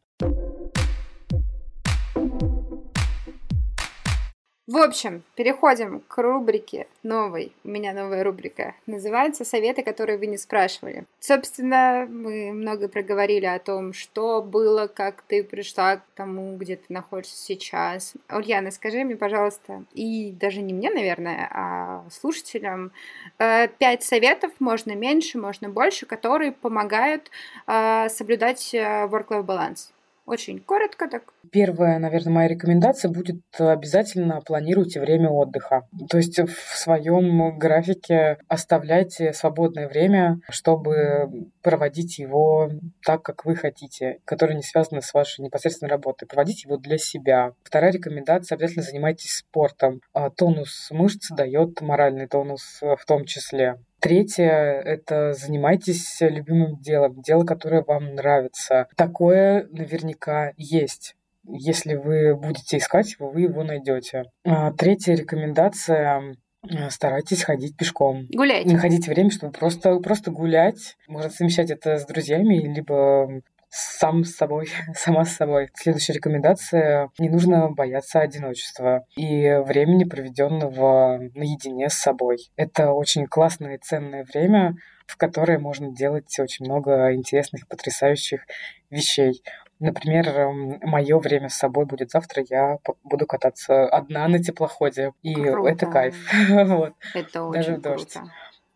В 4.69 4.77
общем, 4.77 5.23
переходим 5.35 6.03
к 6.07 6.19
рубрике 6.19 6.89
новой. 7.03 7.53
У 7.65 7.69
меня 7.69 7.95
новая 7.95 8.23
рубрика. 8.23 8.75
Называется 8.85 9.47
«Советы, 9.47 9.83
которые 9.83 10.19
вы 10.19 10.27
не 10.27 10.37
спрашивали». 10.37 11.05
Собственно, 11.21 12.07
мы 12.07 12.53
много 12.53 12.89
проговорили 12.89 13.47
о 13.47 13.61
том, 13.61 13.95
что 13.95 14.43
было, 14.43 14.87
как 14.87 15.23
ты 15.23 15.43
пришла 15.43 15.97
к 15.97 16.03
тому, 16.15 16.55
где 16.59 16.77
ты 16.77 16.85
находишься 16.91 17.35
сейчас. 17.35 18.13
Ульяна, 18.31 18.71
скажи 18.71 19.03
мне, 19.05 19.17
пожалуйста, 19.17 19.85
и 19.95 20.33
даже 20.33 20.61
не 20.61 20.75
мне, 20.75 20.91
наверное, 20.91 21.49
а 21.51 22.05
слушателям, 22.11 22.93
э, 23.39 23.69
пять 23.69 24.03
советов, 24.03 24.53
можно 24.59 24.95
меньше, 24.95 25.39
можно 25.39 25.71
больше, 25.71 26.05
которые 26.05 26.53
помогают 26.53 27.31
э, 27.67 28.11
соблюдать 28.11 28.75
э, 28.75 29.07
work-life 29.07 29.47
balance. 29.47 29.93
Очень 30.29 30.61
коротко 30.61 31.09
так. 31.09 31.33
Первая, 31.51 31.99
наверное, 31.99 32.31
моя 32.35 32.49
рекомендация 32.49 33.11
будет 33.11 33.41
обязательно 33.59 34.43
планируйте 34.43 35.01
время 35.01 35.31
отдыха. 35.31 35.89
То 36.11 36.19
есть 36.19 36.39
в 36.39 36.77
своем 36.77 37.59
графике 37.59 38.37
оставляйте 38.47 39.33
свободное 39.33 39.89
время, 39.89 40.39
чтобы 40.51 41.49
проводить 41.63 42.19
его 42.19 42.69
так, 43.03 43.23
как 43.23 43.47
вы 43.47 43.57
хотите, 43.57 44.19
которое 44.27 44.55
не 44.55 44.63
связано 44.63 45.01
с 45.01 45.15
вашей 45.15 45.41
непосредственной 45.41 45.91
работой. 45.91 46.27
Проводите 46.27 46.69
его 46.69 46.77
для 46.77 46.99
себя. 46.99 47.55
Вторая 47.63 47.91
рекомендация– 47.91 48.57
обязательно 48.57 48.83
занимайтесь 48.83 49.37
спортом. 49.37 50.03
А 50.13 50.29
тонус 50.29 50.89
мышц 50.91 51.31
дает 51.31 51.81
моральный 51.81 52.27
тонус 52.27 52.81
в 52.83 53.03
том 53.07 53.25
числе. 53.25 53.79
Третье– 54.01 54.47
это 54.85 55.33
занимайтесь 55.33 56.19
любимым 56.21 56.79
делом, 56.81 57.21
дело, 57.21 57.45
которое 57.45 57.83
вам 57.83 58.15
нравится. 58.15 58.87
Такое 58.97 59.67
наверняка 59.71 60.53
есть. 60.57 61.17
Если 61.45 61.95
вы 61.95 62.37
будете 62.37 62.77
искать 62.77 63.13
его, 63.13 63.31
вы 63.31 63.43
его 63.43 63.65
найдете. 63.65 64.25
А, 64.45 64.71
третья 64.73 65.15
рекомендация 65.15 66.37
э, 66.63 66.91
старайтесь 66.91 67.43
ходить 67.43 67.77
пешком. 67.77 68.27
Гуляйте. 68.31 68.71
Находите 68.71 69.11
время, 69.11 69.31
чтобы 69.31 69.53
просто, 69.53 69.99
просто 69.99 70.31
гулять. 70.31 70.97
Можно 71.09 71.31
совмещать 71.31 71.71
это 71.71 71.97
с 71.97 72.05
друзьями, 72.05 72.73
либо 72.75 73.43
сам 73.71 74.25
с 74.25 74.35
собой, 74.35 74.69
сама 74.95 75.25
с 75.25 75.37
собой. 75.37 75.71
Следующая 75.75 76.15
рекомендация. 76.15 77.11
Не 77.19 77.29
нужно 77.29 77.71
бояться 77.71 78.21
одиночества 78.21 79.05
и 79.17 79.57
времени, 79.65 80.05
проведенного 80.05 81.19
наедине 81.35 81.89
с 81.89 81.95
собой. 81.95 82.39
Это 82.57 82.93
очень 82.93 83.27
классное 83.27 83.77
и 83.77 83.79
ценное 83.79 84.25
время, 84.25 84.75
в 85.07 85.17
которое 85.17 85.59
можно 85.59 85.95
делать 85.95 86.39
очень 86.39 86.65
много 86.65 87.15
интересных 87.15 87.67
потрясающих 87.69 88.47
вещей. 88.91 89.43
Например, 89.81 90.49
мое 90.83 91.19
время 91.19 91.49
с 91.49 91.55
собой 91.55 91.87
будет 91.87 92.11
завтра, 92.11 92.43
я 92.49 92.79
буду 93.05 93.27
кататься 93.27 93.87
одна 93.87 94.27
на 94.27 94.43
теплоходе. 94.43 95.13
И 95.23 95.35
Круто. 95.35 95.71
это 95.71 95.87
кайф. 95.87 96.17
вот. 96.49 96.95
Это 97.15 97.45
очень 97.45 97.61
Даже 97.61 97.77
в 97.77 97.81
дождь. 97.81 98.17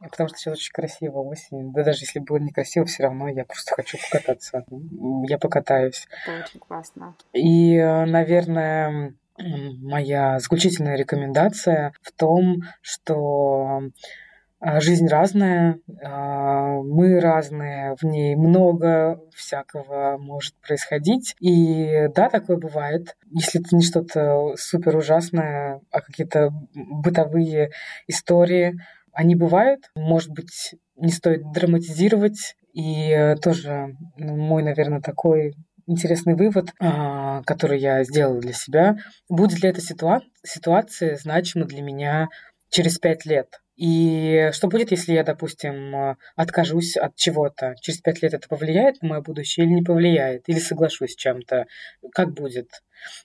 Круто. 0.02 0.10
Потому 0.10 0.28
что 0.28 0.38
сейчас 0.38 0.54
очень 0.54 0.72
красиво 0.72 1.18
осень. 1.20 1.72
Да 1.72 1.84
даже 1.84 2.00
если 2.00 2.18
было 2.18 2.38
некрасиво, 2.38 2.86
все 2.86 3.04
равно 3.04 3.28
я 3.28 3.44
просто 3.44 3.74
хочу 3.74 3.98
покататься. 3.98 4.64
Я 5.28 5.38
покатаюсь. 5.38 6.06
Это 6.26 6.44
очень 6.44 6.60
классно. 6.60 7.16
И, 7.32 7.76
наверное, 7.78 9.14
моя 9.38 10.38
заключительная 10.40 10.96
рекомендация 10.96 11.92
в 12.02 12.12
том, 12.12 12.62
что 12.80 13.82
а, 14.64 14.80
жизнь 14.80 15.08
разная, 15.08 15.80
а, 16.04 16.80
мы 16.82 17.18
разные, 17.18 17.96
в 18.00 18.04
ней 18.04 18.36
много 18.36 19.20
всякого 19.34 20.18
может 20.18 20.54
происходить. 20.60 21.34
И 21.40 22.06
да, 22.14 22.28
такое 22.28 22.58
бывает. 22.58 23.16
Если 23.30 23.60
это 23.60 23.74
не 23.74 23.82
что-то 23.82 24.54
супер 24.56 24.96
ужасное, 24.96 25.80
а 25.90 26.00
какие-то 26.00 26.50
бытовые 26.74 27.70
истории, 28.06 28.78
они 29.12 29.34
бывают. 29.34 29.90
Может 29.94 30.30
быть, 30.30 30.74
не 30.96 31.12
стоит 31.12 31.42
драматизировать. 31.52 32.54
И 32.72 33.34
тоже 33.42 33.94
ну, 34.16 34.36
мой, 34.36 34.62
наверное, 34.62 35.00
такой 35.00 35.54
интересный 35.86 36.34
вывод, 36.34 36.70
а, 36.80 37.42
который 37.42 37.78
я 37.78 38.02
сделала 38.04 38.40
для 38.40 38.54
себя. 38.54 38.96
Будет 39.28 39.62
ли 39.62 39.68
эта 39.68 39.80
ситуа- 39.80 40.22
ситуация 40.42 41.16
значима 41.16 41.66
для 41.66 41.82
меня 41.82 42.28
через 42.70 42.98
пять 42.98 43.26
лет? 43.26 43.60
И 43.76 44.50
что 44.52 44.68
будет, 44.68 44.90
если 44.90 45.12
я, 45.12 45.24
допустим, 45.24 46.16
откажусь 46.36 46.96
от 46.96 47.16
чего-то? 47.16 47.74
Через 47.80 48.00
пять 48.00 48.22
лет 48.22 48.34
это 48.34 48.48
повлияет 48.48 49.02
на 49.02 49.08
мое 49.08 49.20
будущее 49.22 49.66
или 49.66 49.72
не 49.74 49.82
повлияет? 49.82 50.48
Или 50.48 50.58
соглашусь 50.58 51.12
с 51.12 51.16
чем-то? 51.16 51.66
Как 52.12 52.32
будет? 52.32 52.68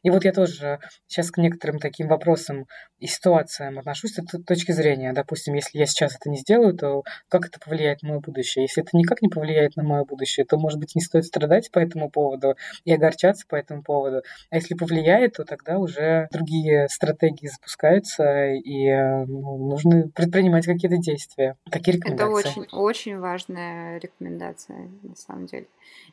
И 0.03 0.09
вот 0.09 0.25
я 0.25 0.32
тоже 0.32 0.80
сейчас 1.07 1.32
к 1.32 1.38
некоторым 1.38 1.80
таким 1.80 2.07
вопросам 2.07 2.65
и 2.99 3.07
ситуациям 3.07 3.78
отношусь 3.78 4.13
с 4.13 4.19
этой 4.19 4.43
точки 4.43 4.71
зрения. 4.71 5.13
Допустим, 5.13 5.53
если 5.53 5.78
я 5.78 5.86
сейчас 5.86 6.15
это 6.15 6.30
не 6.30 6.38
сделаю, 6.38 6.73
то 6.75 7.03
как 7.30 7.45
это 7.45 7.59
повлияет 7.59 8.01
на 8.01 8.09
мое 8.09 8.19
будущее? 8.19 8.63
Если 8.63 8.84
это 8.84 8.97
никак 8.97 9.21
не 9.21 9.30
повлияет 9.30 9.75
на 9.75 9.84
мое 9.84 10.03
будущее, 10.03 10.45
то, 10.45 10.57
может 10.57 10.80
быть, 10.80 10.95
не 10.95 11.01
стоит 11.01 11.25
страдать 11.25 11.71
по 11.71 11.80
этому 11.80 12.09
поводу 12.09 12.55
и 12.86 12.93
огорчаться 12.93 13.45
по 13.47 13.55
этому 13.55 13.84
поводу. 13.84 14.23
А 14.49 14.55
если 14.55 14.73
повлияет, 14.73 15.34
то 15.34 15.43
тогда 15.43 15.78
уже 15.78 16.28
другие 16.32 16.88
стратегии 16.89 17.47
запускаются, 17.47 18.47
и 18.47 18.89
ну, 19.28 19.69
нужно 19.69 20.09
предпринимать 20.09 20.65
какие-то 20.65 20.97
действия. 20.97 21.55
Какие 21.69 21.95
рекомендации? 21.95 22.39
Это 22.39 22.59
очень, 22.59 22.67
очень 22.71 23.19
важная 23.19 23.99
рекомендация, 23.99 24.89
на 25.03 25.15
самом 25.15 25.45
деле. 25.45 25.67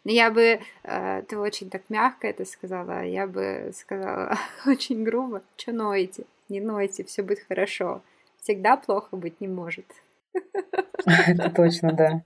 Но 0.05 0.11
я 0.11 0.31
бы, 0.31 0.61
э, 0.83 1.23
ты 1.29 1.39
очень 1.39 1.71
так 1.71 1.83
мягко 1.89 2.27
это 2.27 2.45
сказала, 2.45 3.05
я 3.05 3.27
бы 3.27 3.54
сказала 3.73 4.39
очень 4.67 5.05
грубо, 5.05 5.43
что 5.57 5.73
ноете, 5.73 6.25
не 6.49 6.61
нойте, 6.61 7.05
все 7.05 7.23
будет 7.23 7.41
хорошо. 7.47 8.03
Всегда 8.41 8.77
плохо 8.77 9.17
быть 9.17 9.41
не 9.41 9.49
может. 9.49 9.87
Это 11.07 11.51
точно, 11.51 11.93
да. 11.93 12.23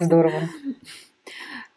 Здорово. 0.00 0.40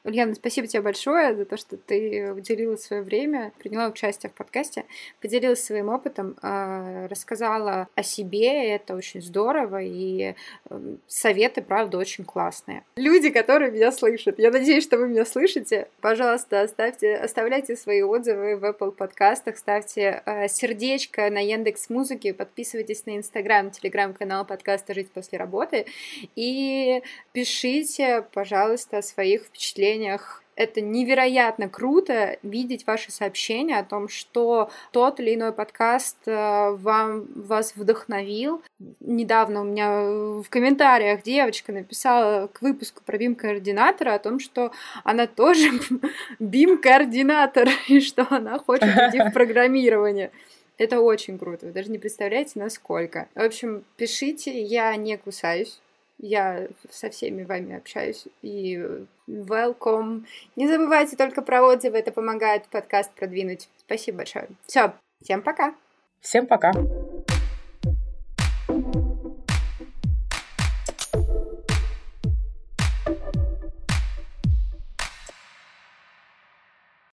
Ульяна, 0.06 0.34
спасибо 0.34 0.66
тебе 0.66 0.82
большое 0.82 1.36
за 1.36 1.44
то, 1.44 1.58
что 1.58 1.76
ты 1.76 2.32
уделила 2.32 2.78
свое 2.78 3.02
время, 3.02 3.52
приняла 3.60 3.88
участие 3.88 4.30
в 4.30 4.34
подкасте, 4.34 4.86
поделилась 5.20 5.62
своим 5.62 5.90
опытом, 5.90 6.38
а, 6.42 7.10
рассказала 7.10 7.90
о 7.96 8.04
себе, 8.04 8.70
это 8.76 8.96
очень 8.96 9.22
здорово, 9.22 9.82
и 9.84 10.36
эм, 10.70 11.02
советы, 11.06 11.62
правда, 11.62 11.98
очень 11.98 12.24
классные. 12.24 12.86
Люди, 12.96 13.30
которые 13.30 13.72
меня 13.72 13.92
слышат, 13.92 14.40
я 14.40 14.52
надеюсь, 14.52 14.86
что 14.86 14.98
вы 14.98 15.10
меня 15.10 15.26
слышите, 15.26 15.90
пожалуйста, 16.00 16.62
оставьте, 16.62 17.18
оставляйте 17.18 17.76
свои 17.76 18.02
отзывы 18.02 18.56
в 18.56 18.64
Apple 18.64 18.94
подкастах, 18.94 19.58
ставьте 19.58 20.24
а, 20.26 20.48
сердечко 20.48 21.30
на 21.30 21.40
Яндекс 21.40 21.90
Музыке, 21.90 22.34
подписывайтесь 22.34 23.06
на 23.06 23.18
Инстаграм, 23.18 23.70
Телеграм-канал 23.70 24.46
подкаста 24.46 24.94
«Жить 24.94 25.12
после 25.12 25.38
работы» 25.38 25.88
и 26.38 27.04
пишите, 27.34 28.26
пожалуйста, 28.32 29.00
о 29.00 29.02
своих 29.02 29.44
впечатлениях 29.44 29.90
сообщениях. 30.00 30.44
Это 30.56 30.82
невероятно 30.82 31.70
круто 31.70 32.38
видеть 32.44 32.86
ваши 32.86 33.14
сообщения 33.14 33.80
о 33.80 33.86
том, 33.86 34.10
что 34.10 34.70
тот 34.92 35.22
или 35.22 35.36
иной 35.36 35.54
подкаст 35.54 36.18
э, 36.26 36.72
вам, 36.72 37.28
вас 37.34 37.78
вдохновил. 37.78 38.62
Недавно 39.00 39.62
у 39.62 39.64
меня 39.64 40.42
в 40.42 40.50
комментариях 40.50 41.24
девочка 41.24 41.72
написала 41.72 42.48
к 42.48 42.62
выпуску 42.62 43.02
про 43.06 43.18
BIM-координатора 43.18 44.16
о 44.16 44.20
том, 44.20 44.40
что 44.40 44.74
она 45.06 45.28
тоже 45.28 45.70
BIM-координатор 46.42 47.70
и 47.88 48.02
что 48.02 48.28
она 48.30 48.60
хочет 48.60 48.90
идти 48.90 49.20
в 49.20 49.32
программирование. 49.34 50.32
Это 50.78 51.00
очень 51.00 51.40
круто, 51.40 51.68
вы 51.68 51.72
даже 51.72 51.90
не 51.90 52.00
представляете, 52.00 52.60
насколько. 52.60 53.30
В 53.34 53.42
общем, 53.42 53.86
пишите, 53.96 54.62
я 54.62 54.94
не 54.98 55.18
кусаюсь, 55.18 55.80
я 56.18 56.68
со 56.90 57.10
всеми 57.10 57.44
вами 57.44 57.78
общаюсь. 57.78 58.26
И 58.42 59.06
welcome. 59.30 60.26
Не 60.56 60.68
забывайте 60.68 61.16
только 61.16 61.42
про 61.42 61.62
отзывы, 61.64 61.98
это 61.98 62.12
помогает 62.12 62.66
подкаст 62.68 63.12
продвинуть. 63.12 63.70
Спасибо 63.78 64.18
большое. 64.18 64.48
Все, 64.66 64.94
всем 65.22 65.42
пока. 65.42 65.76
Всем 66.22 66.48
пока. 66.48 66.72